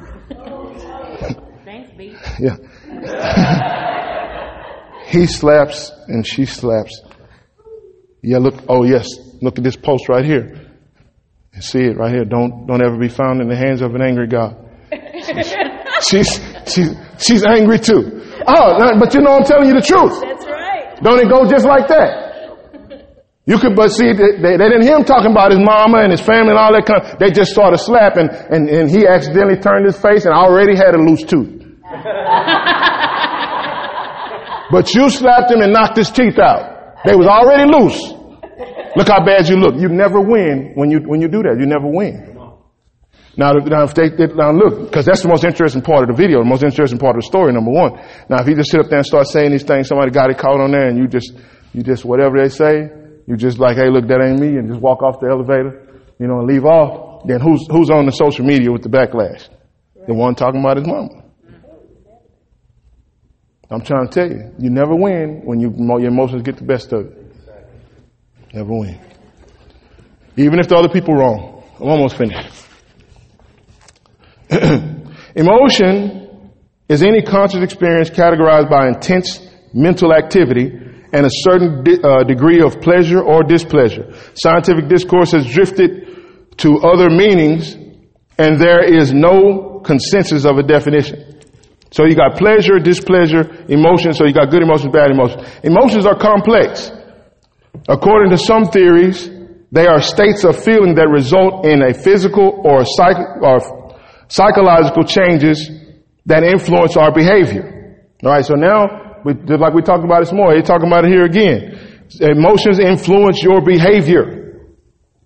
Thanks, 1.66 1.92
B. 1.98 2.16
Yeah. 2.40 2.56
he 5.08 5.28
slaps 5.28 5.92
and 6.08 6.26
she 6.26 6.46
slaps. 6.46 7.02
Yeah, 8.24 8.38
look, 8.38 8.56
oh 8.68 8.84
yes, 8.84 9.08
look 9.42 9.58
at 9.58 9.64
this 9.64 9.76
post 9.76 10.10
right 10.10 10.26
here. 10.26 10.68
And 11.54 11.64
See 11.64 11.80
it 11.80 11.98
right 11.98 12.12
here. 12.12 12.26
Don't, 12.26 12.66
don't 12.68 12.82
ever 12.84 12.98
be 12.98 13.10
found 13.10 13.42
in 13.42 13.50
the 13.50 13.56
hands 13.56 13.82
of 13.82 13.94
an 13.96 14.02
angry 14.02 14.28
God. 14.28 14.56
she's, 16.02 16.40
she's, 16.68 16.96
she's 17.20 17.46
angry 17.46 17.80
too. 17.80 18.22
Oh, 18.48 18.98
but 19.00 19.14
you 19.14 19.22
know 19.22 19.34
I'm 19.38 19.44
telling 19.44 19.68
you 19.68 19.74
the 19.76 19.82
truth. 19.86 20.22
That's 20.22 20.46
right. 20.46 20.98
Don't 21.02 21.20
it 21.20 21.30
go 21.30 21.46
just 21.50 21.66
like 21.66 21.88
that? 21.88 22.30
You 23.44 23.58
could, 23.58 23.76
but 23.76 23.90
see, 23.90 24.14
they, 24.14 24.38
they 24.38 24.54
didn't 24.70 24.84
hear 24.84 24.96
him 24.96 25.04
talking 25.04 25.32
about 25.34 25.50
his 25.50 25.60
mama 25.60 25.98
and 26.06 26.12
his 26.14 26.22
family 26.22 26.52
and 26.54 26.60
all 26.62 26.72
that 26.78 26.86
kind 26.86 27.02
of, 27.02 27.18
they 27.18 27.32
just 27.34 27.52
started 27.52 27.80
slapping 27.80 28.30
and, 28.30 28.70
and 28.70 28.86
he 28.88 29.08
accidentally 29.08 29.58
turned 29.58 29.84
his 29.84 29.98
face 29.98 30.26
and 30.30 30.34
already 30.34 30.78
had 30.78 30.94
a 30.94 31.02
loose 31.02 31.24
tooth. 31.26 31.50
but 34.72 34.94
you 34.94 35.10
slapped 35.10 35.50
him 35.50 35.60
and 35.66 35.74
knocked 35.74 35.98
his 35.98 36.12
teeth 36.12 36.38
out. 36.38 37.02
They 37.04 37.16
was 37.18 37.26
already 37.26 37.66
loose. 37.66 37.98
Look 38.96 39.08
how 39.10 39.26
bad 39.26 39.50
you 39.50 39.56
look. 39.58 39.74
You 39.76 39.90
never 39.90 40.22
win 40.22 40.74
when 40.76 40.92
you, 40.92 41.00
when 41.00 41.20
you 41.20 41.28
do 41.28 41.42
that. 41.42 41.58
You 41.60 41.66
never 41.66 41.88
win. 41.90 42.31
Now, 43.38 43.54
now, 43.54 43.84
if 43.84 43.94
they, 43.94 44.10
now 44.36 44.52
look, 44.52 44.92
because 44.92 45.06
that's 45.06 45.22
the 45.22 45.30
most 45.30 45.46
interesting 45.46 45.82
part 45.82 46.04
of 46.04 46.16
the 46.16 46.22
video, 46.22 46.40
the 46.40 46.50
most 46.50 46.64
interesting 46.64 47.00
part 47.00 47.16
of 47.16 47.22
the 47.22 47.28
story, 47.28 47.54
number 47.54 47.72
one. 47.72 47.94
Now, 48.28 48.42
if 48.42 48.48
you 48.48 48.56
just 48.56 48.72
sit 48.72 48.82
up 48.82 48.90
there 48.90 49.00
and 49.00 49.06
start 49.06 49.28
saying 49.28 49.52
these 49.52 49.64
things, 49.64 49.88
somebody 49.88 50.12
got 50.12 50.30
it 50.30 50.38
caught 50.38 50.60
on 50.60 50.72
there 50.72 50.88
and 50.88 50.98
you 50.98 51.08
just, 51.08 51.32
you 51.72 51.82
just, 51.82 52.04
whatever 52.04 52.42
they 52.42 52.50
say, 52.50 52.92
you 53.28 53.38
just 53.38 53.58
like, 53.58 53.78
hey, 53.78 53.90
look, 53.90 54.08
that 54.08 54.20
ain't 54.20 54.40
me, 54.40 54.58
and 54.58 54.68
just 54.68 54.82
walk 54.82 55.02
off 55.02 55.22
the 55.22 55.28
elevator, 55.28 56.04
you 56.20 56.28
know, 56.28 56.40
and 56.40 56.48
leave 56.48 56.66
off, 56.66 57.26
then 57.26 57.40
who's, 57.40 57.66
who's 57.72 57.90
on 57.90 58.06
the 58.06 58.12
social 58.12 58.44
media 58.44 58.70
with 58.70 58.84
the 58.84 58.90
backlash? 58.90 59.48
The 60.08 60.14
one 60.14 60.36
talking 60.36 60.60
about 60.60 60.78
his 60.78 60.88
mama. 60.88 61.24
I'm 63.70 63.82
trying 63.82 64.10
to 64.10 64.14
tell 64.14 64.30
you, 64.30 64.54
you 64.60 64.70
never 64.70 64.94
win 64.94 65.44
when 65.46 65.62
you, 65.62 65.74
your 65.78 66.10
emotions 66.10 66.42
get 66.42 66.58
the 66.58 66.66
best 66.66 66.92
of 66.92 67.06
it. 67.06 67.18
Never 68.54 68.74
win. 68.74 69.00
Even 70.36 70.60
if 70.60 70.68
the 70.68 70.76
other 70.76 70.90
people 70.90 71.16
wrong. 71.16 71.64
I'm 71.80 71.88
almost 71.88 72.18
finished. 72.18 72.68
Emotion 75.36 76.52
is 76.90 77.04
any 77.04 77.22
conscious 77.22 77.62
experience 77.64 78.10
categorized 78.10 78.70
by 78.70 78.88
intense 78.88 79.40
mental 79.74 80.14
activity 80.14 80.72
and 81.14 81.26
a 81.26 81.30
certain 81.32 81.84
de- 81.84 82.02
uh, 82.06 82.24
degree 82.24 82.62
of 82.62 82.82
pleasure 82.82 83.22
or 83.22 83.44
displeasure. 83.44 84.14
Scientific 84.34 84.90
discourse 84.90 85.32
has 85.32 85.46
drifted 85.46 86.58
to 86.58 86.80
other 86.80 87.10
meanings 87.10 87.76
and 88.38 88.60
there 88.60 88.84
is 88.84 89.14
no 89.14 89.80
consensus 89.86 90.46
of 90.46 90.58
a 90.58 90.64
definition. 90.64 91.40
So 91.92 92.06
you 92.06 92.16
got 92.16 92.38
pleasure, 92.38 92.80
displeasure, 92.80 93.44
emotion. 93.68 94.14
So 94.14 94.26
you 94.26 94.34
got 94.34 94.50
good 94.50 94.64
emotions, 94.64 94.94
bad 94.94 95.12
emotions. 95.12 95.48
Emotions 95.64 96.06
are 96.06 96.18
complex. 96.18 96.92
According 97.88 98.32
to 98.32 98.38
some 98.38 98.66
theories, 98.66 99.30
they 99.72 99.88
are 99.88 100.02
states 100.02 100.44
of 100.44 100.62
feeling 100.62 100.96
that 100.96 101.08
result 101.08 101.66
in 101.66 101.82
a 101.82 101.94
physical 101.94 102.62
or, 102.64 102.84
psych- 102.84 103.42
or 103.42 103.81
psychological 104.32 105.04
changes 105.04 105.70
that 106.26 106.44
influence 106.44 106.96
our 106.96 107.12
behavior. 107.12 108.00
All 108.24 108.32
right, 108.32 108.46
so 108.46 108.56
now, 108.56 109.20
we, 109.26 109.34
just 109.34 109.60
like 109.60 109.74
we 109.74 109.82
talked 109.82 110.04
about 110.06 110.22
this 110.24 110.32
morning, 110.32 110.60
he's 110.62 110.68
talking 110.68 110.88
about 110.88 111.04
it 111.06 111.12
here 111.12 111.26
again. 111.26 112.08
Emotions 112.22 112.80
influence 112.80 113.44
your 113.44 113.60
behavior. 113.62 114.70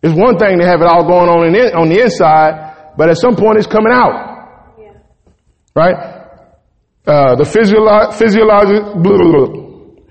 It's 0.02 0.14
one 0.18 0.38
thing 0.38 0.60
to 0.60 0.66
have 0.66 0.82
it 0.82 0.88
all 0.88 1.06
going 1.08 1.30
on 1.30 1.46
in, 1.54 1.56
on 1.76 1.90
the 1.90 2.02
inside, 2.02 2.94
but 2.98 3.10
at 3.10 3.18
some 3.18 3.36
point 3.36 3.58
it's 3.58 3.68
coming 3.68 3.92
out. 3.94 4.14
Right? 5.76 5.96
Uh, 7.06 7.36
the 7.36 7.44
physiolo- 7.44 8.10
physiologi- 8.14 9.04
blah, 9.04 9.18
blah, 9.18 9.46
blah. 9.46 9.62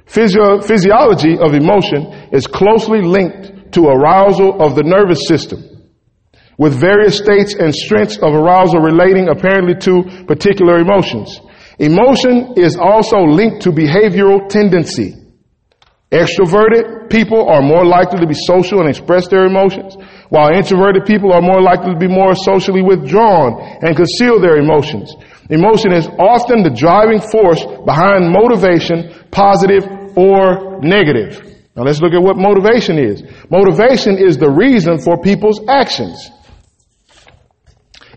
Physio- 0.06 0.60
physiology 0.60 1.34
of 1.38 1.54
emotion 1.54 2.28
is 2.32 2.46
closely 2.46 3.02
linked 3.02 3.72
to 3.72 3.86
arousal 3.88 4.60
of 4.62 4.74
the 4.76 4.82
nervous 4.84 5.26
system, 5.26 5.62
with 6.58 6.78
various 6.78 7.18
states 7.18 7.54
and 7.54 7.74
strengths 7.74 8.16
of 8.18 8.34
arousal 8.34 8.80
relating 8.80 9.28
apparently 9.28 9.74
to 9.74 10.24
particular 10.26 10.78
emotions. 10.78 11.40
Emotion 11.78 12.54
is 12.56 12.76
also 12.76 13.18
linked 13.24 13.62
to 13.62 13.70
behavioral 13.70 14.48
tendency. 14.48 15.14
Extroverted 16.12 17.10
people 17.10 17.48
are 17.48 17.60
more 17.60 17.84
likely 17.84 18.20
to 18.20 18.26
be 18.26 18.34
social 18.34 18.78
and 18.78 18.88
express 18.88 19.26
their 19.26 19.46
emotions, 19.46 19.96
while 20.28 20.54
introverted 20.54 21.04
people 21.04 21.32
are 21.32 21.42
more 21.42 21.60
likely 21.60 21.92
to 21.92 21.98
be 21.98 22.06
more 22.06 22.36
socially 22.36 22.82
withdrawn 22.82 23.58
and 23.82 23.96
conceal 23.96 24.38
their 24.38 24.58
emotions. 24.58 25.12
Emotion 25.50 25.92
is 25.92 26.06
often 26.18 26.62
the 26.62 26.70
driving 26.70 27.20
force 27.20 27.66
behind 27.84 28.30
motivation, 28.30 29.10
positive 29.32 29.84
or 30.16 30.78
negative. 30.80 31.42
Now 31.74 31.82
let's 31.82 32.00
look 32.00 32.14
at 32.14 32.22
what 32.22 32.36
motivation 32.38 32.98
is. 32.98 33.24
Motivation 33.50 34.16
is 34.16 34.38
the 34.38 34.48
reason 34.48 35.00
for 35.00 35.20
people's 35.20 35.60
actions. 35.66 36.30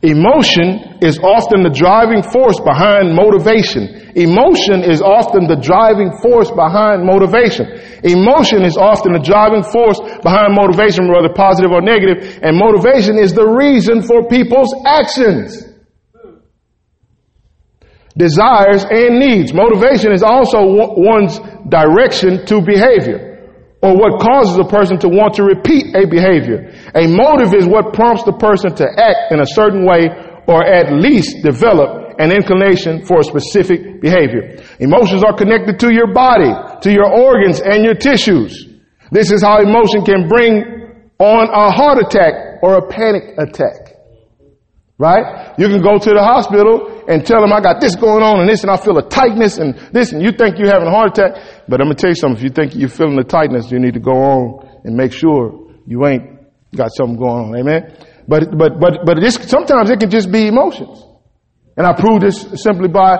Emotion 0.03 1.01
is 1.01 1.17
often 1.17 1.65
the 1.65 1.73
driving 1.73 2.21
force 2.21 2.59
behind 2.61 3.17
motivation. 3.17 4.13
Emotion 4.13 4.85
is 4.85 5.01
often 5.01 5.49
the 5.49 5.57
driving 5.57 6.13
force 6.21 6.51
behind 6.53 7.01
motivation. 7.01 7.65
Emotion 8.05 8.61
is 8.61 8.77
often 8.77 9.13
the 9.13 9.23
driving 9.25 9.65
force 9.65 9.97
behind 10.21 10.53
motivation, 10.53 11.09
whether 11.09 11.33
positive 11.33 11.71
or 11.73 11.81
negative, 11.81 12.37
and 12.45 12.53
motivation 12.53 13.17
is 13.17 13.33
the 13.33 13.45
reason 13.45 14.05
for 14.05 14.29
people's 14.29 14.69
actions. 14.85 15.65
Desires 18.15 18.85
and 18.85 19.17
needs. 19.17 19.53
Motivation 19.53 20.13
is 20.13 20.21
also 20.21 20.61
one's 20.93 21.41
direction 21.69 22.45
to 22.45 22.61
behavior 22.61 23.26
or 23.81 23.93
what 23.93 24.19
causes 24.19 24.57
a 24.57 24.65
person 24.65 24.97
to 24.99 25.09
want 25.09 25.35
to 25.35 25.43
repeat 25.43 25.93
a 25.93 26.07
behavior. 26.07 26.73
A 26.95 27.05
motive 27.07 27.53
is 27.53 27.67
what 27.67 27.93
prompts 27.93 28.23
the 28.23 28.33
person 28.33 28.73
to 28.75 28.85
act 28.85 29.31
in 29.31 29.39
a 29.39 29.45
certain 29.45 29.85
way 29.85 30.09
or 30.47 30.65
at 30.65 30.91
least 30.93 31.43
develop 31.43 32.15
an 32.19 32.31
inclination 32.31 33.05
for 33.05 33.19
a 33.19 33.23
specific 33.23 34.01
behavior. 34.01 34.57
Emotions 34.79 35.23
are 35.23 35.35
connected 35.35 35.79
to 35.79 35.93
your 35.93 36.13
body, 36.13 36.49
to 36.81 36.91
your 36.91 37.05
organs 37.05 37.61
and 37.61 37.83
your 37.83 37.93
tissues. 37.93 38.65
This 39.11 39.31
is 39.31 39.43
how 39.43 39.61
emotion 39.61 40.03
can 40.03 40.27
bring 40.27 40.63
on 41.19 41.47
a 41.49 41.71
heart 41.71 41.99
attack 41.99 42.63
or 42.63 42.77
a 42.77 42.87
panic 42.87 43.37
attack. 43.37 43.96
Right? 44.99 45.53
You 45.59 45.67
can 45.67 45.81
go 45.81 45.99
to 45.99 46.09
the 46.09 46.23
hospital 46.23 47.03
and 47.07 47.23
tell 47.23 47.41
them 47.41 47.53
I 47.53 47.61
got 47.61 47.79
this 47.79 47.95
going 47.95 48.23
on 48.23 48.39
and 48.39 48.49
this 48.49 48.63
and 48.63 48.71
I 48.71 48.77
feel 48.77 48.97
a 48.97 49.07
tightness 49.07 49.59
and 49.59 49.77
this 49.93 50.11
and 50.11 50.23
you 50.23 50.31
think 50.31 50.57
you're 50.57 50.73
having 50.73 50.87
a 50.87 50.91
heart 50.91 51.17
attack. 51.17 51.63
But 51.67 51.81
I'm 51.81 51.89
to 51.89 51.95
tell 51.95 52.09
you 52.09 52.15
something. 52.15 52.37
If 52.37 52.43
you 52.43 52.49
think 52.49 52.75
you're 52.75 52.89
feeling 52.89 53.15
the 53.15 53.23
tightness, 53.23 53.71
you 53.71 53.77
need 53.77 53.93
to 53.93 53.99
go 53.99 54.17
on 54.17 54.81
and 54.83 54.95
make 54.95 55.13
sure 55.13 55.69
you 55.85 56.03
ain't 56.07 56.39
got 56.75 56.89
something 56.97 57.15
going 57.15 57.53
on. 57.53 57.59
Amen. 57.59 57.95
But, 58.27 58.57
but, 58.57 58.79
but, 58.79 59.05
but 59.05 59.21
this, 59.21 59.35
sometimes 59.35 59.91
it 59.91 59.99
can 59.99 60.09
just 60.09 60.31
be 60.31 60.47
emotions. 60.47 61.03
And 61.77 61.85
I 61.85 61.93
prove 61.93 62.21
this 62.21 62.41
simply 62.63 62.87
by, 62.89 63.17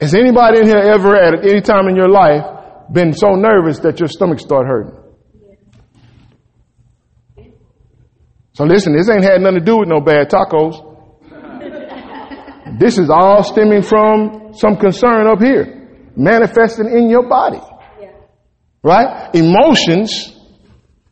has 0.00 0.14
anybody 0.14 0.58
in 0.58 0.66
here 0.66 0.78
ever 0.78 1.14
at 1.14 1.46
any 1.46 1.60
time 1.60 1.86
in 1.86 1.94
your 1.94 2.08
life 2.08 2.44
been 2.92 3.12
so 3.12 3.36
nervous 3.36 3.78
that 3.80 4.00
your 4.00 4.08
stomach 4.08 4.40
start 4.40 4.66
hurting? 4.66 4.98
So 8.54 8.64
listen, 8.64 8.92
this 8.96 9.08
ain't 9.08 9.22
had 9.22 9.40
nothing 9.40 9.60
to 9.60 9.64
do 9.64 9.78
with 9.78 9.88
no 9.88 10.00
bad 10.00 10.28
tacos. 10.28 10.87
This 12.78 12.98
is 12.98 13.10
all 13.10 13.42
stemming 13.42 13.82
from 13.82 14.54
some 14.54 14.76
concern 14.76 15.26
up 15.26 15.40
here, 15.40 16.10
manifesting 16.16 16.86
in 16.86 17.10
your 17.10 17.28
body. 17.28 17.60
Right? 18.82 19.34
Emotions, 19.34 20.36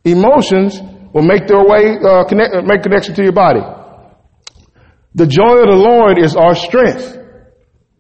emotions 0.04 0.80
will 1.12 1.22
make 1.24 1.46
their 1.48 1.64
way, 1.66 1.98
uh, 1.98 2.24
connect, 2.24 2.54
make 2.64 2.82
connection 2.82 3.14
to 3.16 3.22
your 3.22 3.32
body. 3.32 3.60
The 5.14 5.26
joy 5.26 5.58
of 5.64 5.66
the 5.66 5.76
Lord 5.76 6.18
is 6.18 6.36
our 6.36 6.54
strength. 6.54 7.18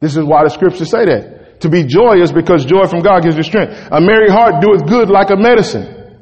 This 0.00 0.16
is 0.16 0.24
why 0.24 0.44
the 0.44 0.50
scriptures 0.50 0.90
say 0.90 1.06
that. 1.06 1.60
To 1.62 1.68
be 1.68 1.84
joyous 1.84 2.30
because 2.30 2.64
joy 2.66 2.86
from 2.86 3.00
God 3.00 3.22
gives 3.22 3.36
you 3.36 3.42
strength. 3.42 3.72
A 3.90 4.00
merry 4.00 4.28
heart 4.28 4.62
doeth 4.62 4.86
good 4.86 5.08
like 5.08 5.30
a 5.30 5.36
medicine. 5.36 6.20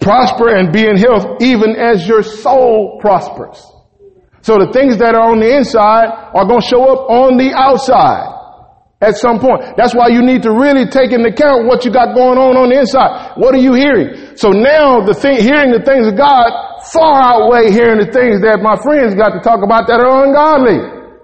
Prosper 0.00 0.48
and 0.56 0.72
be 0.72 0.86
in 0.86 0.96
health 0.96 1.42
even 1.42 1.76
as 1.76 2.06
your 2.06 2.22
soul 2.22 2.98
prospers. 3.00 3.60
So 4.44 4.60
the 4.60 4.68
things 4.76 5.00
that 5.00 5.16
are 5.16 5.32
on 5.32 5.40
the 5.40 5.48
inside 5.48 6.12
are 6.36 6.44
going 6.44 6.60
to 6.60 6.68
show 6.68 6.84
up 6.84 7.08
on 7.08 7.40
the 7.40 7.56
outside 7.56 8.28
at 9.00 9.16
some 9.16 9.40
point. 9.40 9.72
That's 9.80 9.96
why 9.96 10.12
you 10.12 10.20
need 10.20 10.44
to 10.44 10.52
really 10.52 10.84
take 10.84 11.16
into 11.16 11.32
account 11.32 11.64
what 11.64 11.88
you 11.88 11.90
got 11.92 12.12
going 12.12 12.36
on 12.36 12.52
on 12.52 12.68
the 12.68 12.76
inside. 12.76 13.40
What 13.40 13.56
are 13.56 13.64
you 13.64 13.72
hearing? 13.72 14.36
So 14.36 14.52
now 14.52 15.00
the 15.00 15.16
thing, 15.16 15.40
hearing 15.40 15.72
the 15.72 15.80
things 15.80 16.04
of 16.04 16.20
God 16.20 16.52
far 16.92 17.16
outweigh 17.24 17.72
hearing 17.72 18.04
the 18.04 18.12
things 18.12 18.44
that 18.44 18.60
my 18.60 18.76
friends 18.76 19.16
got 19.16 19.32
to 19.32 19.40
talk 19.40 19.64
about 19.64 19.88
that 19.88 19.96
are 20.04 20.28
ungodly. 20.28 20.76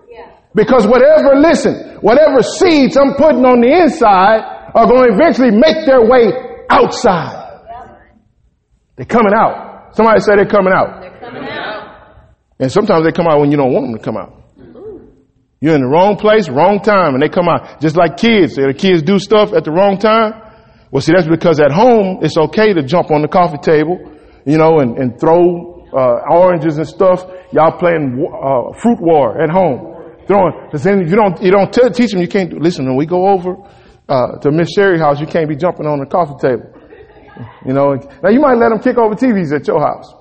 Yeah. 0.08 0.40
Because 0.56 0.88
whatever, 0.88 1.36
listen, 1.36 2.00
whatever 2.00 2.40
seeds 2.40 2.96
I'm 2.96 3.20
putting 3.20 3.44
on 3.44 3.60
the 3.60 3.68
inside 3.68 4.72
are 4.72 4.88
going 4.88 5.12
to 5.12 5.14
eventually 5.20 5.52
make 5.52 5.84
their 5.84 6.00
way 6.00 6.32
outside. 6.72 7.36
Yeah. 7.68 8.00
They're 8.96 9.12
coming 9.12 9.36
out. 9.36 9.92
Somebody 9.92 10.20
say 10.20 10.40
they're 10.40 10.48
coming 10.48 10.72
out. 10.72 11.04
They're 11.04 11.20
coming 11.20 11.44
out. 11.44 11.59
And 12.60 12.70
sometimes 12.70 13.04
they 13.04 13.12
come 13.12 13.26
out 13.26 13.40
when 13.40 13.50
you 13.50 13.56
don't 13.56 13.72
want 13.72 13.86
them 13.86 13.98
to 13.98 14.04
come 14.04 14.16
out. 14.16 14.36
You're 15.60 15.74
in 15.74 15.82
the 15.82 15.88
wrong 15.88 16.16
place, 16.16 16.48
wrong 16.48 16.80
time, 16.80 17.14
and 17.14 17.22
they 17.22 17.28
come 17.28 17.48
out 17.48 17.80
just 17.80 17.96
like 17.96 18.16
kids. 18.16 18.56
The 18.56 18.72
kids 18.72 19.02
do 19.02 19.18
stuff 19.18 19.52
at 19.52 19.64
the 19.64 19.70
wrong 19.70 19.98
time. 19.98 20.32
Well, 20.90 21.00
see, 21.02 21.12
that's 21.12 21.28
because 21.28 21.60
at 21.60 21.70
home 21.70 22.20
it's 22.22 22.36
okay 22.36 22.72
to 22.72 22.82
jump 22.82 23.10
on 23.10 23.22
the 23.22 23.28
coffee 23.28 23.58
table, 23.58 23.98
you 24.44 24.56
know, 24.56 24.80
and, 24.80 24.96
and 24.96 25.20
throw 25.20 25.86
uh, 25.92 26.24
oranges 26.30 26.78
and 26.78 26.86
stuff. 26.86 27.24
Y'all 27.52 27.76
playing 27.78 28.24
uh, 28.24 28.72
fruit 28.80 29.00
war 29.00 29.40
at 29.40 29.50
home, 29.50 30.16
throwing. 30.26 30.52
Because 30.64 30.82
then 30.82 31.06
you 31.06 31.14
don't 31.14 31.40
you 31.42 31.50
don't 31.50 31.72
teach 31.72 32.12
them 32.12 32.20
you 32.20 32.28
can't. 32.28 32.52
Listen, 32.60 32.86
when 32.86 32.96
we 32.96 33.06
go 33.06 33.28
over 33.28 33.56
uh, 34.08 34.38
to 34.38 34.50
Miss 34.50 34.70
Sherry's 34.72 35.00
house, 35.00 35.20
you 35.20 35.26
can't 35.26 35.48
be 35.48 35.56
jumping 35.56 35.86
on 35.86 36.00
the 36.00 36.06
coffee 36.06 36.40
table. 36.40 36.72
You 37.66 37.72
know, 37.72 37.94
now 38.22 38.30
you 38.30 38.40
might 38.40 38.56
let 38.56 38.70
them 38.70 38.80
kick 38.80 38.98
over 38.98 39.14
TVs 39.14 39.54
at 39.54 39.66
your 39.66 39.80
house, 39.80 40.12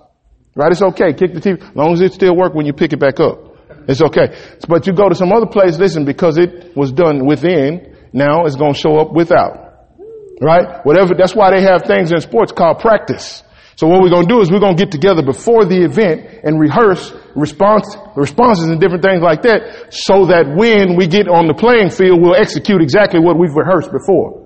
right? 0.60 0.72
It's 0.74 0.82
okay, 0.82 1.14
kick 1.14 1.34
the 1.34 1.40
TV, 1.40 1.64
as 1.64 1.76
long 1.76 1.94
as 1.94 2.02
it 2.02 2.12
still 2.12 2.36
work 2.36 2.54
when 2.54 2.66
you 2.66 2.74
pick 2.74 2.92
it 2.92 3.00
back 3.00 3.22
up. 3.22 3.56
It's 3.88 4.02
okay. 4.02 4.36
But 4.68 4.86
you 4.86 4.94
go 4.94 5.08
to 5.08 5.16
some 5.16 5.32
other 5.32 5.48
place, 5.48 5.80
listen, 5.80 6.04
because 6.04 6.38
it 6.38 6.76
was 6.76 6.92
done 6.92 7.26
within, 7.26 7.96
now 8.12 8.44
it's 8.46 8.58
going 8.58 8.74
to 8.74 8.80
show 8.80 9.00
up 9.00 9.14
without. 9.14 9.88
Right? 10.42 10.84
Whatever, 10.84 11.16
that's 11.16 11.34
why 11.34 11.56
they 11.56 11.64
have 11.64 11.84
things 11.84 12.12
in 12.12 12.20
sports 12.20 12.52
called 12.52 12.80
practice. 12.80 13.42
So 13.78 13.88
what 13.88 14.02
we're 14.02 14.10
going 14.10 14.28
to 14.28 14.34
do 14.34 14.42
is 14.42 14.52
we're 14.52 14.60
going 14.60 14.76
to 14.76 14.84
get 14.84 14.92
together 14.92 15.24
before 15.24 15.64
the 15.64 15.86
event 15.86 16.44
and 16.44 16.60
rehearse 16.60 17.14
response, 17.36 17.96
responses 18.18 18.66
and 18.66 18.82
different 18.82 19.04
things 19.04 19.22
like 19.22 19.44
that 19.44 19.96
so 19.96 20.28
that 20.28 20.44
when 20.52 20.98
we 20.98 21.08
get 21.08 21.30
on 21.30 21.48
the 21.48 21.54
playing 21.54 21.90
field, 21.90 22.20
we'll 22.22 22.36
execute 22.36 22.82
exactly 22.82 23.22
what 23.22 23.40
we've 23.40 23.56
rehearsed 23.56 23.92
before. 23.96 24.39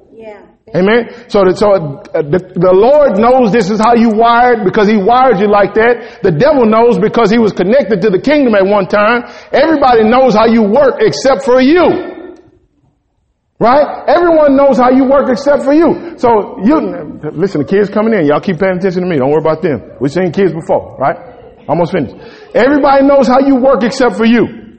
Amen. 0.74 1.30
So, 1.30 1.45
that, 1.45 1.53
so 1.61 1.69
uh, 1.69 2.26
the, 2.26 2.41
the 2.57 2.74
Lord 2.74 3.21
knows 3.21 3.53
this 3.53 3.69
is 3.69 3.78
how 3.78 3.93
you 3.93 4.09
wired 4.09 4.65
because 4.65 4.89
He 4.89 4.97
wired 4.97 5.38
you 5.38 5.45
like 5.45 5.78
that. 5.78 6.26
The 6.26 6.34
devil 6.34 6.65
knows 6.65 6.97
because 6.97 7.30
he 7.30 7.38
was 7.38 7.53
connected 7.53 8.01
to 8.01 8.09
the 8.09 8.17
kingdom 8.17 8.57
at 8.57 8.65
one 8.65 8.89
time. 8.89 9.30
Everybody 9.53 10.09
knows 10.09 10.34
how 10.34 10.49
you 10.49 10.65
work 10.65 10.97
except 10.97 11.45
for 11.45 11.61
you. 11.61 11.86
Right? 13.61 13.86
Everyone 14.09 14.57
knows 14.57 14.82
how 14.82 14.89
you 14.89 15.05
work 15.05 15.30
except 15.30 15.61
for 15.61 15.78
you. 15.78 16.17
So 16.17 16.57
you, 16.65 17.21
listen, 17.38 17.61
the 17.61 17.69
kids 17.69 17.93
coming 17.93 18.17
in, 18.17 18.26
y'all 18.26 18.41
keep 18.41 18.57
paying 18.57 18.82
attention 18.82 19.05
to 19.05 19.07
me. 19.07 19.21
Don't 19.21 19.30
worry 19.30 19.45
about 19.45 19.61
them. 19.61 19.93
We've 20.01 20.11
seen 20.11 20.34
kids 20.34 20.57
before, 20.57 20.97
right? 20.97 21.15
Almost 21.69 21.93
finished. 21.93 22.17
Everybody 22.57 23.05
knows 23.05 23.30
how 23.30 23.39
you 23.45 23.61
work 23.61 23.86
except 23.86 24.17
for 24.17 24.26
you. 24.26 24.72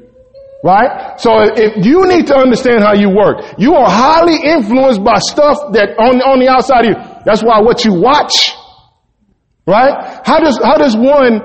Right? 0.65 1.21
So 1.21 1.45
if 1.45 1.85
you 1.85 2.09
need 2.09 2.27
to 2.29 2.37
understand 2.37 2.81
how 2.81 2.95
you 2.95 3.11
work, 3.11 3.45
you 3.59 3.75
are 3.75 3.85
highly 3.85 4.49
influenced 4.49 5.05
by 5.05 5.19
stuff 5.21 5.59
that 5.77 5.93
on, 6.01 6.25
on 6.25 6.41
the 6.41 6.49
outside 6.49 6.89
of 6.89 6.97
you. 6.97 6.97
That's 7.27 7.45
why 7.45 7.61
what 7.61 7.85
you 7.85 7.93
watch, 8.01 8.33
right? 9.67 10.25
How 10.25 10.41
does, 10.41 10.57
how 10.57 10.79
does 10.81 10.97
one, 10.97 11.45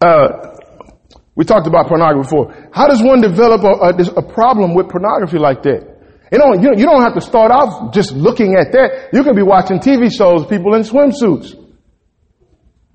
uh, 0.00 0.56
we 1.34 1.44
talked 1.44 1.66
about 1.66 1.88
pornography 1.88 2.24
before. 2.24 2.70
How 2.72 2.88
does 2.88 3.02
one 3.02 3.20
develop 3.20 3.60
a, 3.64 3.92
a, 3.92 4.24
a 4.24 4.32
problem 4.32 4.72
with 4.74 4.88
pornography 4.88 5.36
like 5.36 5.62
that? 5.64 5.84
You 6.32 6.38
don't, 6.38 6.62
you, 6.62 6.70
you 6.74 6.86
don't 6.86 7.02
have 7.02 7.14
to 7.14 7.20
start 7.20 7.52
off 7.52 7.92
just 7.92 8.12
looking 8.12 8.56
at 8.56 8.72
that. 8.72 9.10
You 9.12 9.24
could 9.24 9.36
be 9.36 9.42
watching 9.44 9.78
TV 9.78 10.08
shows, 10.08 10.46
people 10.46 10.72
in 10.72 10.88
swimsuits. 10.88 11.52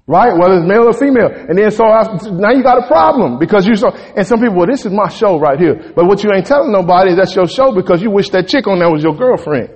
Right? 0.08 0.34
Whether 0.36 0.58
it's 0.60 0.68
male 0.68 0.89
or 0.89 0.93
female. 0.93 1.30
And 1.30 1.58
then 1.58 1.72
so 1.72 1.86
after, 1.86 2.32
now 2.32 2.52
you 2.52 2.64
got 2.64 2.84
a 2.84 2.88
problem 2.88 3.38
because 3.39 3.68
you 3.68 3.76
saw, 3.76 3.91
and 3.91 4.26
some 4.26 4.39
people, 4.39 4.58
well, 4.58 4.68
this 4.68 4.86
is 4.86 4.91
my 4.91 5.08
show 5.10 5.39
right 5.39 5.60
here. 5.60 5.93
But 5.95 6.06
what 6.06 6.24
you 6.24 6.32
ain't 6.34 6.45
telling 6.45 6.72
nobody 6.72 7.12
is 7.12 7.18
that's 7.18 7.36
your 7.36 7.47
show 7.47 7.74
because 7.74 8.02
you 8.02 8.10
wish 8.10 8.30
that 8.30 8.47
chick 8.47 8.68
on 8.68 8.80
there 8.80 8.89
was 8.89 9.04
your 9.04 9.16
girlfriend. 9.16 9.70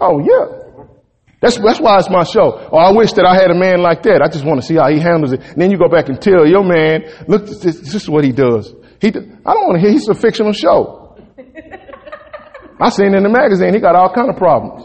Oh 0.00 0.18
yeah. 0.18 0.56
That's, 1.42 1.58
that's 1.58 1.80
why 1.80 1.98
it's 1.98 2.10
my 2.10 2.24
show. 2.24 2.68
Oh, 2.72 2.76
I 2.76 2.92
wish 2.92 3.12
that 3.14 3.24
I 3.24 3.34
had 3.34 3.50
a 3.50 3.54
man 3.54 3.80
like 3.80 4.02
that. 4.02 4.20
I 4.20 4.28
just 4.28 4.44
want 4.44 4.60
to 4.60 4.66
see 4.66 4.74
how 4.74 4.88
he 4.90 4.98
handles 4.98 5.32
it. 5.32 5.40
And 5.40 5.60
then 5.60 5.70
you 5.70 5.78
go 5.78 5.88
back 5.88 6.08
and 6.08 6.20
tell 6.20 6.46
your 6.46 6.64
man, 6.64 7.04
look, 7.28 7.46
this, 7.46 7.60
this 7.60 7.94
is 7.94 8.10
what 8.10 8.24
he 8.24 8.32
does. 8.32 8.74
He, 9.00 9.08
I 9.08 9.54
don't 9.54 9.66
want 9.66 9.76
to 9.76 9.80
hear, 9.80 9.90
he's 9.90 10.08
a 10.08 10.14
fictional 10.14 10.52
show. 10.52 11.16
I 12.80 12.90
seen 12.90 13.14
in 13.14 13.22
the 13.22 13.30
magazine, 13.30 13.72
he 13.72 13.80
got 13.80 13.94
all 13.96 14.12
kind 14.12 14.28
of 14.28 14.36
problems. 14.36 14.84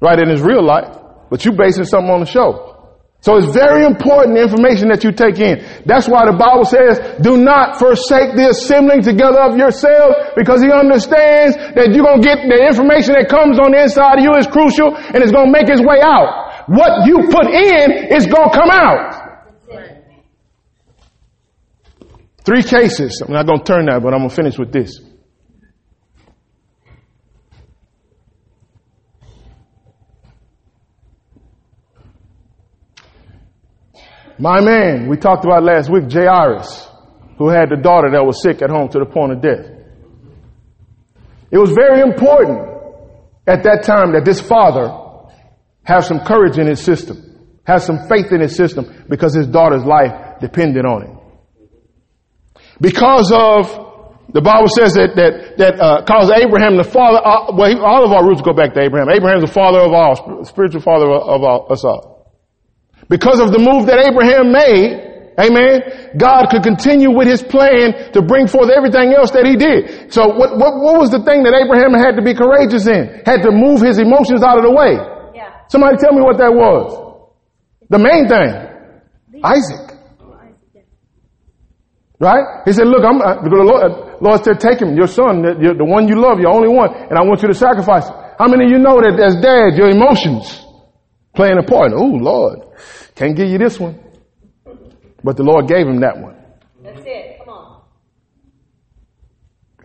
Right 0.00 0.18
in 0.18 0.28
his 0.28 0.42
real 0.42 0.62
life 0.62 1.07
but 1.30 1.44
you're 1.44 1.56
basing 1.56 1.84
something 1.84 2.10
on 2.10 2.20
the 2.20 2.26
show. 2.26 2.78
So 3.20 3.34
it's 3.36 3.50
very 3.50 3.84
important 3.84 4.38
information 4.38 4.94
that 4.94 5.02
you 5.02 5.10
take 5.10 5.42
in. 5.42 5.58
That's 5.84 6.06
why 6.06 6.22
the 6.30 6.38
Bible 6.38 6.62
says, 6.62 7.02
do 7.18 7.34
not 7.36 7.74
forsake 7.82 8.38
the 8.38 8.54
assembling 8.54 9.02
together 9.02 9.42
of 9.42 9.58
yourselves 9.58 10.38
because 10.38 10.62
he 10.62 10.70
understands 10.70 11.58
that 11.74 11.90
you're 11.90 12.06
going 12.06 12.22
to 12.22 12.26
get 12.26 12.46
the 12.46 12.62
information 12.62 13.18
that 13.18 13.26
comes 13.26 13.58
on 13.58 13.74
the 13.74 13.82
inside 13.82 14.22
of 14.22 14.24
you 14.24 14.30
is 14.38 14.46
crucial 14.46 14.94
and 14.94 15.18
it's 15.18 15.34
going 15.34 15.50
to 15.50 15.54
make 15.54 15.66
its 15.66 15.82
way 15.82 15.98
out. 15.98 16.70
What 16.70 17.10
you 17.10 17.26
put 17.26 17.50
in 17.50 18.14
is 18.14 18.30
going 18.30 18.50
to 18.50 18.54
come 18.54 18.70
out. 18.70 19.28
Three 22.46 22.62
cases. 22.62 23.20
I'm 23.20 23.34
not 23.34 23.46
going 23.50 23.58
to 23.58 23.64
turn 23.66 23.86
that, 23.86 23.98
but 24.00 24.14
I'm 24.14 24.22
going 24.22 24.30
to 24.30 24.36
finish 24.36 24.56
with 24.58 24.70
this. 24.70 25.07
My 34.38 34.60
man, 34.60 35.08
we 35.08 35.16
talked 35.16 35.44
about 35.44 35.64
last 35.64 35.90
week, 35.90 36.10
Jairus, 36.10 36.88
who 37.38 37.48
had 37.48 37.70
the 37.70 37.76
daughter 37.76 38.10
that 38.12 38.24
was 38.24 38.40
sick 38.42 38.62
at 38.62 38.70
home 38.70 38.88
to 38.90 38.98
the 38.98 39.06
point 39.06 39.32
of 39.32 39.42
death. 39.42 39.66
It 41.50 41.58
was 41.58 41.70
very 41.70 42.00
important 42.00 42.60
at 43.46 43.64
that 43.64 43.82
time 43.82 44.12
that 44.12 44.24
this 44.24 44.40
father 44.40 44.94
have 45.82 46.04
some 46.04 46.20
courage 46.20 46.58
in 46.58 46.66
his 46.66 46.80
system, 46.80 47.16
have 47.64 47.82
some 47.82 48.06
faith 48.08 48.30
in 48.30 48.40
his 48.40 48.54
system 48.54 49.06
because 49.08 49.34
his 49.34 49.46
daughter's 49.46 49.84
life 49.84 50.38
depended 50.40 50.84
on 50.84 51.02
it. 51.02 52.62
Because 52.80 53.32
of 53.32 53.88
the 54.32 54.42
Bible 54.42 54.68
says 54.68 54.92
that 54.94 55.16
that 55.16 55.56
that 55.56 55.80
uh, 55.80 56.04
caused 56.04 56.30
Abraham 56.30 56.76
the 56.76 56.84
father. 56.84 57.18
Uh, 57.18 57.56
well, 57.56 57.70
he, 57.70 57.76
all 57.80 58.04
of 58.04 58.12
our 58.12 58.28
roots 58.28 58.42
go 58.42 58.52
back 58.52 58.74
to 58.74 58.80
Abraham. 58.80 59.08
Abraham's 59.08 59.42
the 59.42 59.50
father 59.50 59.80
of 59.80 59.90
all, 59.92 60.44
spiritual 60.44 60.82
father 60.82 61.06
of 61.08 61.42
all, 61.42 61.66
us 61.72 61.82
all. 61.82 62.17
Because 63.08 63.40
of 63.40 63.52
the 63.52 63.58
move 63.58 63.88
that 63.88 64.04
Abraham 64.04 64.52
made, 64.52 65.32
amen, 65.40 66.12
God 66.20 66.52
could 66.52 66.62
continue 66.62 67.08
with 67.08 67.26
his 67.26 67.40
plan 67.40 68.12
to 68.12 68.20
bring 68.20 68.46
forth 68.46 68.68
everything 68.68 69.16
else 69.16 69.32
that 69.32 69.48
he 69.48 69.56
did. 69.56 70.12
So 70.12 70.28
what, 70.28 70.60
what, 70.60 70.76
what 70.76 71.00
was 71.00 71.10
the 71.10 71.24
thing 71.24 71.42
that 71.48 71.56
Abraham 71.56 71.96
had 71.96 72.20
to 72.20 72.22
be 72.22 72.36
courageous 72.36 72.84
in? 72.84 73.24
Had 73.24 73.40
to 73.48 73.50
move 73.50 73.80
his 73.80 73.96
emotions 73.96 74.44
out 74.44 74.60
of 74.60 74.64
the 74.64 74.72
way. 74.72 75.00
Yeah. 75.32 75.64
Somebody 75.72 75.96
tell 75.96 76.12
me 76.12 76.20
what 76.20 76.36
that 76.36 76.52
was. 76.52 77.24
The 77.88 77.98
main 77.98 78.28
thing. 78.28 79.40
Isaac. 79.40 79.96
Right? 82.20 82.44
He 82.66 82.72
said, 82.72 82.88
look, 82.90 83.06
I'm, 83.06 83.22
uh, 83.22 83.40
the 83.40 83.48
Lord, 83.48 83.80
uh, 83.80 84.18
Lord 84.20 84.44
said, 84.44 84.58
take 84.58 84.82
him, 84.82 84.98
your 84.98 85.06
son, 85.06 85.40
the, 85.40 85.54
the 85.78 85.86
one 85.86 86.10
you 86.10 86.18
love, 86.20 86.42
your 86.42 86.50
only 86.50 86.68
one, 86.68 86.90
and 86.92 87.16
I 87.16 87.22
want 87.22 87.40
you 87.40 87.48
to 87.48 87.54
sacrifice 87.54 88.10
him. 88.10 88.16
How 88.36 88.50
many 88.50 88.66
of 88.66 88.70
you 88.74 88.82
know 88.82 88.98
that 88.98 89.14
as 89.22 89.38
dad, 89.38 89.78
your 89.78 89.88
emotions 89.88 90.67
playing 91.38 91.58
a 91.58 91.62
part? 91.62 91.92
Oh, 91.94 92.02
Lord. 92.04 92.58
Can't 93.14 93.36
give 93.36 93.48
you 93.48 93.58
this 93.58 93.78
one. 93.78 93.94
But 95.22 95.36
the 95.36 95.44
Lord 95.44 95.68
gave 95.68 95.86
him 95.86 96.00
that 96.00 96.18
one. 96.18 96.34
That's 96.82 97.00
it. 97.06 97.38
Come 97.38 97.48
on. 97.48 97.82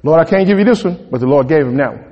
Lord, 0.01 0.19
I 0.19 0.25
can't 0.27 0.47
give 0.47 0.57
you 0.57 0.65
this 0.65 0.83
one, 0.83 1.07
but 1.11 1.19
the 1.19 1.27
Lord 1.27 1.47
gave 1.47 1.61
him 1.61 1.77
that 1.77 1.91
one. 1.93 2.05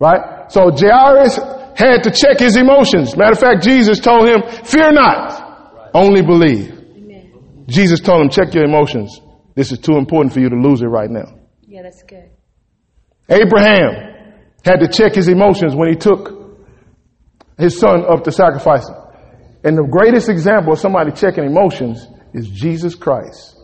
Right? 0.00 0.50
So 0.50 0.70
Jairus 0.74 1.38
had 1.76 2.02
to 2.02 2.10
check 2.10 2.40
his 2.40 2.56
emotions. 2.56 3.16
Matter 3.16 3.32
of 3.32 3.38
fact, 3.38 3.62
Jesus 3.62 4.00
told 4.00 4.28
him, 4.28 4.42
fear 4.64 4.90
not, 4.90 5.90
only 5.94 6.22
believe. 6.22 6.72
Amen. 6.72 7.64
Jesus 7.68 8.00
told 8.00 8.22
him, 8.22 8.30
check 8.30 8.52
your 8.52 8.64
emotions. 8.64 9.20
This 9.54 9.70
is 9.70 9.78
too 9.78 9.96
important 9.96 10.34
for 10.34 10.40
you 10.40 10.48
to 10.48 10.56
lose 10.56 10.82
it 10.82 10.86
right 10.86 11.10
now. 11.10 11.38
Yeah, 11.68 11.82
that's 11.82 12.02
good. 12.02 12.30
Abraham 13.28 14.42
had 14.64 14.80
to 14.80 14.88
check 14.88 15.14
his 15.14 15.28
emotions 15.28 15.76
when 15.76 15.88
he 15.88 15.94
took 15.94 16.41
his 17.58 17.78
son 17.78 18.04
up 18.04 18.24
to 18.24 18.32
sacrifice 18.32 18.88
him. 18.88 18.96
And 19.64 19.76
the 19.78 19.84
greatest 19.84 20.28
example 20.28 20.72
of 20.72 20.78
somebody 20.78 21.12
checking 21.12 21.44
emotions 21.44 22.06
is 22.34 22.48
Jesus 22.48 22.94
Christ. 22.94 23.56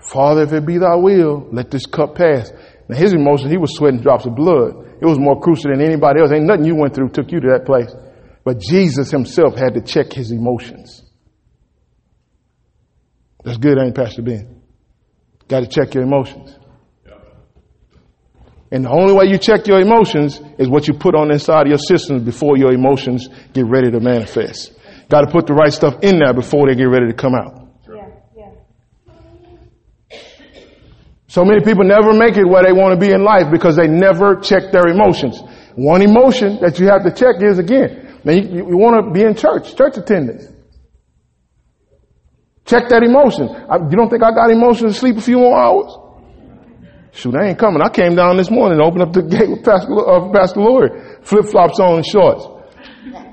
Father, 0.00 0.42
if 0.42 0.52
it 0.52 0.66
be 0.66 0.78
thy 0.78 0.96
will, 0.96 1.48
let 1.52 1.70
this 1.70 1.86
cup 1.86 2.14
pass. 2.14 2.52
Now 2.88 2.96
his 2.96 3.12
emotions, 3.12 3.50
he 3.50 3.58
was 3.58 3.76
sweating 3.76 4.00
drops 4.00 4.26
of 4.26 4.34
blood. 4.34 4.98
It 5.00 5.06
was 5.06 5.18
more 5.18 5.40
crucial 5.40 5.70
than 5.70 5.80
anybody 5.80 6.20
else. 6.20 6.32
Ain't 6.32 6.46
nothing 6.46 6.64
you 6.64 6.76
went 6.76 6.94
through 6.94 7.10
took 7.10 7.32
you 7.32 7.40
to 7.40 7.48
that 7.48 7.64
place. 7.64 7.92
But 8.44 8.58
Jesus 8.58 9.10
himself 9.10 9.56
had 9.56 9.74
to 9.74 9.80
check 9.80 10.12
his 10.12 10.30
emotions. 10.30 11.04
That's 13.44 13.58
good, 13.58 13.78
ain't 13.78 13.94
Pastor 13.94 14.22
Ben? 14.22 14.62
Got 15.48 15.60
to 15.60 15.66
check 15.66 15.94
your 15.94 16.04
emotions. 16.04 16.56
And 18.72 18.84
the 18.84 18.90
only 18.90 19.12
way 19.12 19.24
you 19.26 19.38
check 19.38 19.66
your 19.66 19.80
emotions 19.80 20.40
is 20.58 20.68
what 20.68 20.86
you 20.86 20.94
put 20.94 21.14
on 21.16 21.32
inside 21.32 21.62
of 21.62 21.68
your 21.68 21.78
systems 21.78 22.22
before 22.22 22.56
your 22.56 22.72
emotions 22.72 23.28
get 23.52 23.66
ready 23.66 23.90
to 23.90 23.98
manifest. 23.98 24.72
Got 25.08 25.22
to 25.22 25.30
put 25.30 25.48
the 25.48 25.54
right 25.54 25.72
stuff 25.72 25.96
in 26.02 26.20
there 26.20 26.32
before 26.32 26.68
they 26.68 26.76
get 26.76 26.84
ready 26.84 27.08
to 27.08 27.14
come 27.14 27.34
out. 27.34 27.66
Yeah, 27.88 28.06
yeah. 28.36 30.18
So 31.26 31.44
many 31.44 31.64
people 31.64 31.82
never 31.82 32.12
make 32.12 32.36
it 32.36 32.44
where 32.44 32.62
they 32.62 32.72
want 32.72 32.94
to 32.94 33.00
be 33.04 33.12
in 33.12 33.24
life 33.24 33.50
because 33.50 33.74
they 33.74 33.88
never 33.88 34.36
check 34.36 34.70
their 34.70 34.86
emotions. 34.86 35.42
One 35.74 36.02
emotion 36.02 36.58
that 36.60 36.78
you 36.78 36.86
have 36.86 37.02
to 37.02 37.10
check 37.10 37.42
is 37.42 37.58
again, 37.58 38.20
man, 38.22 38.54
you, 38.54 38.68
you 38.68 38.76
want 38.76 39.04
to 39.04 39.10
be 39.10 39.24
in 39.24 39.34
church, 39.34 39.74
church 39.74 39.96
attendance. 39.96 40.46
Check 42.66 42.88
that 42.90 43.02
emotion. 43.02 43.48
I, 43.48 43.78
you 43.78 43.96
don't 43.96 44.10
think 44.10 44.22
I 44.22 44.30
got 44.30 44.50
emotions 44.50 44.94
to 44.94 44.98
sleep 44.98 45.16
a 45.16 45.20
few 45.20 45.38
more 45.38 45.58
hours? 45.58 45.92
Shoot, 47.12 47.34
I 47.34 47.48
ain't 47.48 47.58
coming. 47.58 47.82
I 47.82 47.88
came 47.88 48.14
down 48.14 48.36
this 48.36 48.50
morning 48.50 48.78
and 48.78 48.86
opened 48.86 49.02
up 49.02 49.12
the 49.12 49.22
gate 49.36 49.50
with 49.50 49.64
Pastor, 49.64 49.90
uh, 49.98 50.30
Pastor 50.32 50.60
Lori, 50.60 50.90
flip 51.22 51.46
flops 51.46 51.80
on 51.80 51.96
and 51.96 52.06
shorts. 52.06 52.46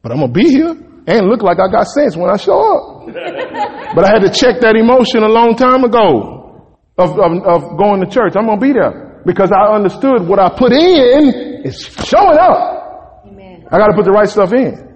But 0.00 0.12
I'm 0.12 0.20
gonna 0.20 0.32
be 0.32 0.48
here 0.48 0.70
and 1.08 1.26
look 1.26 1.42
like 1.42 1.58
I 1.58 1.66
got 1.72 1.84
sense 1.88 2.16
when 2.16 2.30
I 2.30 2.36
show 2.36 2.54
up. 2.54 3.06
but 3.96 4.04
I 4.06 4.14
had 4.14 4.22
to 4.22 4.30
check 4.30 4.60
that 4.60 4.76
emotion 4.76 5.24
a 5.24 5.28
long 5.28 5.56
time 5.56 5.82
ago 5.82 6.70
of, 6.96 7.18
of, 7.18 7.32
of 7.44 7.76
going 7.76 8.00
to 8.00 8.06
church. 8.06 8.34
I'm 8.36 8.46
gonna 8.46 8.60
be 8.60 8.72
there 8.72 9.22
because 9.26 9.50
I 9.50 9.74
understood 9.74 10.22
what 10.22 10.38
I 10.38 10.54
put 10.56 10.72
in 10.72 11.64
is 11.64 11.82
showing 11.82 12.38
up. 12.38 13.26
Amen. 13.26 13.66
I 13.70 13.76
gotta 13.76 13.92
put 13.92 14.04
the 14.04 14.12
right 14.12 14.28
stuff 14.28 14.52
in. 14.52 14.87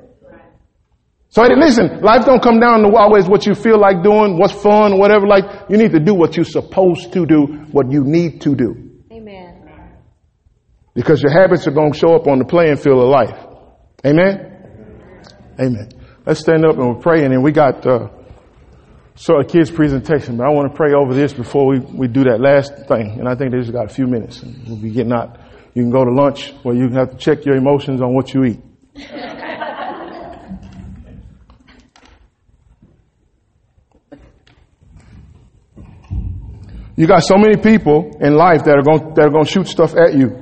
So 1.32 1.42
hey, 1.42 1.56
listen, 1.56 2.02
life 2.02 2.26
don't 2.26 2.42
come 2.42 2.60
down 2.60 2.82
to 2.82 2.94
always 2.94 3.26
what 3.26 3.46
you 3.46 3.54
feel 3.54 3.80
like 3.80 4.02
doing, 4.02 4.38
what's 4.38 4.52
fun, 4.52 4.98
whatever. 4.98 5.26
Like 5.26 5.70
you 5.70 5.78
need 5.78 5.92
to 5.92 5.98
do 5.98 6.12
what 6.12 6.36
you're 6.36 6.44
supposed 6.44 7.14
to 7.14 7.24
do, 7.24 7.46
what 7.72 7.90
you 7.90 8.04
need 8.04 8.42
to 8.42 8.54
do, 8.54 9.00
Amen. 9.10 9.96
because 10.92 11.22
your 11.22 11.32
habits 11.32 11.66
are 11.66 11.70
going 11.70 11.94
to 11.94 11.98
show 11.98 12.14
up 12.14 12.26
on 12.26 12.38
the 12.38 12.44
playing 12.44 12.76
field 12.76 13.02
of 13.02 13.08
life. 13.08 13.34
Amen. 14.04 15.24
Amen. 15.58 15.88
Let's 16.26 16.40
stand 16.40 16.66
up 16.66 16.76
and 16.76 16.86
we'll 16.86 17.00
pray, 17.00 17.24
and 17.24 17.32
then 17.32 17.40
we 17.40 17.50
got 17.50 17.86
uh, 17.86 18.10
sort 19.14 19.42
of 19.42 19.50
kids' 19.50 19.70
presentation. 19.70 20.36
But 20.36 20.44
I 20.44 20.50
want 20.50 20.70
to 20.70 20.76
pray 20.76 20.92
over 20.92 21.14
this 21.14 21.32
before 21.32 21.66
we, 21.66 21.78
we 21.78 22.08
do 22.08 22.24
that 22.24 22.42
last 22.42 22.74
thing, 22.88 23.18
and 23.18 23.26
I 23.26 23.36
think 23.36 23.52
they 23.52 23.58
just 23.58 23.72
got 23.72 23.86
a 23.90 23.94
few 23.94 24.06
minutes, 24.06 24.42
and 24.42 24.68
we'll 24.68 24.76
be 24.76 24.90
getting 24.90 25.14
out. 25.14 25.38
You 25.72 25.82
can 25.82 25.90
go 25.90 26.04
to 26.04 26.12
lunch, 26.12 26.52
or 26.62 26.74
you 26.74 26.88
can 26.88 26.96
have 26.98 27.12
to 27.12 27.16
check 27.16 27.46
your 27.46 27.56
emotions 27.56 28.02
on 28.02 28.12
what 28.12 28.34
you 28.34 28.44
eat. 28.44 28.60
You 36.96 37.06
got 37.06 37.22
so 37.22 37.36
many 37.36 37.56
people 37.56 38.16
in 38.20 38.34
life 38.34 38.64
that 38.64 38.76
are 38.76 38.82
going 38.82 39.14
that 39.14 39.26
are 39.26 39.30
going 39.30 39.44
to 39.44 39.50
shoot 39.50 39.66
stuff 39.66 39.94
at 39.96 40.14
you. 40.14 40.41